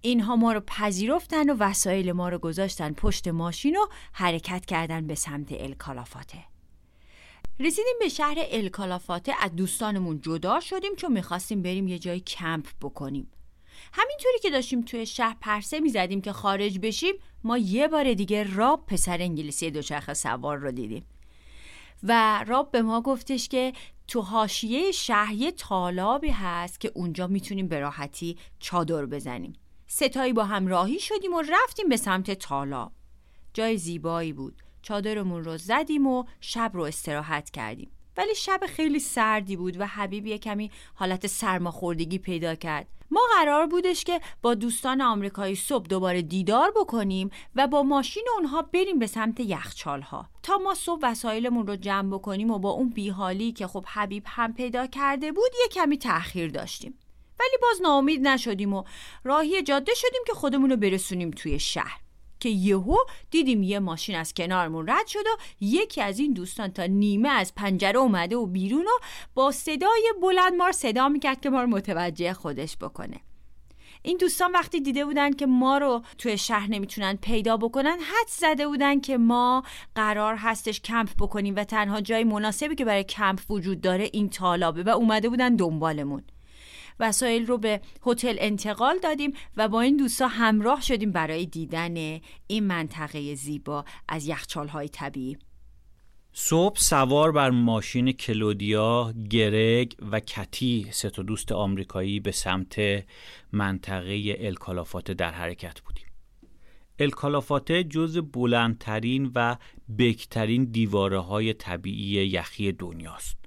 اینها 0.00 0.36
ما 0.36 0.52
رو 0.52 0.60
پذیرفتن 0.60 1.50
و 1.50 1.56
وسایل 1.58 2.12
ما 2.12 2.28
رو 2.28 2.38
گذاشتن 2.38 2.92
پشت 2.92 3.28
ماشین 3.28 3.76
و 3.76 3.86
حرکت 4.12 4.66
کردن 4.66 5.06
به 5.06 5.14
سمت 5.14 5.52
ال 5.52 5.74
کالافاته. 5.74 6.51
رسیدیم 7.62 7.94
به 8.00 8.08
شهر 8.08 8.38
الکالافاته 8.38 9.32
از 9.40 9.56
دوستانمون 9.56 10.20
جدا 10.20 10.60
شدیم 10.60 10.94
چون 10.94 11.12
می‌خواستیم 11.12 11.62
بریم 11.62 11.88
یه 11.88 11.98
جای 11.98 12.20
کمپ 12.20 12.66
بکنیم. 12.82 13.30
همینطوری 13.92 14.38
که 14.42 14.50
داشتیم 14.50 14.82
توی 14.82 15.06
شهر 15.06 15.36
پرسه 15.40 15.80
می‌زدیم 15.80 16.20
که 16.20 16.32
خارج 16.32 16.78
بشیم 16.78 17.14
ما 17.44 17.58
یه 17.58 17.88
بار 17.88 18.14
دیگه 18.14 18.54
راب 18.54 18.86
پسر 18.86 19.22
انگلیسی 19.22 19.70
دوچرخه 19.70 20.14
سوار 20.14 20.58
رو 20.58 20.70
دیدیم. 20.72 21.06
و 22.02 22.44
راب 22.46 22.70
به 22.70 22.82
ما 22.82 23.00
گفتش 23.00 23.48
که 23.48 23.72
تو 24.08 24.20
حاشیه 24.20 24.92
شهر 24.92 25.32
یه 25.32 25.52
تالابی 25.52 26.30
هست 26.30 26.80
که 26.80 26.92
اونجا 26.94 27.26
می‌تونیم 27.26 27.68
به 27.68 27.80
راحتی 27.80 28.38
چادر 28.58 29.06
بزنیم. 29.06 29.52
ستایی 29.86 30.32
با 30.32 30.44
هم 30.44 30.66
راهی 30.66 31.00
شدیم 31.00 31.34
و 31.34 31.42
رفتیم 31.42 31.88
به 31.88 31.96
سمت 31.96 32.30
تالاب. 32.30 32.92
جای 33.54 33.76
زیبایی 33.76 34.32
بود. 34.32 34.62
چادرمون 34.82 35.44
رو 35.44 35.56
زدیم 35.56 36.06
و 36.06 36.24
شب 36.40 36.70
رو 36.74 36.82
استراحت 36.82 37.50
کردیم. 37.50 37.90
ولی 38.16 38.34
شب 38.34 38.60
خیلی 38.68 38.98
سردی 38.98 39.56
بود 39.56 39.80
و 39.80 39.86
حبیب 39.86 40.26
یه 40.26 40.38
کمی 40.38 40.70
حالت 40.94 41.26
سرماخوردگی 41.26 42.18
پیدا 42.18 42.54
کرد. 42.54 42.86
ما 43.10 43.20
قرار 43.36 43.66
بودش 43.66 44.04
که 44.04 44.20
با 44.42 44.54
دوستان 44.54 45.00
آمریکایی 45.00 45.54
صبح 45.54 45.86
دوباره 45.86 46.22
دیدار 46.22 46.72
بکنیم 46.76 47.30
و 47.54 47.66
با 47.66 47.82
ماشین 47.82 48.24
اونها 48.36 48.62
بریم 48.62 48.98
به 48.98 49.06
سمت 49.06 49.40
یخچال 49.40 50.02
ها 50.02 50.26
تا 50.42 50.58
ما 50.58 50.74
صبح 50.74 51.00
وسایلمون 51.02 51.66
رو 51.66 51.76
جمع 51.76 52.10
بکنیم 52.10 52.50
و 52.50 52.58
با 52.58 52.70
اون 52.70 52.88
بیحالی 52.88 53.52
که 53.52 53.66
خب 53.66 53.84
حبیب 53.88 54.22
هم 54.26 54.54
پیدا 54.54 54.86
کرده 54.86 55.32
بود 55.32 55.50
یه 55.60 55.68
کمی 55.68 55.98
تأخیر 55.98 56.50
داشتیم. 56.50 56.98
ولی 57.40 57.56
باز 57.62 57.82
ناامید 57.82 58.28
نشدیم 58.28 58.74
و 58.74 58.84
راهی 59.24 59.62
جاده 59.62 59.94
شدیم 59.94 60.22
که 60.26 60.32
خودمون 60.32 60.70
رو 60.70 60.76
برسونیم 60.76 61.30
توی 61.30 61.58
شهر. 61.58 62.01
که 62.42 62.48
یهو 62.48 62.96
دیدیم 63.30 63.62
یه 63.62 63.78
ماشین 63.78 64.16
از 64.16 64.34
کنارمون 64.34 64.86
رد 64.88 65.06
شد 65.06 65.18
و 65.26 65.42
یکی 65.60 66.00
از 66.00 66.18
این 66.18 66.32
دوستان 66.32 66.68
تا 66.68 66.86
نیمه 66.86 67.28
از 67.28 67.54
پنجره 67.54 67.98
اومده 67.98 68.36
و 68.36 68.46
بیرون 68.46 68.84
و 68.84 69.04
با 69.34 69.50
صدای 69.50 70.12
بلند 70.22 70.54
مار 70.54 70.72
صدا 70.72 71.08
می‌کرد 71.08 71.40
که 71.40 71.50
ما 71.50 71.62
رو 71.62 71.66
متوجه 71.66 72.32
خودش 72.32 72.76
بکنه. 72.76 73.20
این 74.02 74.16
دوستان 74.16 74.52
وقتی 74.52 74.80
دیده 74.80 75.04
بودن 75.04 75.32
که 75.32 75.46
ما 75.46 75.78
رو 75.78 76.02
توی 76.18 76.38
شهر 76.38 76.70
نمی‌تونن 76.70 77.16
پیدا 77.22 77.56
بکنن 77.56 77.98
حد 78.00 78.28
زده 78.28 78.66
بودن 78.66 79.00
که 79.00 79.18
ما 79.18 79.62
قرار 79.94 80.36
هستش 80.36 80.80
کمپ 80.80 81.08
بکنیم 81.18 81.56
و 81.56 81.64
تنها 81.64 82.00
جای 82.00 82.24
مناسبی 82.24 82.74
که 82.74 82.84
برای 82.84 83.04
کمپ 83.04 83.40
وجود 83.50 83.80
داره 83.80 84.10
این 84.12 84.28
تالابه 84.28 84.82
و 84.82 84.88
اومده 84.88 85.28
بودن 85.28 85.56
دنبالمون. 85.56 86.22
وسایل 87.00 87.46
رو 87.46 87.58
به 87.58 87.80
هتل 88.06 88.36
انتقال 88.38 88.98
دادیم 88.98 89.32
و 89.56 89.68
با 89.68 89.80
این 89.80 89.96
دوستا 89.96 90.28
همراه 90.28 90.80
شدیم 90.80 91.12
برای 91.12 91.46
دیدن 91.46 92.20
این 92.46 92.64
منطقه 92.64 93.34
زیبا 93.34 93.84
از 94.08 94.30
های 94.68 94.88
طبیعی 94.88 95.36
صبح 96.34 96.78
سوار 96.78 97.32
بر 97.32 97.50
ماشین 97.50 98.12
کلودیا، 98.12 99.14
گرگ 99.30 99.96
و 100.10 100.20
کتی 100.20 100.86
سه 100.90 101.10
تا 101.10 101.22
دوست 101.22 101.52
آمریکایی 101.52 102.20
به 102.20 102.32
سمت 102.32 103.04
منطقه 103.52 104.36
الکالافات 104.38 105.10
در 105.10 105.30
حرکت 105.30 105.80
بودیم. 105.80 106.06
الکالافاته 106.98 107.84
جز 107.84 108.18
بلندترین 108.32 109.30
و 109.34 109.56
بکترین 109.98 110.64
دیواره 110.64 111.18
های 111.18 111.52
طبیعی 111.52 112.26
یخی 112.26 112.72
دنیاست. 112.72 113.41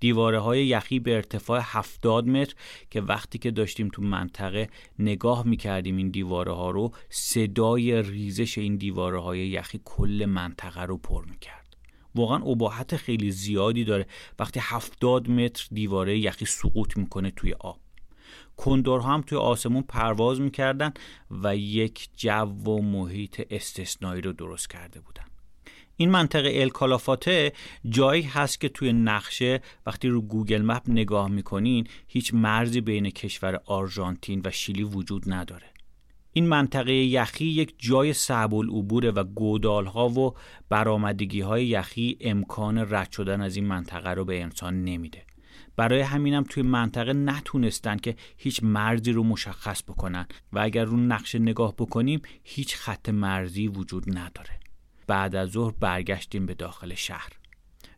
دیواره 0.00 0.38
های 0.38 0.66
یخی 0.66 0.98
به 0.98 1.14
ارتفاع 1.14 1.60
70 1.64 2.28
متر 2.28 2.54
که 2.90 3.00
وقتی 3.00 3.38
که 3.38 3.50
داشتیم 3.50 3.88
تو 3.92 4.02
منطقه 4.02 4.68
نگاه 4.98 5.46
می‌کردیم 5.46 5.96
این 5.96 6.08
دیواره 6.08 6.52
ها 6.52 6.70
رو 6.70 6.92
صدای 7.10 8.02
ریزش 8.02 8.58
این 8.58 8.76
دیواره 8.76 9.20
های 9.20 9.48
یخی 9.48 9.80
کل 9.84 10.26
منطقه 10.28 10.82
رو 10.82 10.96
پر 10.96 11.24
می‌کرد. 11.24 11.76
واقعا 12.14 12.38
اباحت 12.38 12.96
خیلی 12.96 13.30
زیادی 13.30 13.84
داره. 13.84 14.06
وقتی 14.38 14.60
70 14.62 15.30
متر 15.30 15.68
دیواره 15.72 16.18
یخی 16.18 16.44
سقوط 16.44 16.96
می‌کنه 16.96 17.30
توی 17.30 17.52
آب. 17.52 17.80
کندورها 18.56 19.14
هم 19.14 19.20
توی 19.20 19.38
آسمون 19.38 19.82
پرواز 19.82 20.40
می‌کردن 20.40 20.92
و 21.30 21.56
یک 21.56 22.08
جو 22.16 22.46
و 22.46 22.82
محیط 22.82 23.46
استثنایی 23.50 24.22
رو 24.22 24.32
درست 24.32 24.70
کرده 24.70 25.00
بودن. 25.00 25.33
این 25.96 26.10
منطقه 26.10 26.50
الکالافاته 26.54 27.52
جایی 27.88 28.22
هست 28.22 28.60
که 28.60 28.68
توی 28.68 28.92
نقشه 28.92 29.60
وقتی 29.86 30.08
رو 30.08 30.20
گوگل 30.20 30.62
مپ 30.62 30.82
نگاه 30.88 31.28
می‌کنین 31.28 31.86
هیچ 32.06 32.34
مرزی 32.34 32.80
بین 32.80 33.10
کشور 33.10 33.60
آرژانتین 33.66 34.42
و 34.44 34.50
شیلی 34.50 34.82
وجود 34.82 35.32
نداره. 35.32 35.66
این 36.32 36.46
منطقه 36.46 36.92
یخی 36.92 37.44
یک 37.44 37.74
جای 37.78 38.12
صعب 38.12 38.54
العبوره 38.54 39.10
و 39.10 39.24
گودال 39.24 39.86
ها 39.86 40.08
و 40.08 40.34
برآمدگی 40.68 41.40
های 41.40 41.66
یخی 41.66 42.18
امکان 42.20 42.78
رد 42.78 43.12
شدن 43.12 43.40
از 43.40 43.56
این 43.56 43.66
منطقه 43.66 44.10
رو 44.10 44.24
به 44.24 44.42
انسان 44.42 44.84
نمیده. 44.84 45.22
برای 45.76 46.00
همینم 46.00 46.44
توی 46.48 46.62
منطقه 46.62 47.12
نتونستن 47.12 47.96
که 47.96 48.16
هیچ 48.36 48.62
مرزی 48.62 49.12
رو 49.12 49.22
مشخص 49.22 49.82
بکنن 49.82 50.26
و 50.52 50.58
اگر 50.58 50.84
رو 50.84 50.96
نقشه 50.96 51.38
نگاه 51.38 51.74
بکنیم 51.78 52.22
هیچ 52.44 52.76
خط 52.76 53.08
مرزی 53.08 53.68
وجود 53.68 54.18
نداره. 54.18 54.63
بعد 55.06 55.36
از 55.36 55.50
ظهر 55.50 55.74
برگشتیم 55.80 56.46
به 56.46 56.54
داخل 56.54 56.94
شهر. 56.94 57.32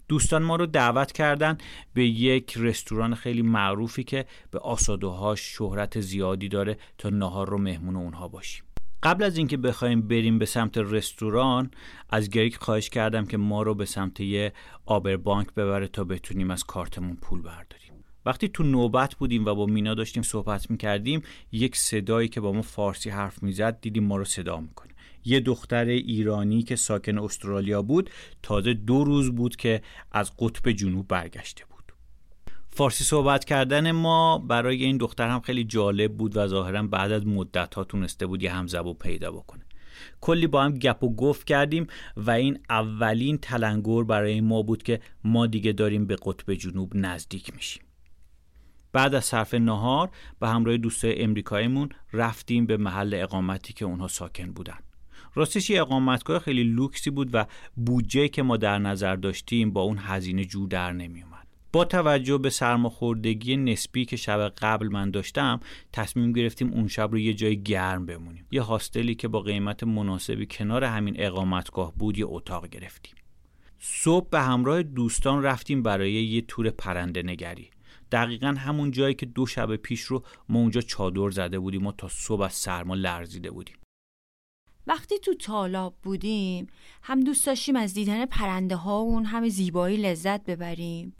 دوستان 0.09 0.43
ما 0.43 0.57
رو 0.57 0.67
دعوت 0.67 1.13
کردن 1.13 1.59
به 1.95 2.07
یک 2.07 2.55
رستوران 2.57 3.15
خیلی 3.15 3.43
معروفی 3.43 4.05
که 4.05 4.27
به 4.51 4.59
آسادوهاش 4.59 5.41
شهرت 5.41 6.01
زیادی 6.01 6.49
داره 6.49 6.79
تا 6.99 7.11
نهار 7.11 7.49
رو 7.49 7.59
مهمون 7.59 7.97
اونها 7.97 8.29
باشیم. 8.29 8.65
قبل 9.03 9.25
از 9.25 9.39
اینکه 9.39 9.57
بخوایم 9.57 10.09
بریم 10.09 10.39
به 10.39 10.47
سمت 10.47 10.79
رستوران 10.79 11.71
از 12.11 12.31
گریک 12.31 12.57
خواهش 12.57 12.89
کردم 12.89 13.27
که 13.27 13.37
ما 13.37 13.63
رو 13.63 13.75
به 13.75 13.85
سمت 13.85 14.21
یه 14.21 14.53
آبر 14.87 15.17
بانک 15.17 15.55
ببره 15.55 15.89
تا 15.89 16.05
بتونیم 16.05 16.51
از 16.51 16.65
کارتمون 16.65 17.17
پول 17.17 17.43
برداریم. 17.43 17.93
وقتی 18.27 18.49
تو 18.49 18.63
نوبت 18.63 19.15
بودیم 19.15 19.45
و 19.45 19.55
با 19.55 19.67
مینا 19.67 19.95
داشتیم 19.95 20.23
صحبت 20.23 20.71
می‌کردیم 20.71 21.23
یک 21.53 21.77
صدایی 21.77 22.29
که 22.29 22.41
با 22.41 22.53
ما 22.53 22.63
فارسی 22.63 23.11
حرف 23.11 23.43
می‌زد 23.43 23.81
دیدیم 23.81 24.05
ما 24.05 24.17
رو 24.17 24.25
صدا 24.25 24.61
می‌کنه. 24.61 24.93
یه 25.27 25.41
دختر 25.41 25.85
ایرانی 25.85 26.63
که 26.63 26.77
ساکن 26.77 27.19
استرالیا 27.19 27.83
بود 27.83 28.11
تازه 28.43 28.75
دو 28.75 29.05
روز 29.05 29.35
بود 29.35 29.57
که 29.57 29.83
از 30.13 30.33
قطب 30.39 30.71
جنوب 30.71 31.09
برگشته 31.09 31.65
بود. 31.65 31.77
فارسی 32.71 33.05
صحبت 33.05 33.45
کردن 33.45 33.91
ما 33.91 34.39
برای 34.39 34.85
این 34.85 34.97
دختر 34.97 35.29
هم 35.29 35.41
خیلی 35.41 35.65
جالب 35.65 36.17
بود 36.17 36.37
و 36.37 36.47
ظاهرا 36.47 36.83
بعد 36.83 37.13
از 37.13 37.27
مدت 37.27 37.75
ها 37.75 37.85
تونسته 37.85 38.27
بود 38.27 38.43
یه 38.43 38.53
همزبو 38.53 38.95
پیدا 38.95 39.33
بکنه. 39.33 39.63
کلی 40.21 40.47
با 40.47 40.63
هم 40.63 40.75
گپ 40.75 41.05
و 41.05 41.15
گفت 41.15 41.47
کردیم 41.47 41.87
و 42.17 42.31
این 42.31 42.59
اولین 42.71 43.39
تلنگور 43.39 44.05
برای 44.05 44.41
ما 44.41 44.63
بود 44.63 44.83
که 44.83 45.01
ما 45.25 45.47
دیگه 45.47 45.73
داریم 45.73 46.07
به 46.07 46.17
قطب 46.23 46.55
جنوب 46.55 46.93
نزدیک 46.95 47.55
میشیم. 47.55 47.83
بعد 48.93 49.15
از 49.15 49.25
صرف 49.25 49.55
نهار 49.55 50.11
به 50.41 50.49
همراه 50.49 50.77
دوستای 50.77 51.23
امریکاییمون 51.23 51.89
رفتیم 52.13 52.67
به 52.67 52.77
محل 52.77 53.15
اقامتی 53.15 53.73
که 53.73 53.85
اونها 53.85 54.09
ساکن 54.09 54.53
بودن. 54.53 54.79
راستش 55.37 55.71
یه 55.71 55.81
اقامتگاه 55.81 56.39
خیلی 56.39 56.65
لوکسی 56.65 57.11
بود 57.11 57.31
و 57.33 57.47
بودجه 57.77 58.29
که 58.29 58.43
ما 58.43 58.57
در 58.57 58.79
نظر 58.79 59.17
داشتیم 59.17 59.71
با 59.71 59.83
اون 59.83 59.99
هزینه 60.01 60.45
جو 60.45 60.67
در 60.67 60.93
نمی 60.93 61.23
اومد. 61.23 61.47
با 61.73 61.85
توجه 61.85 62.39
به 62.39 62.51
سرماخوردگی 62.51 63.57
نسبی 63.57 64.05
که 64.05 64.17
شب 64.17 64.49
قبل 64.49 64.89
من 64.89 65.11
داشتم 65.11 65.61
تصمیم 65.93 66.33
گرفتیم 66.33 66.73
اون 66.73 66.89
شب 66.89 67.13
رو 67.13 67.19
یه 67.19 67.35
جای 67.35 67.63
گرم 67.63 68.07
بمونیم. 68.07 68.47
یه 68.51 68.63
هاستلی 68.63 69.15
که 69.15 69.29
با 69.29 69.41
قیمت 69.41 69.85
مناسبی 69.85 70.47
کنار 70.51 70.85
همین 70.85 71.15
اقامتگاه 71.19 71.95
بود 71.95 72.19
یه 72.19 72.27
اتاق 72.29 72.69
گرفتیم. 72.69 73.15
صبح 73.79 74.29
به 74.29 74.41
همراه 74.41 74.83
دوستان 74.83 75.43
رفتیم 75.43 75.83
برای 75.83 76.13
یه 76.13 76.41
تور 76.41 76.71
پرنده 76.71 77.23
نگری. 77.23 77.71
دقیقا 78.13 78.55
همون 78.59 78.91
جایی 78.91 79.15
که 79.15 79.27
دو 79.27 79.47
شب 79.47 79.77
پیش 79.77 80.01
رو 80.01 80.23
ما 80.49 80.59
اونجا 80.59 80.81
چادر 80.81 81.31
زده 81.31 81.59
بودیم 81.59 81.87
و 81.87 81.93
تا 81.93 82.09
صبح 82.09 82.43
از 82.43 82.53
سرما 82.53 82.95
لرزیده 82.95 83.51
بودیم. 83.51 83.77
وقتی 84.87 85.19
تو 85.19 85.35
تالاب 85.35 85.95
بودیم 86.03 86.67
هم 87.03 87.21
دوست 87.21 87.47
داشتیم 87.47 87.77
از 87.77 87.95
دیدن 87.95 88.27
پرنده 88.27 88.77
ها 88.77 89.05
و 89.05 89.09
اون 89.09 89.25
همه 89.25 89.49
زیبایی 89.49 89.97
لذت 89.97 90.45
ببریم. 90.45 91.17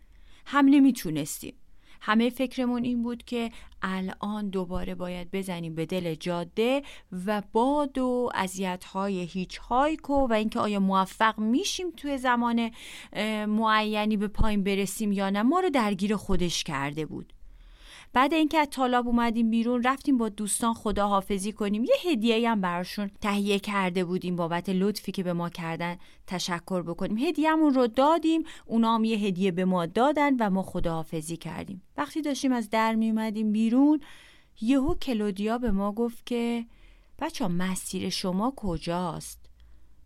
هم 0.47 0.67
نمی‌تونستیم. 0.67 1.55
همه 2.01 2.31
فکرمون 2.31 2.85
این 2.85 3.03
بود 3.03 3.25
که 3.25 3.51
الان 3.83 4.49
دوباره 4.51 4.95
باید 4.95 5.31
بزنیم 5.31 5.75
به 5.75 5.87
دل 5.87 6.15
جاده 6.15 6.83
و 7.27 7.43
باد 7.53 7.99
و 7.99 8.31
اذیت 8.35 8.85
های 8.85 9.25
هیچ 9.25 9.59
هایکو 9.59 10.27
و 10.27 10.33
اینکه 10.33 10.61
آیا 10.61 10.81
موفق 10.81 11.39
میشیم 11.39 11.91
توی 11.91 12.19
زمان 12.19 12.71
معینی 13.47 14.17
به 14.17 14.29
پایین 14.29 14.65
برسیم 14.65 15.13
یا 15.13 15.31
نه 15.31 15.43
ما 15.43 15.61
رو 15.61 15.71
درگیر 15.71 16.17
خودش 16.17 16.65
کرده 16.65 17.07
بود. 17.07 17.33
بعد 18.13 18.35
اینکه 18.35 18.59
از 18.59 18.69
تالاب 18.71 19.07
اومدیم 19.07 19.51
بیرون 19.51 19.83
رفتیم 19.83 20.19
با 20.19 20.29
دوستان 20.29 20.75
خداحافظی 20.75 21.53
کنیم. 21.53 21.85
یه 21.85 22.13
هدیه 22.13 22.51
هم 22.51 22.61
براشون 22.61 23.11
تهیه 23.21 23.59
کرده 23.59 24.05
بودیم 24.05 24.37
بابت 24.37 24.69
لطفی 24.69 25.13
که 25.13 25.23
به 25.23 25.33
ما 25.33 25.49
کردن 25.49 25.97
تشکر 26.27 26.83
بکنیم. 26.83 27.19
هدیهمون 27.19 27.75
رو 27.75 27.87
دادیم 27.87 28.43
اونا 28.67 28.95
هم 28.95 29.05
یه 29.05 29.19
هدیه 29.19 29.51
به 29.51 29.65
ما 29.65 29.87
دادن 29.87 30.37
و 30.37 30.51
ما 30.51 30.63
خداحافظی 30.63 31.37
کردیم. 31.37 31.83
وقتی 31.97 32.23
داشتیم 32.23 32.53
از 32.53 32.71
در 32.71 32.95
می 32.95 33.11
اومدیم 33.11 33.53
بیرون 33.53 34.01
یهو 34.61 34.95
کلودیا 34.95 35.59
به 35.59 35.71
ما 35.71 35.93
گفت 35.93 36.27
که 36.27 36.67
بچه 37.19 37.49
مسیر 37.49 38.09
شما 38.09 38.53
کجاست؟ 38.57 39.41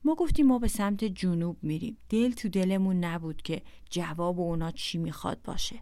ما 0.05 0.15
گفتیم 0.15 0.47
ما 0.47 0.59
به 0.59 0.69
سمت 0.69 1.05
جنوب 1.05 1.57
میریم. 1.63 1.99
دل 2.09 2.33
تو 2.33 2.49
دلمون 2.49 3.05
نبود 3.05 3.43
که 3.43 3.63
جواب 3.91 4.41
اونا 4.41 4.71
چی 4.71 4.99
می‌خواد 4.99 5.43
باشه. 5.45 5.81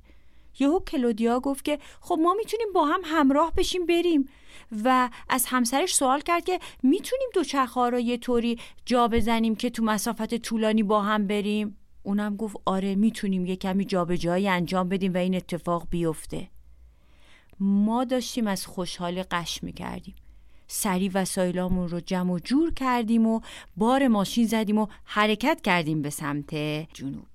یهو 0.61 0.81
کلودیا 0.81 1.41
گفت 1.41 1.65
که 1.65 1.79
خب 2.01 2.19
ما 2.23 2.35
می‌تونیم 2.35 2.73
با 2.75 2.87
هم 2.87 3.01
همراه 3.05 3.53
بشیم 3.57 3.87
بریم. 3.87 4.29
و 4.85 5.11
از 5.29 5.47
همسرش 5.47 5.95
سوال 5.95 6.21
کرد 6.21 6.45
که 6.45 6.59
می‌تونیم 6.83 7.29
دوچرخه 7.35 7.81
رو 7.81 8.01
یه 8.01 8.17
طوری 8.17 8.59
جا 8.87 9.09
بزنیم 9.09 9.57
که 9.57 9.71
تو 9.71 9.85
مسافت 9.85 10.35
طولانی 10.35 10.83
با 10.83 11.03
هم 11.03 11.27
بریم؟ 11.27 11.77
اونم 12.03 12.37
گفت 12.37 12.57
آره 12.65 12.95
می‌تونیم 12.95 13.47
یه 13.47 13.57
کمی 13.57 13.85
جابجایی 13.85 14.49
انجام 14.49 14.89
بدیم 14.89 15.15
و 15.15 15.17
این 15.17 15.35
اتفاق 15.35 15.87
بیفته. 15.91 16.49
ما 17.61 18.05
داشتیم 18.05 18.47
از 18.47 18.67
خوشحال 18.67 19.23
قش 19.31 19.63
می‌کردیم. 19.63 20.15
سری 20.67 21.09
وسایلامون 21.09 21.89
رو 21.89 22.01
جمع 22.01 22.33
و 22.33 22.39
جور 22.39 22.75
کردیم 22.75 23.27
و 23.27 23.41
بار 23.77 24.09
ماشین 24.09 24.47
زدیم 24.47 24.79
و 24.79 24.87
حرکت 25.05 25.61
کردیم 25.61 26.03
به 26.03 26.11
سمت 26.11 26.55
جنوب. 26.95 27.27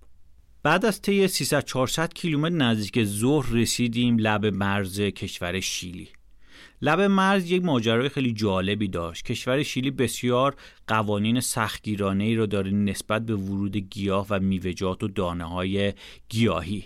بعد 0.63 0.85
از 0.85 1.01
طی 1.01 1.27
300 1.27 1.65
400 1.65 2.13
کیلومتر 2.13 2.55
نزدیک 2.55 3.03
ظهر 3.03 3.53
رسیدیم 3.53 4.17
لب 4.17 4.45
مرز 4.45 4.99
کشور 4.99 5.59
شیلی. 5.59 6.07
لب 6.81 7.01
مرز 7.01 7.51
یک 7.51 7.63
ماجرای 7.63 8.09
خیلی 8.09 8.33
جالبی 8.33 8.87
داشت. 8.87 9.25
کشور 9.25 9.63
شیلی 9.63 9.91
بسیار 9.91 10.55
قوانین 10.87 11.39
سختگیرانه 11.39 12.23
ای 12.23 12.35
را 12.35 12.45
داره 12.45 12.71
نسبت 12.71 13.25
به 13.25 13.35
ورود 13.35 13.77
گیاه 13.77 14.27
و 14.29 14.39
میوه‌جات 14.39 15.03
و 15.03 15.07
دانه 15.07 15.43
های 15.43 15.93
گیاهی. 16.29 16.85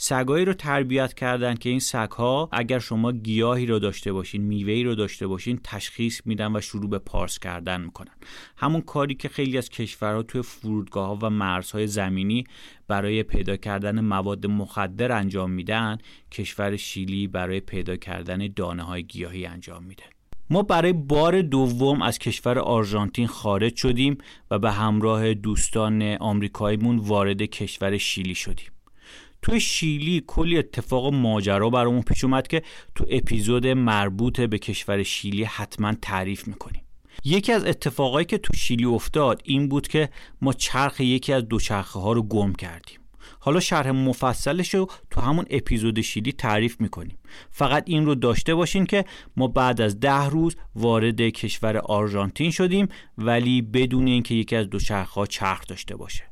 سگایی 0.00 0.44
رو 0.44 0.52
تربیت 0.54 1.14
کردن 1.14 1.54
که 1.54 1.70
این 1.70 1.80
سگها 1.80 2.48
اگر 2.52 2.78
شما 2.78 3.12
گیاهی 3.12 3.66
رو 3.66 3.78
داشته 3.78 4.12
باشین 4.12 4.42
میوهی 4.42 4.84
رو 4.84 4.94
داشته 4.94 5.26
باشین 5.26 5.60
تشخیص 5.64 6.20
میدن 6.24 6.56
و 6.56 6.60
شروع 6.60 6.90
به 6.90 6.98
پارس 6.98 7.38
کردن 7.38 7.80
می‌کنن. 7.80 8.12
همون 8.56 8.80
کاری 8.80 9.14
که 9.14 9.28
خیلی 9.28 9.58
از 9.58 9.68
کشورها 9.68 10.22
توی 10.22 10.42
فرودگاه 10.42 11.18
و 11.22 11.30
مرزهای 11.30 11.86
زمینی 11.86 12.44
برای 12.88 13.22
پیدا 13.22 13.56
کردن 13.56 14.00
مواد 14.00 14.46
مخدر 14.46 15.12
انجام 15.12 15.50
میدن 15.50 15.98
کشور 16.32 16.76
شیلی 16.76 17.26
برای 17.26 17.60
پیدا 17.60 17.96
کردن 17.96 18.48
دانه 18.56 18.82
های 18.82 19.02
گیاهی 19.02 19.46
انجام 19.46 19.84
میده. 19.84 20.04
ما 20.50 20.62
برای 20.62 20.92
بار 20.92 21.42
دوم 21.42 22.02
از 22.02 22.18
کشور 22.18 22.58
آرژانتین 22.58 23.26
خارج 23.26 23.76
شدیم 23.76 24.18
و 24.50 24.58
به 24.58 24.70
همراه 24.70 25.34
دوستان 25.34 26.02
آمریکاییمون 26.02 26.98
وارد 26.98 27.42
کشور 27.42 27.98
شیلی 27.98 28.34
شدیم. 28.34 28.77
توی 29.42 29.60
شیلی 29.60 30.24
کلی 30.26 30.58
اتفاق 30.58 31.14
ماجرا 31.14 31.70
برامون 31.70 32.02
پیش 32.02 32.24
اومد 32.24 32.46
که 32.46 32.62
تو 32.94 33.04
اپیزود 33.10 33.66
مربوط 33.66 34.40
به 34.40 34.58
کشور 34.58 35.02
شیلی 35.02 35.44
حتما 35.44 35.94
تعریف 36.02 36.48
می‌کنیم. 36.48 36.82
یکی 37.24 37.52
از 37.52 37.64
اتفاقایی 37.64 38.26
که 38.26 38.38
تو 38.38 38.56
شیلی 38.56 38.84
افتاد 38.84 39.42
این 39.44 39.68
بود 39.68 39.88
که 39.88 40.08
ما 40.40 40.52
چرخ 40.52 41.00
یکی 41.00 41.32
از 41.32 41.48
دوچرخه 41.48 41.98
ها 41.98 42.12
رو 42.12 42.22
گم 42.22 42.52
کردیم. 42.52 42.98
حالا 43.40 43.60
شرح 43.60 43.90
مفصلش 43.90 44.74
رو 44.74 44.86
تو 45.10 45.20
همون 45.20 45.44
اپیزود 45.50 46.00
شیلی 46.00 46.32
تعریف 46.32 46.80
می‌کنیم. 46.80 47.18
فقط 47.50 47.84
این 47.86 48.06
رو 48.06 48.14
داشته 48.14 48.54
باشین 48.54 48.86
که 48.86 49.04
ما 49.36 49.48
بعد 49.48 49.80
از 49.80 50.00
ده 50.00 50.24
روز 50.24 50.56
وارد 50.74 51.20
کشور 51.20 51.76
آرژانتین 51.76 52.50
شدیم 52.50 52.88
ولی 53.18 53.62
بدون 53.62 54.06
اینکه 54.06 54.34
یکی 54.34 54.56
از 54.56 54.70
دوچرخه 54.70 55.14
ها 55.14 55.26
چرخ 55.26 55.66
داشته 55.66 55.96
باشه. 55.96 56.27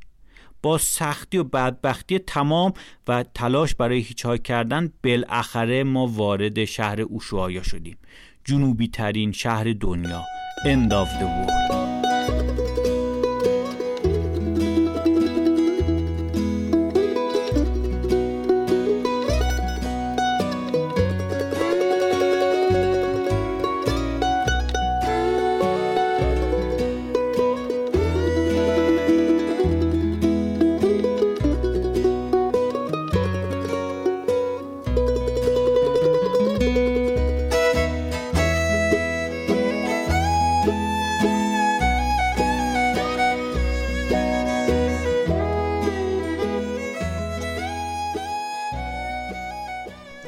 با 0.66 0.78
سختی 0.78 1.38
و 1.38 1.44
بدبختی 1.44 2.18
تمام 2.18 2.72
و 3.08 3.24
تلاش 3.34 3.74
برای 3.74 3.98
هیچ 3.98 4.26
کردن 4.26 4.92
بالاخره 5.04 5.84
ما 5.84 6.06
وارد 6.06 6.64
شهر 6.64 7.00
اوشوایا 7.00 7.62
شدیم. 7.62 7.98
جنوبی 8.44 8.88
ترین 8.88 9.32
شهر 9.32 9.72
دنیا. 9.80 10.22
End 10.64 10.92
of 10.92 11.08
the 11.20 11.24
world. 11.24 11.85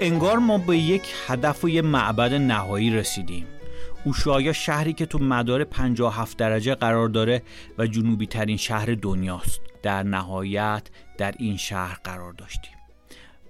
انگار 0.09 0.39
ما 0.39 0.59
به 0.59 0.79
یک 0.79 1.03
هدف 1.27 1.65
و 1.65 1.69
یه 1.69 1.83
معبد 1.83 2.35
نهایی 2.35 2.91
رسیدیم. 2.91 3.47
اوشایا 4.05 4.53
شهری 4.53 4.93
که 4.93 5.07
تو 5.07 5.19
مدار 5.19 5.65
57 5.65 6.37
درجه 6.37 6.75
قرار 6.75 7.09
داره 7.09 7.43
و 7.79 7.87
جنوبی 7.87 8.27
ترین 8.27 8.57
شهر 8.57 8.95
دنیاست؟ 9.03 9.61
در 9.83 10.03
نهایت 10.03 10.91
در 11.19 11.35
این 11.39 11.57
شهر 11.57 11.99
قرار 12.05 12.33
داشتیم. 12.33 12.73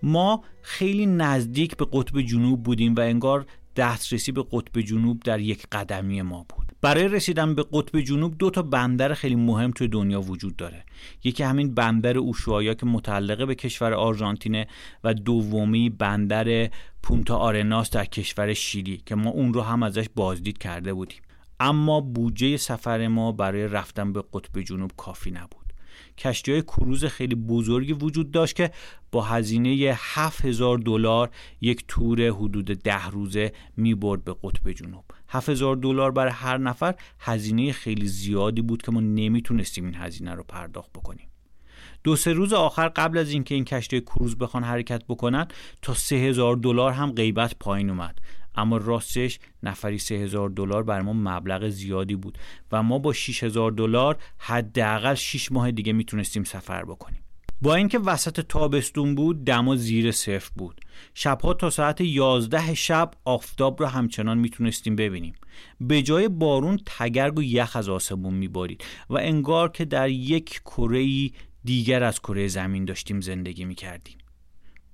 ما 0.03 0.45
خیلی 0.63 1.07
نزدیک 1.07 1.77
به 1.77 1.87
قطب 1.93 2.21
جنوب 2.21 2.63
بودیم 2.63 2.95
و 2.95 3.01
انگار 3.01 3.47
دسترسی 3.77 4.33
به 4.33 4.45
قطب 4.53 4.81
جنوب 4.81 5.23
در 5.23 5.41
یک 5.41 5.67
قدمی 5.73 6.23
ما 6.23 6.47
بود. 6.49 6.58
برای 6.81 7.09
رسیدن 7.09 7.55
به 7.55 7.64
قطب 7.72 8.01
جنوب 8.01 8.39
دو 8.39 8.51
تا 8.51 8.62
بندر 8.62 9.14
خیلی 9.14 9.35
مهم 9.35 9.70
توی 9.70 9.89
دنیا 9.89 10.20
وجود 10.20 10.57
داره. 10.57 10.85
یکی 11.24 11.43
همین 11.43 11.74
بندر 11.74 12.18
اوشوایا 12.18 12.74
که 12.74 12.87
متعلقه 12.87 13.47
به 13.47 13.55
کشور 13.55 13.95
آرژانتینه 13.95 14.66
و 15.05 15.14
دومی 15.14 15.91
بندر 15.91 16.70
پونتا 17.03 17.37
آرناس 17.37 17.91
در 17.91 18.05
کشور 18.05 18.55
شیلی 18.55 19.03
که 19.07 19.14
ما 19.14 19.31
اون 19.31 19.55
رو 19.55 19.62
هم 19.62 19.83
ازش 19.83 20.07
بازدید 20.14 20.59
کرده 20.59 20.95
بودیم. 20.95 21.20
اما 21.61 22.01
بودجه 22.01 22.57
سفر 22.57 23.09
ما 23.09 23.33
برای 23.33 23.68
رفتن 23.68 24.12
به 24.12 24.24
قطب 24.33 24.61
جنوب 24.61 24.91
کافی 24.97 25.31
نبود. 25.31 25.58
کشتی 26.19 26.53
های 26.53 26.62
کروز 26.62 27.05
خیلی 27.05 27.35
بزرگی 27.35 27.93
وجود 27.93 28.31
داشت 28.31 28.57
که 28.57 28.71
با 29.12 29.23
هزینه 29.23 29.97
7000 29.99 30.79
دلار 30.79 31.31
یک 31.61 31.85
تور 31.89 32.31
حدود 32.31 32.66
ده 32.66 33.07
روزه 33.07 33.53
می 33.77 33.95
برد 33.95 34.25
به 34.25 34.35
قطب 34.43 34.73
جنوب. 34.73 35.05
7000 35.29 35.77
دلار 35.77 36.11
برای 36.11 36.33
هر 36.33 36.59
نفر 36.59 36.95
هزینه 37.21 37.73
خیلی 37.73 38.07
زیادی 38.07 38.62
بود 38.62 38.83
که 38.83 38.93
ما 38.93 39.01
نمی‌تونستیم 39.01 39.85
این 39.85 39.95
هزینه 39.95 40.35
رو 40.35 40.43
پرداخت 40.43 40.93
بکنیم. 40.93 41.29
دو 42.05 42.16
سه 42.16 42.33
روز 42.33 42.53
آخر 42.53 42.89
قبل 42.89 43.19
از 43.19 43.31
اینکه 43.31 43.55
این 43.55 43.64
کشتی 43.64 44.01
کروز 44.01 44.39
بخوان 44.39 44.64
حرکت 44.64 45.05
بکنن 45.09 45.47
تا 45.83 45.95
3000 45.95 46.57
دلار 46.57 46.93
هم 46.93 47.12
غیبت 47.12 47.55
پایین 47.61 47.91
اومد. 47.91 48.19
اما 48.59 48.77
راستش 48.77 49.39
نفری 49.63 49.99
3000 49.99 50.51
دلار 50.51 50.83
بر 50.83 51.03
ما 51.03 51.13
مبلغ 51.13 51.69
زیادی 51.69 52.17
بود 52.17 52.39
و 52.73 52.83
ما 52.83 52.99
با 52.99 53.13
6000 53.13 53.73
دلار 53.73 54.17
حداقل 54.39 55.15
6 55.15 55.53
ماه 55.53 55.71
دیگه 55.71 55.93
می‌تونستیم 55.93 56.45
سفر 56.45 56.85
بکنیم. 56.85 57.23
با 57.63 57.75
اینکه 57.75 57.99
وسط 57.99 58.41
تابستون 58.41 59.15
بود 59.15 59.45
دما 59.45 59.77
زیر 59.77 60.11
صفر 60.11 60.51
بود. 60.57 60.81
شبها 61.15 61.55
تا 61.55 61.71
ساعت 61.71 62.01
11 62.01 62.75
شب 62.75 63.11
آفتاب 63.25 63.81
را 63.81 63.89
همچنان 63.89 64.39
می‌تونستیم 64.39 64.97
ببینیم. 64.97 65.35
به 65.81 66.03
جای 66.03 66.29
بارون 66.29 66.79
تگرگ 66.87 67.39
و 67.39 67.43
یخ 67.43 67.77
از 67.77 67.89
آسمون 67.89 68.35
میبارید 68.35 68.85
و 69.11 69.17
انگار 69.17 69.69
که 69.69 69.85
در 69.85 70.09
یک 70.11 70.51
کره 70.51 71.31
دیگر 71.65 72.03
از 72.03 72.21
کره 72.21 72.49
زمین 72.49 72.85
داشتیم 72.85 73.21
زندگی 73.21 73.65
می‌کردیم. 73.65 74.19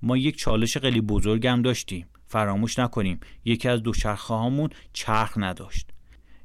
ما 0.01 0.17
یک 0.17 0.37
چالش 0.37 0.77
خیلی 0.77 1.01
بزرگ 1.01 1.47
هم 1.47 1.61
داشتیم. 1.61 2.05
فراموش 2.27 2.79
نکنیم. 2.79 3.19
یکی 3.45 3.69
از 3.69 3.83
دوچرخه 3.83 4.33
هامون 4.33 4.69
چرخ 4.93 5.33
نداشت. 5.37 5.89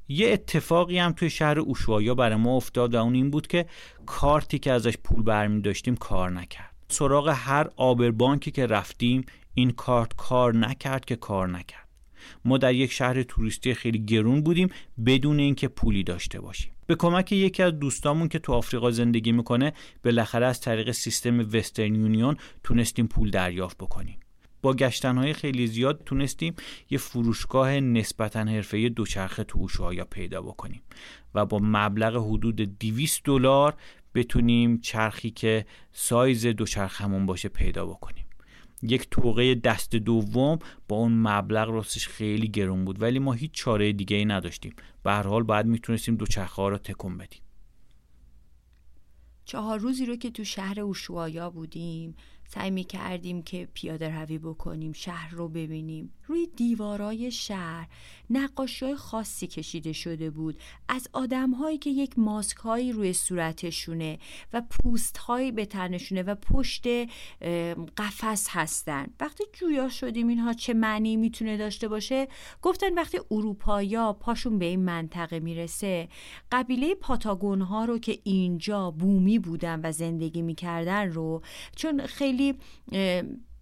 یه 0.09 0.33
اتفاقی 0.33 0.99
هم 0.99 1.12
توی 1.12 1.31
شهر 1.31 1.59
اوشوایا 1.59 2.14
برای 2.14 2.37
ما 2.37 2.57
افتاد 2.57 2.95
و 2.95 3.03
اون 3.03 3.14
این 3.14 3.31
بود 3.31 3.47
که 3.47 3.66
کارتی 4.07 4.59
که 4.59 4.72
ازش 4.72 4.97
پول 5.05 5.22
برمی 5.22 5.61
داشتیم 5.61 5.97
کار 5.97 6.31
نکرد. 6.31 6.74
سراغ 6.89 7.28
هر 7.28 7.68
آبر 7.76 8.11
بانکی 8.11 8.51
که 8.51 8.66
رفتیم 8.66 9.24
این 9.55 9.70
کارت 9.70 10.16
کار 10.16 10.57
نکرد 10.57 11.05
که 11.05 11.16
کار 11.16 11.49
نکرد. 11.49 11.89
ما 12.45 12.59
در 12.59 12.74
یک 12.74 12.93
شهر 12.93 13.22
توریستی 13.22 13.74
خیلی 13.74 13.99
گرون 13.99 14.43
بودیم 14.43 14.68
بدون 15.07 15.39
اینکه 15.39 15.68
پولی 15.68 16.03
داشته 16.03 16.41
باشیم. 16.41 16.72
به 16.87 16.95
کمک 16.95 17.33
یکی 17.33 17.62
از 17.62 17.78
دوستامون 17.78 18.28
که 18.28 18.39
تو 18.39 18.53
آفریقا 18.53 18.91
زندگی 18.91 19.33
می‌کنه 19.33 19.72
بالاخره 20.05 20.47
از 20.47 20.61
طریق 20.61 20.91
سیستم 20.91 21.41
وسترن 21.53 21.95
یونیون 21.95 22.37
تونستیم 22.64 23.07
پول 23.07 23.31
دریافت 23.31 23.78
بکنیم. 23.78 24.20
با 24.62 24.74
گشتنهای 24.74 25.32
خیلی 25.32 25.66
زیاد 25.66 26.02
تونستیم 26.06 26.54
یه 26.90 26.98
فروشگاه 26.98 27.80
نسبتا 27.80 28.40
حرفه 28.40 28.88
دوچرخه 28.88 29.44
تو 29.44 29.58
اوشوایا 29.58 30.04
پیدا 30.04 30.42
بکنیم 30.42 30.82
و 31.34 31.46
با 31.46 31.58
مبلغ 31.62 32.26
حدود 32.32 32.56
200 32.56 33.24
دلار 33.24 33.74
بتونیم 34.14 34.80
چرخی 34.80 35.30
که 35.30 35.66
سایز 35.92 36.46
دوچرخمون 36.46 37.26
باشه 37.26 37.48
پیدا 37.48 37.86
بکنیم. 37.86 38.24
یک 38.82 39.08
توقه 39.11 39.54
دست 39.54 39.96
دوم 39.96 40.58
با 40.88 40.96
اون 40.96 41.12
مبلغ 41.12 41.70
راستش 41.70 42.08
خیلی 42.08 42.48
گرون 42.48 42.84
بود 42.84 43.02
ولی 43.02 43.18
ما 43.18 43.32
هیچ 43.32 43.50
چاره 43.52 43.92
دیگه 43.92 44.16
ای 44.16 44.24
نداشتیم. 44.24 44.74
به 45.02 45.11
هر 45.11 45.22
حال 45.22 45.42
باید 45.42 45.66
می‌تونستیم 45.66 46.16
دوچرخه 46.16 46.62
ها 46.62 46.68
رو 46.68 46.78
تکون 46.78 47.18
بدیم. 47.18 47.40
چهار 49.44 49.78
روزی 49.78 50.06
رو 50.06 50.16
که 50.16 50.30
تو 50.30 50.44
شهر 50.44 50.80
اوشوایا 50.80 51.50
بودیم 51.50 52.14
سعی 52.55 52.70
می 52.70 52.84
کردیم 52.84 53.42
که 53.42 53.68
پیاده 53.74 54.09
روی 54.09 54.38
بکنیم 54.38 54.92
شهر 54.92 55.30
رو 55.34 55.48
ببینیم. 55.48 56.12
روی 56.26 56.48
دیوارای 56.57 57.30
شهر 57.30 57.88
نقاشی 58.30 58.94
خاصی 58.94 59.46
کشیده 59.46 59.92
شده 59.92 60.30
بود. 60.30 60.59
از 60.88 61.09
آدم 61.12 61.51
هایی 61.51 61.78
که 61.78 61.90
یک 61.90 62.18
ماسک 62.18 62.57
هایی 62.57 62.92
روی 62.92 63.12
صورتشونه 63.12 64.18
و 64.53 64.62
پوست 64.70 65.18
هایی 65.18 65.53
به 65.53 65.66
تنشونه 65.66 66.22
و 66.22 66.34
پشت 66.34 66.86
قفس 67.96 68.48
هستن. 68.51 69.07
وقتی 69.20 69.44
جویا 69.53 69.88
شدیم 69.88 70.28
اینها 70.28 70.53
چه 70.53 70.74
معنی 70.74 71.16
می‌تونه 71.16 71.57
داشته 71.57 71.88
باشه؟ 71.88 72.28
گفتن 72.62 72.94
وقتی 72.94 73.18
اروپایا 73.30 74.12
پاشون 74.12 74.59
به 74.59 74.64
این 74.64 74.84
منطقه 74.84 75.40
می‌رسه 75.40 76.09
قبیله 76.53 76.94
پاتاگون 76.94 77.61
ها 77.61 77.84
رو 77.84 77.98
که 77.98 78.18
اینجا 78.24 78.90
بومی 78.90 79.38
بودن 79.38 79.80
و 79.84 79.92
زندگی 79.92 80.42
می‌کردن 80.42 81.12
رو 81.12 81.42
چون 81.76 82.07
خیلی 82.07 82.39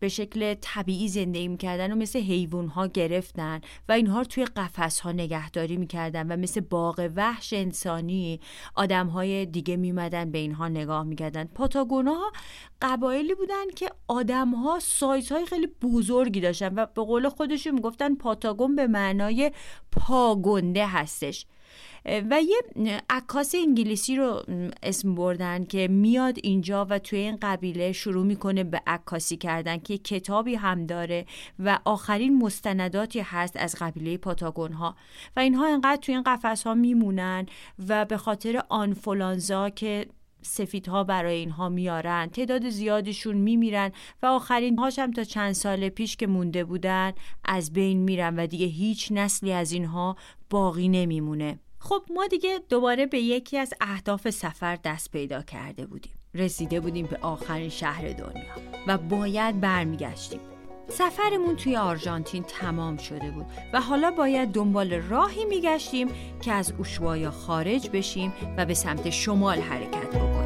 به 0.01 0.09
شکل 0.09 0.55
طبیعی 0.61 1.09
زندگی 1.09 1.49
می‌کردن 1.49 1.93
و 1.93 1.97
مثل 1.97 2.19
حیوان 2.19 2.69
ها 2.69 2.87
گرفتن 2.87 3.61
و 3.89 3.93
اینها 3.93 4.19
رو 4.19 4.25
توی 4.25 4.45
قفس 4.45 5.01
ها 5.01 5.13
نگهداری 5.13 5.77
می‌کردن 5.77 6.33
و 6.33 6.37
مثل 6.37 6.61
باغ 6.61 7.11
وحش 7.17 7.53
انسانی 7.53 8.41
آدم 8.75 9.07
های 9.07 9.47
دیگه 9.47 9.77
میمدن 9.77 10.31
به 10.31 10.39
اینها 10.39 10.69
نگاه 10.69 11.03
می‌کردن. 11.03 11.45
پاتاگونا 11.45 12.15
ها 12.15 12.33
قبایلی 12.83 13.35
بودن 13.35 13.71
که 13.77 13.91
آدم 14.09 14.51
ها 14.51 14.79
سایز 14.83 15.33
های 15.33 15.47
خیلی 15.47 15.69
بزرگی 15.83 16.41
داشتن 16.41 16.75
و 16.75 16.87
به 16.87 17.03
قول 17.03 17.29
خودشون 17.29 17.75
می‌گفتن 17.75 18.15
پاتاگون 18.15 18.77
به 18.77 18.87
معنای 18.87 19.53
پاگنده 19.93 20.87
هستش. 20.87 21.47
و 22.31 22.41
یه 22.43 22.57
عکاس 23.11 23.55
انگلیسی 23.55 24.17
رو 24.17 24.43
اسم 24.83 25.15
بردن 25.15 25.65
که 25.65 25.89
میاد 25.89 26.39
اینجا 26.43 26.87
و 26.91 26.99
توی 26.99 27.19
این 27.19 27.39
قبیله 27.43 27.93
شروع 27.93 28.27
می‌کنه 28.27 28.65
به 28.65 28.83
عکاسی 28.87 29.37
کردن 29.37 29.79
که 29.79 29.99
کتابی 29.99 30.55
هم 30.55 30.87
داره 30.87 31.27
و 31.59 31.79
آخرین 31.85 32.39
مستنداتی 32.39 33.21
هست 33.21 33.57
از 33.57 33.77
قبیله 33.81 34.17
پاتاگون 34.17 34.73
ها 34.73 34.97
و 35.37 35.41
اینها 35.41 35.67
انقدر 35.67 35.97
توی 35.97 36.15
این 36.15 36.23
قفس 36.23 36.67
ها 36.67 36.75
میمونن 36.75 37.47
و 37.89 38.05
به 38.05 38.17
خاطر 38.17 38.63
آنفولانزا 38.69 39.71
که 39.71 40.07
سفیدها 40.43 41.05
برای 41.05 41.37
اینها 41.37 41.69
میارن 41.69 42.27
تعداد 42.27 42.69
زیادشون 42.69 43.37
میمیرن 43.37 43.93
و 44.23 44.27
آخرین 44.27 44.79
هاشم 44.79 45.11
تا 45.11 45.25
چند 45.25 45.53
سال 45.53 45.89
پیش 45.89 46.17
که 46.17 46.27
مونده 46.27 46.65
بودن 46.65 47.13
از 47.45 47.73
بین 47.73 47.99
میرن 47.99 48.39
و 48.39 48.47
دیگه 48.47 48.67
هیچ 48.67 49.13
نسلی 49.13 49.53
از 49.53 49.73
اینها 49.73 50.17
باقی 50.51 50.89
نمیمونه. 50.89 51.59
خب 51.89 52.03
ما 52.15 52.27
دیگه 52.27 52.61
دوباره 52.69 53.07
به 53.07 53.19
یکی 53.19 53.59
از 53.59 53.75
اهداف 53.81 54.31
سفر 54.31 54.77
دست 54.77 55.11
پیدا 55.11 55.43
کرده 55.43 55.87
بودیم. 55.87 56.13
رسیده 56.35 56.81
بودیم 56.81 57.07
به 57.07 57.19
آخرین 57.23 57.69
شهر 57.69 58.09
دنیا 58.13 58.55
و 58.87 58.99
باید 58.99 59.61
برمیگشتیم. 59.61 60.41
سفرمون 60.89 61.57
توی 61.57 61.77
آرژانتین 61.77 62.43
تمام 62.43 62.97
شده 62.97 63.31
بود 63.31 63.47
و 63.73 63.81
حالا 63.81 64.11
باید 64.11 64.53
دنبال 64.53 64.93
راهی 64.95 65.45
میگشتیم 65.45 66.09
که 66.43 66.53
از 66.53 66.73
اوشوایا 66.79 67.31
خارج 67.31 67.91
بشیم 67.91 68.33
و 68.57 68.67
به 68.67 68.75
سمت 68.75 69.11
شمال 69.11 69.59
حرکت 69.59 70.11
کنیم 70.11 70.38